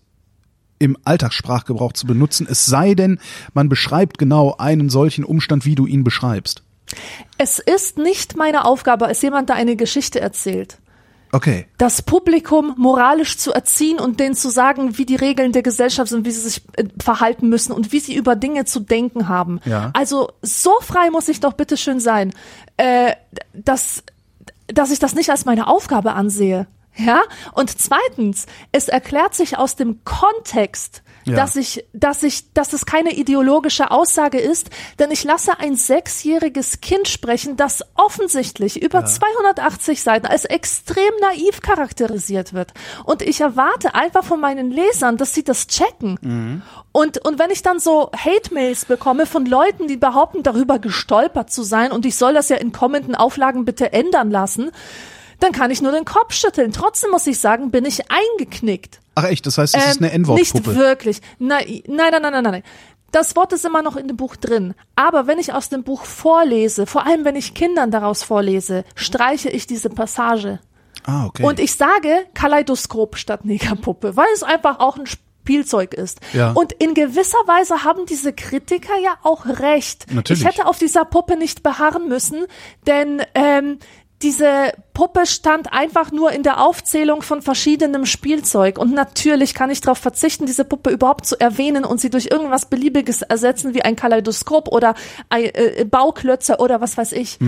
[0.79, 3.19] im Alltagssprachgebrauch zu benutzen, es sei denn,
[3.53, 6.63] man beschreibt genau einen solchen Umstand, wie du ihn beschreibst.
[7.37, 10.79] Es ist nicht meine Aufgabe, als jemand, der eine Geschichte erzählt,
[11.31, 11.67] Okay.
[11.77, 16.25] das Publikum moralisch zu erziehen und denen zu sagen, wie die Regeln der Gesellschaft sind,
[16.25, 19.59] wie sie sich äh, verhalten müssen und wie sie über Dinge zu denken haben.
[19.65, 19.91] Ja.
[19.93, 22.33] Also so frei muss ich doch bitte schön sein,
[22.77, 23.13] äh,
[23.53, 24.03] dass,
[24.67, 26.67] dass ich das nicht als meine Aufgabe ansehe.
[26.95, 27.21] Ja?
[27.53, 31.37] Und zweitens, es erklärt sich aus dem Kontext Ja.
[31.37, 34.69] dass ich, dass ich, dass es keine ideologische Aussage ist,
[34.99, 41.61] denn ich lasse ein sechsjähriges Kind sprechen, das offensichtlich über 280 Seiten als extrem naiv
[41.61, 42.73] charakterisiert wird.
[43.05, 46.63] Und ich erwarte einfach von meinen Lesern, dass sie das checken.
[46.91, 51.63] Und, und wenn ich dann so Hate-Mails bekomme von Leuten, die behaupten, darüber gestolpert zu
[51.63, 54.71] sein und ich soll das ja in kommenden Auflagen bitte ändern lassen,
[55.39, 56.71] dann kann ich nur den Kopf schütteln.
[56.71, 58.99] Trotzdem muss ich sagen, bin ich eingeknickt.
[59.19, 60.69] Ach echt, das heißt, ist Ähm, eine N-Wort-Puppe.
[60.69, 61.21] Nicht wirklich.
[61.39, 62.63] Nein, nein, nein, nein, nein, nein.
[63.11, 64.75] Das Wort ist immer noch in dem Buch drin.
[64.95, 69.49] Aber wenn ich aus dem Buch vorlese, vor allem wenn ich Kindern daraus vorlese, streiche
[69.49, 70.59] ich diese Passage.
[71.05, 71.43] Ah, okay.
[71.43, 76.19] Und ich sage Kaleidoskop statt Negerpuppe, weil es einfach auch ein Spielzeug ist.
[76.33, 76.51] Ja.
[76.51, 80.05] Und in gewisser Weise haben diese Kritiker ja auch recht.
[80.13, 80.43] Natürlich.
[80.43, 82.45] Ich hätte auf dieser Puppe nicht beharren müssen,
[82.85, 83.79] denn ähm,
[84.21, 88.77] diese Puppe stand einfach nur in der Aufzählung von verschiedenem Spielzeug.
[88.77, 92.65] Und natürlich kann ich darauf verzichten, diese Puppe überhaupt zu erwähnen und sie durch irgendwas
[92.65, 94.95] Beliebiges ersetzen, wie ein Kaleidoskop oder
[95.29, 97.39] ein, äh, Bauklötze oder was weiß ich.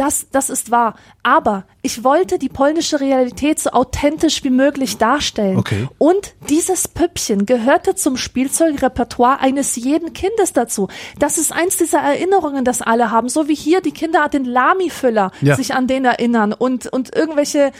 [0.00, 0.94] Das, das ist wahr.
[1.22, 5.58] Aber ich wollte die polnische Realität so authentisch wie möglich darstellen.
[5.58, 5.88] Okay.
[5.98, 10.88] Und dieses Püppchen gehörte zum Spielzeugrepertoire eines jeden Kindes dazu.
[11.18, 13.28] Das ist eins dieser Erinnerungen, das alle haben.
[13.28, 15.56] So wie hier die Kinder den Lami-Füller Ja.
[15.56, 17.70] sich an den erinnern und, und irgendwelche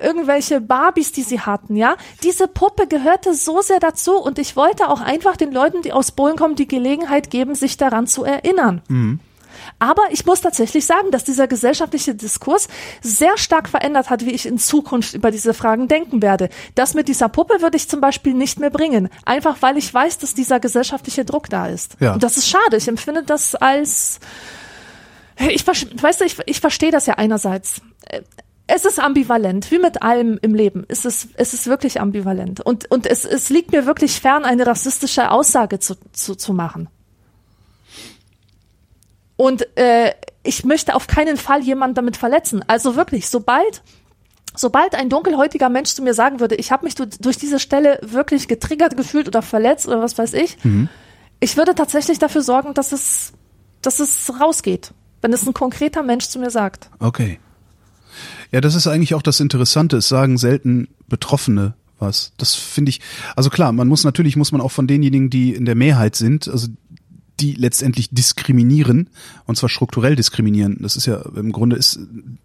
[0.00, 1.96] irgendwelche Barbies, die sie hatten, ja.
[2.22, 6.12] Diese Puppe gehörte so sehr dazu und ich wollte auch einfach den Leuten, die aus
[6.12, 8.80] Polen kommen, die Gelegenheit geben, sich daran zu erinnern.
[9.78, 12.68] Aber ich muss tatsächlich sagen, dass dieser gesellschaftliche Diskurs
[13.00, 16.48] sehr stark verändert hat, wie ich in Zukunft über diese Fragen denken werde.
[16.74, 19.08] Das mit dieser Puppe würde ich zum Beispiel nicht mehr bringen.
[19.24, 21.96] Einfach weil ich weiß, dass dieser gesellschaftliche Druck da ist.
[22.00, 22.14] Ja.
[22.14, 22.76] Und das ist schade.
[22.76, 24.20] Ich empfinde das als,
[25.38, 27.80] ich, weißt du, ich, ich verstehe das ja einerseits.
[28.06, 28.22] Äh,
[28.70, 30.84] Es ist ambivalent, wie mit allem im Leben.
[30.88, 32.60] Es ist, es ist wirklich ambivalent.
[32.60, 36.88] Und, und es, es liegt mir wirklich fern, eine rassistische Aussage zu, zu, zu machen.
[39.38, 40.12] Und äh,
[40.42, 42.62] ich möchte auf keinen Fall jemanden damit verletzen.
[42.66, 43.82] Also wirklich, sobald
[44.56, 48.00] sobald ein dunkelhäutiger Mensch zu mir sagen würde, ich habe mich du- durch diese Stelle
[48.02, 50.56] wirklich getriggert gefühlt oder verletzt oder was weiß ich,
[51.38, 53.32] ich würde tatsächlich dafür sorgen, dass es,
[53.82, 54.92] dass es rausgeht,
[55.22, 56.90] wenn es ein konkreter Mensch zu mir sagt.
[56.98, 57.38] Okay.
[58.50, 59.98] Ja, das ist eigentlich auch das Interessante.
[59.98, 62.32] Es sagen selten Betroffene was.
[62.38, 63.00] Das finde ich,
[63.36, 66.48] also klar, man muss natürlich, muss man auch von denjenigen, die in der Mehrheit sind,
[66.48, 66.68] also
[67.40, 69.10] die letztendlich diskriminieren,
[69.46, 70.78] und zwar strukturell diskriminieren.
[70.80, 72.38] Das ist ja, im Grunde ist ein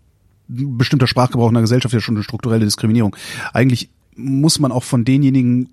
[0.77, 3.15] bestimmter Sprachgebrauch in der Gesellschaft ja schon eine strukturelle Diskriminierung.
[3.53, 5.69] Eigentlich muss man auch von denjenigen,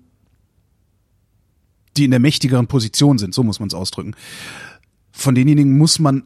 [1.97, 4.15] die in der mächtigeren Position sind, so muss man es ausdrücken,
[5.11, 6.23] von denjenigen muss man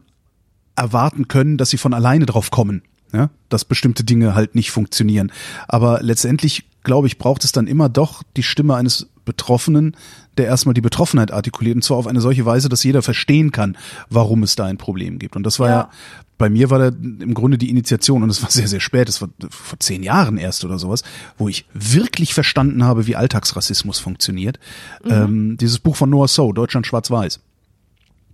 [0.76, 2.82] erwarten können, dass sie von alleine drauf kommen,
[3.12, 5.32] ja, dass bestimmte Dinge halt nicht funktionieren.
[5.68, 9.96] Aber letztendlich, glaube ich, braucht es dann immer doch die Stimme eines Betroffenen,
[10.38, 13.76] der erstmal die Betroffenheit artikuliert und zwar auf eine solche Weise, dass jeder verstehen kann,
[14.08, 15.36] warum es da ein Problem gibt.
[15.36, 15.90] Und das war ja, Ja.
[16.38, 19.20] bei mir war da im Grunde die Initiation und es war sehr, sehr spät, es
[19.20, 21.02] war vor zehn Jahren erst oder sowas,
[21.36, 24.58] wo ich wirklich verstanden habe, wie Alltagsrassismus funktioniert.
[25.04, 27.40] Ähm, dieses Buch von Noah So, Deutschland schwarz-weiß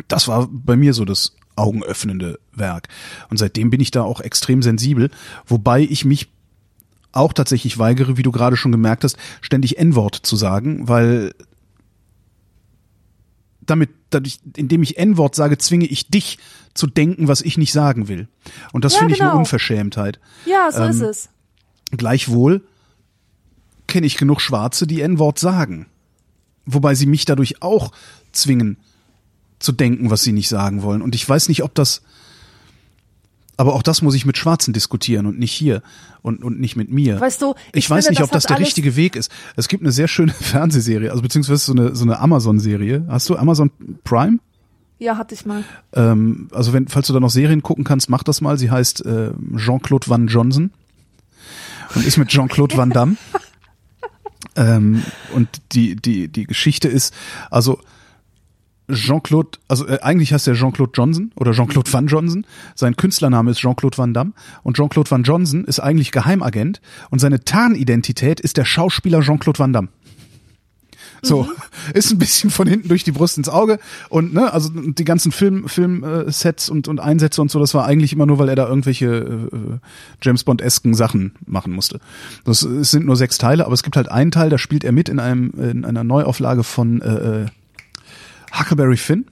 [0.09, 2.89] das war bei mir so das augenöffnende Werk.
[3.31, 5.11] Und seitdem bin ich da auch extrem sensibel,
[5.47, 6.32] wobei ich mich
[7.12, 11.32] auch tatsächlich weigere, wie du gerade schon gemerkt hast, ständig N-Wort zu sagen, weil
[13.64, 16.39] damit, dadurch, indem ich N-Wort sage, zwinge ich dich
[16.74, 18.28] zu denken, was ich nicht sagen will.
[18.72, 19.40] Und das Ja, finde ich eine genau.
[19.40, 20.18] Unverschämtheit.
[20.47, 21.28] Ja, so ist Ähm, es.
[21.93, 22.64] Gleichwohl
[23.86, 25.86] kenne ich genug Schwarze, die N-Wort sagen.
[26.64, 27.93] Wobei sie mich dadurch auch
[28.32, 28.78] zwingen
[29.59, 31.02] zu denken, was sie nicht sagen wollen.
[31.02, 32.02] Und ich weiß nicht, ob das,
[33.62, 35.82] aber auch das muss ich mit Schwarzen diskutieren und nicht hier
[36.20, 37.20] und, und nicht mit mir.
[37.20, 39.30] Weißt du, ich, ich weiß finde, nicht, das ob das hat der richtige Weg ist.
[39.55, 43.06] Es gibt eine sehr schöne Fernsehserie, also beziehungsweise so eine, so eine Amazon-Serie.
[43.09, 43.70] Hast du Amazon
[44.02, 44.40] Prime?
[44.98, 45.62] Ja, hatte ich mal.
[45.93, 48.59] Ähm, also wenn, falls du da noch Serien gucken kannst, mach das mal.
[48.59, 50.72] Sie heißt äh, Jean-Claude Van Johnson
[51.94, 53.16] und ist mit Jean-Claude Van Damme.
[54.56, 57.14] ähm, und die, die, die Geschichte ist,
[57.48, 57.78] also
[58.93, 62.47] Jean-Claude, also äh, eigentlich heißt er Jean-Claude Johnson oder Jean-Claude Van Johnson.
[62.74, 64.32] Sein Künstlername ist Jean-Claude Van Damme
[64.62, 69.73] und Jean-Claude Van Johnson ist eigentlich Geheimagent und seine Tarnidentität ist der Schauspieler Jean-Claude Van
[69.73, 69.89] Damme.
[71.23, 71.48] So,
[71.94, 73.78] ist ein bisschen von hinten durch die Brust ins Auge
[74.09, 77.74] und ne, also die ganzen Film Film äh, Sets und und Einsätze und so, das
[77.74, 79.78] war eigentlich immer nur, weil er da irgendwelche äh,
[80.20, 82.01] James Bond esken Sachen machen musste.
[82.44, 84.93] Das es sind nur sechs Teile, aber es gibt halt einen Teil, da spielt er
[84.93, 87.47] mit in einem in einer Neuauflage von äh, äh,
[88.59, 89.27] Huckleberry Finn.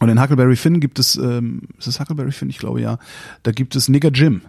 [0.00, 2.48] Und in Huckleberry Finn gibt es, ähm, ist es Huckleberry Finn?
[2.48, 2.98] Ich glaube ja.
[3.42, 4.42] Da gibt es Nigger Jim.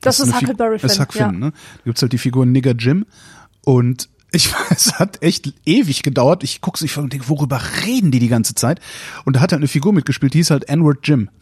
[0.00, 1.06] Das, ist eine Fi- Huckleberry Das ist Finn.
[1.06, 1.28] Huck Ja.
[1.28, 1.50] Finn, ne?
[1.50, 3.06] Da gibt's halt die Figur Nigger Jim
[3.64, 6.44] und Ich es hat echt ewig gedauert.
[6.44, 8.80] Ich gucke sich und denke, worüber reden die die ganze Zeit?
[9.24, 11.30] Und da hat halt eine Figur mitgespielt, die hieß halt Edward Jim.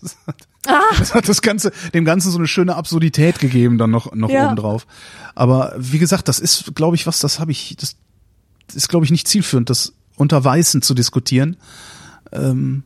[0.00, 0.94] Das hat, ah.
[0.96, 4.46] das hat das Ganze, dem Ganzen so eine schöne Absurdität gegeben, dann noch, noch ja.
[4.46, 4.86] oben drauf.
[5.34, 7.96] Aber wie gesagt, das ist, glaube ich, was, das habe ich, das
[8.74, 11.56] ist, glaube ich, nicht zielführend, das unter Weißen zu diskutieren.
[12.32, 12.82] Ähm,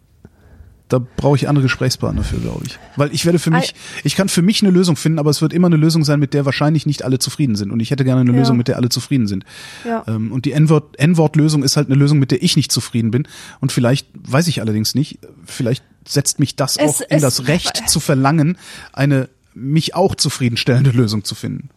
[0.93, 2.79] da brauche ich andere Gesprächspartner für, glaube ich.
[2.97, 5.55] Weil ich werde für mich, ich kann für mich eine Lösung finden, aber es wird
[5.55, 7.71] immer eine Lösung sein, mit der wahrscheinlich nicht alle zufrieden sind.
[7.71, 8.39] Und ich hätte gerne eine ja.
[8.39, 9.45] Lösung, mit der alle zufrieden sind.
[9.87, 10.05] Ja.
[10.07, 13.27] Ähm, und die N-Wort-Lösung ist halt eine Lösung, mit der ich nicht zufrieden bin.
[13.61, 17.89] Und vielleicht, weiß ich allerdings nicht, vielleicht setzt mich das es, auch in das Recht
[17.89, 18.59] zu verlangen,
[18.93, 21.71] eine mich auch zufriedenstellende Lösung zu finden.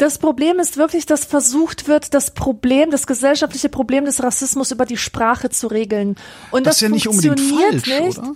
[0.00, 4.86] Das Problem ist wirklich, dass versucht wird, das Problem, das gesellschaftliche Problem des Rassismus über
[4.86, 6.16] die Sprache zu regeln.
[6.50, 8.18] Und das, das ist ja nicht unbedingt falsch, nicht.
[8.18, 8.32] oder?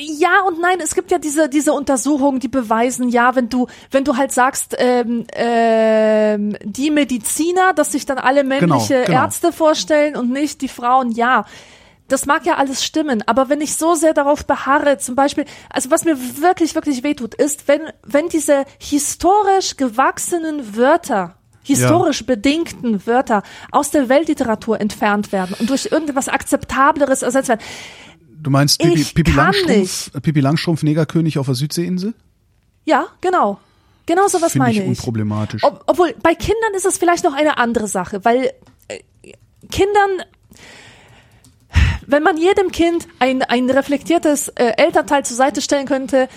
[0.00, 4.02] Ja und nein, es gibt ja diese diese Untersuchungen, die beweisen, ja, wenn du wenn
[4.02, 9.22] du halt sagst, ähm, ähm, die Mediziner, dass sich dann alle männliche genau, genau.
[9.22, 11.44] Ärzte vorstellen und nicht die Frauen, ja
[12.08, 15.90] das mag ja alles stimmen, aber wenn ich so sehr darauf beharre, zum Beispiel, also
[15.90, 22.26] was mir wirklich, wirklich wehtut, ist, wenn, wenn diese historisch gewachsenen Wörter, historisch ja.
[22.26, 27.62] bedingten Wörter aus der Weltliteratur entfernt werden und durch irgendetwas Akzeptableres ersetzt werden.
[28.28, 32.12] Du meinst Pipi, Pipi Langstrumpf, Pipi Langstrumpf, Negerkönig auf der Südseeinsel?
[32.84, 33.58] Ja, genau.
[34.04, 34.86] Genau so was Find meine ich.
[34.86, 35.64] unproblematisch.
[35.64, 38.52] Ob, obwohl, bei Kindern ist es vielleicht noch eine andere Sache, weil
[38.88, 39.00] äh,
[39.70, 40.26] Kindern
[42.06, 46.28] wenn man jedem Kind ein, ein reflektiertes äh, Elternteil zur Seite stellen könnte,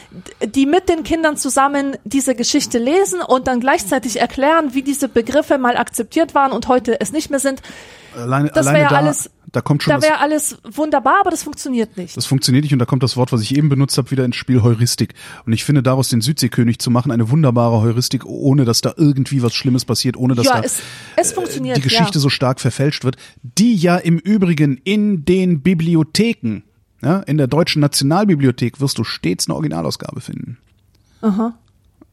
[0.43, 5.57] die mit den Kindern zusammen diese Geschichte lesen und dann gleichzeitig erklären, wie diese Begriffe
[5.57, 7.61] mal akzeptiert waren und heute es nicht mehr sind,
[8.15, 11.43] alleine, das wäre ja da, alles da kommt schon da wäre alles wunderbar, aber das
[11.43, 12.17] funktioniert nicht.
[12.17, 14.35] Das funktioniert nicht und da kommt das Wort, was ich eben benutzt habe, wieder ins
[14.35, 15.13] Spiel Heuristik.
[15.45, 19.41] Und ich finde, daraus den Südseekönig zu machen, eine wunderbare Heuristik, ohne dass da irgendwie
[19.41, 20.79] was Schlimmes passiert, ohne dass ja, da es,
[21.15, 22.19] es äh, die Geschichte ja.
[22.19, 26.63] so stark verfälscht wird, die ja im Übrigen in den Bibliotheken,
[27.01, 30.57] ja, in der deutschen Nationalbibliothek wirst du stets eine Originalausgabe finden.
[31.21, 31.57] Aha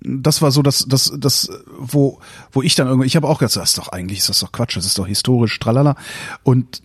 [0.07, 1.49] das war so das, das, das,
[1.79, 2.19] wo,
[2.53, 4.53] wo ich dann irgendwie, ich habe auch gedacht, das ist doch eigentlich, ist das doch
[4.53, 5.97] Quatsch, das ist doch historisch, tralala.
[6.43, 6.83] Und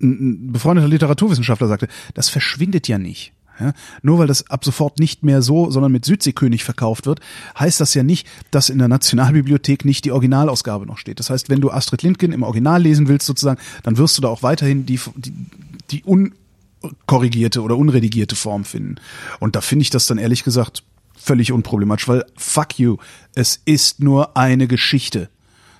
[0.00, 3.32] ein befreundeter Literaturwissenschaftler sagte, das verschwindet ja nicht.
[3.58, 7.20] Ja, nur weil das ab sofort nicht mehr so, sondern mit Südseekönig verkauft wird,
[7.58, 11.20] heißt das ja nicht, dass in der Nationalbibliothek nicht die Originalausgabe noch steht.
[11.20, 14.28] Das heißt, wenn du Astrid Lindgren im Original lesen willst sozusagen, dann wirst du da
[14.28, 15.32] auch weiterhin die, die,
[15.90, 18.96] die unkorrigierte oder unredigierte Form finden.
[19.40, 20.82] Und da finde ich das dann ehrlich gesagt
[21.16, 22.98] völlig unproblematisch, weil fuck you,
[23.34, 25.30] es ist nur eine Geschichte.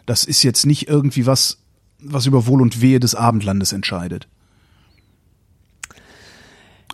[0.06, 1.59] Das ist jetzt nicht irgendwie was,
[1.98, 4.28] was über Wohl und Wehe des Abendlandes entscheidet.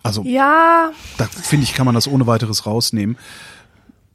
[0.03, 0.91] Also, ja.
[1.19, 3.17] da finde ich, kann man das ohne weiteres rausnehmen.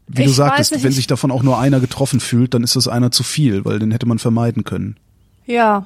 [0.08, 2.76] Wie ich du sagtest, nicht, wenn sich davon auch nur einer getroffen fühlt, dann ist
[2.76, 4.98] das einer zu viel, weil den hätte man vermeiden können.
[5.46, 5.86] Ja.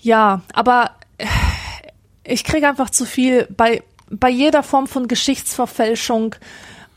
[0.00, 0.90] Ja, aber
[2.24, 6.34] ich kriege einfach zu viel bei, bei jeder Form von Geschichtsverfälschung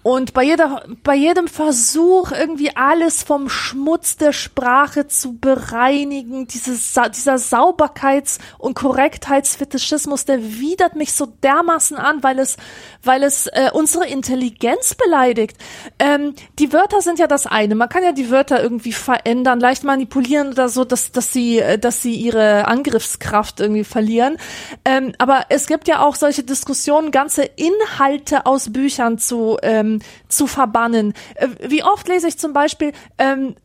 [0.06, 6.94] und bei jeder, bei jedem Versuch, irgendwie alles vom Schmutz der Sprache zu bereinigen, dieses,
[6.94, 12.57] dieser Sauberkeits- und Korrektheitsfetischismus, der widert mich so dermaßen an, weil es,
[13.06, 15.57] weil es äh, unsere Intelligenz beleidigt.
[15.99, 17.76] Ähm, die Wörter sind ja das eine.
[17.76, 21.77] Man kann ja die Wörter irgendwie verändern, leicht manipulieren oder so, dass, dass sie, äh,
[21.77, 24.38] dass sie ihre Angriffskraft irgendwie verlieren.
[24.84, 30.48] Ähm, aber es gibt ja auch solche Diskussionen, ganze Inhalte aus Büchern zu, ähm, zu
[30.48, 31.14] verbannen.
[31.36, 33.56] Äh, wie oft lese ich zum Beispiel ähm,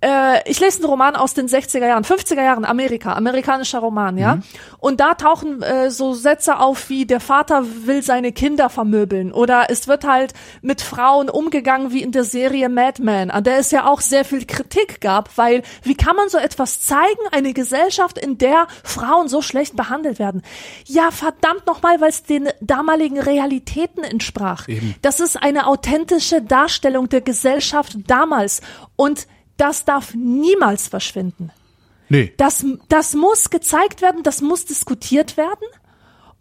[0.00, 4.36] äh, ich lese einen Roman aus den 60er Jahren, 50er Jahren, Amerika, amerikanischer Roman, ja.
[4.36, 4.42] Mhm.
[4.78, 9.66] Und da tauchen äh, so Sätze auf wie der Vater will seine Kinder vermöbeln oder
[9.70, 13.72] es wird halt mit Frauen umgegangen wie in der Serie Mad Men, an der es
[13.72, 18.18] ja auch sehr viel Kritik gab, weil wie kann man so etwas zeigen, eine Gesellschaft,
[18.18, 20.42] in der Frauen so schlecht behandelt werden?
[20.84, 24.68] Ja, verdammt nochmal, weil es den damaligen Realitäten entsprach.
[24.68, 24.94] Eben.
[25.02, 28.60] Das ist eine authentische Darstellung der Gesellschaft damals
[28.94, 29.26] und
[29.58, 31.50] das darf niemals verschwinden.
[32.08, 32.32] Nee.
[32.38, 35.66] Das, das muss gezeigt werden, das muss diskutiert werden.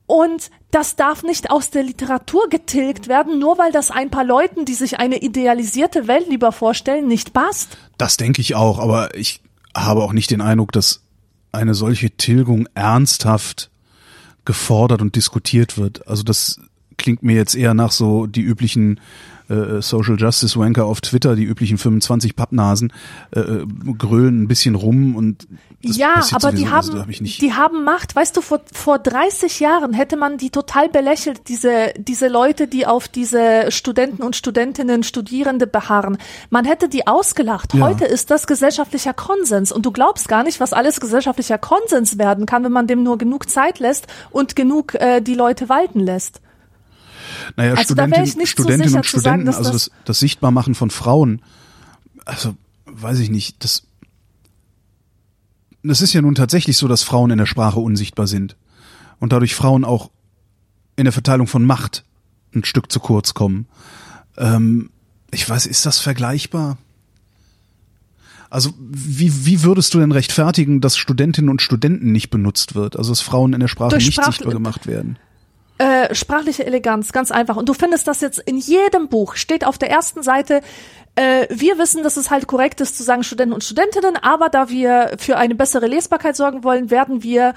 [0.05, 4.63] Und das darf nicht aus der Literatur getilgt werden, nur weil das ein paar Leuten,
[4.63, 7.77] die sich eine idealisierte Welt lieber vorstellen, nicht passt.
[7.97, 9.41] Das denke ich auch, aber ich
[9.75, 11.03] habe auch nicht den Eindruck, dass
[11.51, 13.69] eine solche Tilgung ernsthaft
[14.45, 16.07] gefordert und diskutiert wird.
[16.07, 16.61] Also das
[16.97, 19.01] klingt mir jetzt eher nach so die üblichen
[19.49, 22.93] äh, Social Justice Wanker auf Twitter, die üblichen 25 Pappnasen,
[23.31, 23.65] äh, äh,
[23.97, 25.47] grölen ein bisschen rum und
[25.81, 28.15] ja, aber die sowieso, haben, also, hab die haben Macht.
[28.15, 32.87] Weißt du, vor, vor 30 Jahren hätte man die total belächelt, diese, diese Leute, die
[32.87, 36.17] auf diese Studenten und Studentinnen, Studierende beharren.
[36.49, 37.75] Man hätte die ausgelacht.
[37.75, 37.81] Ja.
[37.81, 39.71] Heute ist das gesellschaftlicher Konsens.
[39.71, 43.19] Und du glaubst gar nicht, was alles gesellschaftlicher Konsens werden kann, wenn man dem nur
[43.19, 46.41] genug Zeit lässt und genug äh, die Leute walten lässt.
[47.55, 49.85] Naja, Also da ich Studentinnen, nicht so Studentinnen sicher und sagen, Studenten, dass also das-
[49.85, 51.41] das, das Sichtbarmachen von Frauen,
[52.25, 52.55] also
[52.85, 53.83] weiß ich nicht, das,
[55.83, 58.55] das ist ja nun tatsächlich so, dass Frauen in der Sprache unsichtbar sind
[59.19, 60.11] und dadurch Frauen auch
[60.95, 62.03] in der Verteilung von Macht
[62.55, 63.67] ein Stück zu kurz kommen.
[64.37, 64.89] Ähm,
[65.31, 66.77] ich weiß, ist das vergleichbar?
[68.49, 72.97] Also wie, wie würdest du denn rechtfertigen, dass Studentinnen und Studenten nicht benutzt wird?
[72.97, 75.19] Also dass Frauen in der Sprache Durch nicht Sprach- sichtbar gemacht werden?
[75.77, 77.55] Äh, sprachliche Eleganz, ganz einfach.
[77.55, 80.61] Und du findest das jetzt in jedem Buch, steht auf der ersten Seite,
[81.15, 84.69] äh, wir wissen, dass es halt korrekt ist zu sagen Studenten und Studentinnen, aber da
[84.69, 87.53] wir für eine bessere Lesbarkeit sorgen wollen, werden wir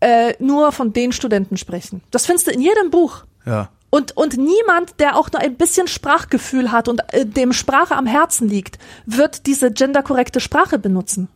[0.00, 2.02] äh, nur von den Studenten sprechen.
[2.10, 3.24] Das findest du in jedem Buch.
[3.46, 3.68] Ja.
[3.88, 8.06] Und, und niemand, der auch nur ein bisschen Sprachgefühl hat und äh, dem Sprache am
[8.06, 11.28] Herzen liegt, wird diese genderkorrekte Sprache benutzen.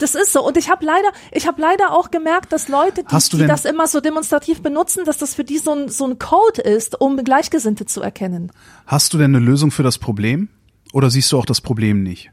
[0.00, 0.44] Das ist so.
[0.44, 3.86] Und ich habe leider, ich habe leider auch gemerkt, dass Leute, die, die das immer
[3.86, 7.84] so demonstrativ benutzen, dass das für die so ein, so ein Code ist, um Gleichgesinnte
[7.86, 8.50] zu erkennen.
[8.86, 10.48] Hast du denn eine Lösung für das Problem?
[10.92, 12.30] Oder siehst du auch das Problem nicht?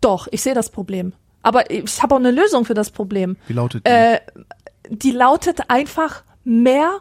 [0.00, 1.12] Doch, ich sehe das Problem.
[1.42, 3.36] Aber ich habe auch eine Lösung für das Problem.
[3.46, 3.90] Wie lautet die?
[3.90, 4.20] Äh,
[4.88, 7.00] die lautet einfach mehr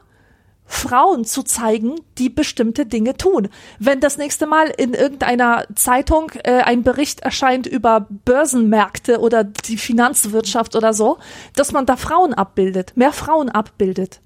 [0.65, 3.49] Frauen zu zeigen, die bestimmte Dinge tun.
[3.79, 9.77] Wenn das nächste Mal in irgendeiner Zeitung äh, ein Bericht erscheint über Börsenmärkte oder die
[9.77, 11.17] Finanzwirtschaft oder so,
[11.55, 14.21] dass man da Frauen abbildet, mehr Frauen abbildet.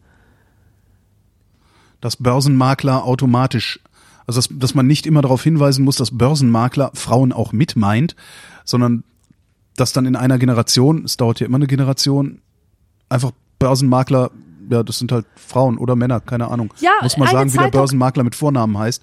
[2.01, 3.79] dass Börsenmakler automatisch,
[4.25, 8.15] also dass, dass man nicht immer darauf hinweisen muss, dass Börsenmakler Frauen auch mit meint,
[8.63, 9.03] sondern
[9.75, 12.41] dass dann in einer Generation, es dauert ja immer eine Generation,
[13.07, 14.31] einfach Börsenmakler,
[14.69, 16.73] ja, das sind halt Frauen oder Männer, keine Ahnung.
[16.79, 19.01] Ja, muss man sagen, wie der Zeitung- Börsenmakler mit Vornamen heißt.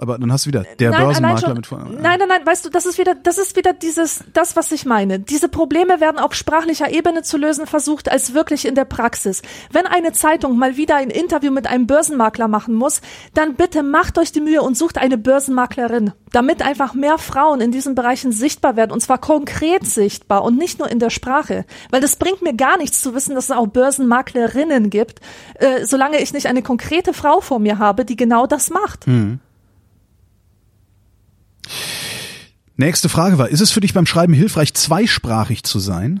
[0.00, 1.94] Aber dann hast du wieder der Nein, Börsenmakler schon- mit Vornamen.
[2.00, 4.86] Nein, nein, nein, weißt du, das ist wieder, das ist wieder dieses, das, was ich
[4.86, 5.18] meine.
[5.18, 9.42] Diese Probleme werden auf sprachlicher Ebene zu lösen versucht, als wirklich in der Praxis.
[9.72, 13.00] Wenn eine Zeitung mal wieder ein Interview mit einem Börsenmakler machen muss,
[13.34, 17.72] dann bitte macht euch die Mühe und sucht eine Börsenmaklerin, damit einfach mehr Frauen in
[17.72, 21.64] diesen Bereichen sichtbar werden und zwar konkret sichtbar und nicht nur in der Sprache.
[21.90, 25.07] Weil das bringt mir gar nichts zu wissen, dass es auch Börsenmaklerinnen gibt,
[25.54, 29.06] äh, solange ich nicht eine konkrete Frau vor mir habe, die genau das macht.
[32.76, 36.20] Nächste Frage war, ist es für dich beim Schreiben hilfreich, zweisprachig zu sein?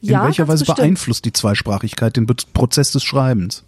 [0.00, 0.78] In ja, welcher Weise bestimmt.
[0.78, 3.62] beeinflusst die Zweisprachigkeit den Be Prozess des Schreibens?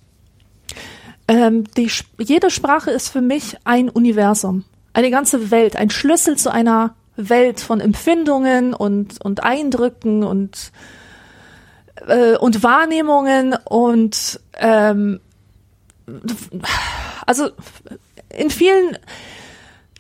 [1.29, 1.89] Ähm, die,
[2.19, 7.61] jede Sprache ist für mich ein Universum, eine ganze Welt, ein Schlüssel zu einer Welt
[7.61, 10.73] von Empfindungen und, und Eindrücken und,
[12.07, 15.21] äh, und Wahrnehmungen und ähm,
[17.27, 17.51] also
[18.29, 18.99] in vielen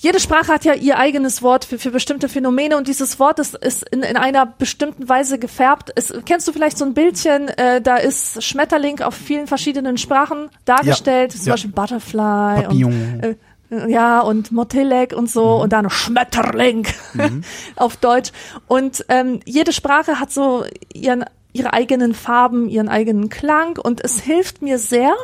[0.04, 3.54] jede Sprache hat ja ihr eigenes Wort für, für bestimmte Phänomene und dieses Wort ist,
[3.54, 5.92] ist in, in einer bestimmten Weise gefärbt.
[5.94, 10.50] Es, kennst du vielleicht so ein Bildchen, äh, da ist Schmetterling auf vielen verschiedenen Sprachen
[10.66, 11.52] dargestellt, zum ja.
[11.54, 12.92] Beispiel Butterfly Papillon.
[12.92, 16.86] und äh, ja und Motilek und so und dann Schmetterling
[17.76, 18.30] auf Deutsch.
[18.68, 24.20] Und ähm, jede Sprache hat so ihren, ihre eigenen Farben, ihren eigenen Klang und es
[24.20, 25.14] hilft mir sehr,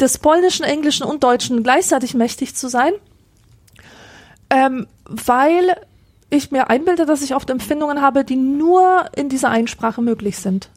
[0.00, 2.92] des Polnischen, Englischen und Deutschen gleichzeitig mächtig zu sein
[4.50, 5.76] ähm, weil
[6.30, 10.38] ich mir einbilde, dass ich oft Empfindungen habe, die nur in dieser einen Sprache möglich
[10.38, 10.70] sind.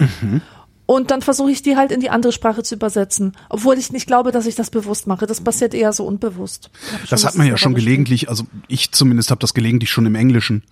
[0.85, 4.07] Und dann versuche ich die halt in die andere Sprache zu übersetzen, obwohl ich nicht
[4.07, 5.27] glaube, dass ich das bewusst mache.
[5.27, 6.71] Das passiert eher so unbewusst.
[7.09, 10.63] Das hat man ja schon gelegentlich, also ich zumindest habe das gelegentlich schon im Englischen,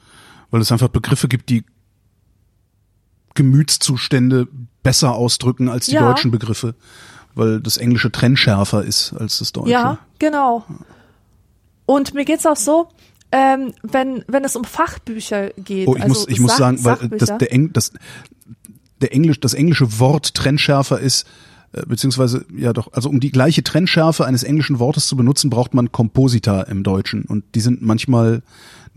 [0.49, 1.64] weil es einfach Begriffe gibt, die
[3.38, 4.48] Gemütszustände
[4.84, 6.02] besser ausdrücken als die Ja.
[6.02, 6.76] deutschen Begriffe,
[7.36, 9.72] weil das Englische trennschärfer ist als das Deutsche.
[9.72, 10.66] Ja, genau.
[11.86, 12.90] Und mir geht's auch so,
[13.32, 15.88] ähm, wenn, wenn es um Fachbücher geht.
[15.88, 17.38] Oh, ich also muss, ich muss Sach- sagen, weil das, Sachbücher.
[17.38, 17.92] der Eng, das,
[19.02, 21.28] der Englisch, das englische Wort trennschärfer ist,
[21.74, 25.74] äh, beziehungsweise, ja doch, also um die gleiche Trennschärfe eines englischen Wortes zu benutzen, braucht
[25.74, 27.24] man Komposita im Deutschen.
[27.26, 28.42] Und die sind manchmal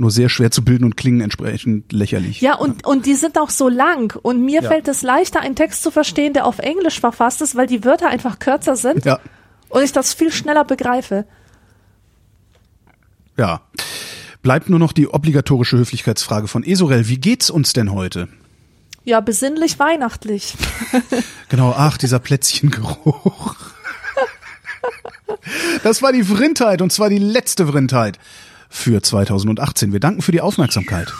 [0.00, 2.40] nur sehr schwer zu bilden und klingen entsprechend lächerlich.
[2.40, 4.18] Ja, und, und die sind auch so lang.
[4.22, 4.68] Und mir Ja.
[4.68, 8.08] fällt es leichter, einen Text zu verstehen, der auf Englisch verfasst ist, weil die Wörter
[8.08, 9.20] einfach kürzer sind Ja.
[9.68, 11.26] und ich das viel schneller begreife.
[13.36, 13.60] Ja.
[14.42, 17.08] Bleibt nur noch die obligatorische Höflichkeitsfrage von Esorel.
[17.08, 18.28] Wie geht's uns denn heute?
[19.04, 20.54] Ja, besinnlich weihnachtlich.
[21.48, 23.54] Genau, ach, dieser Plätzchengeruch.
[25.82, 28.18] Das war die Vrindheit und zwar die letzte Vrindheit
[28.70, 29.92] für 2018.
[29.92, 31.12] Wir danken für die Aufmerksamkeit.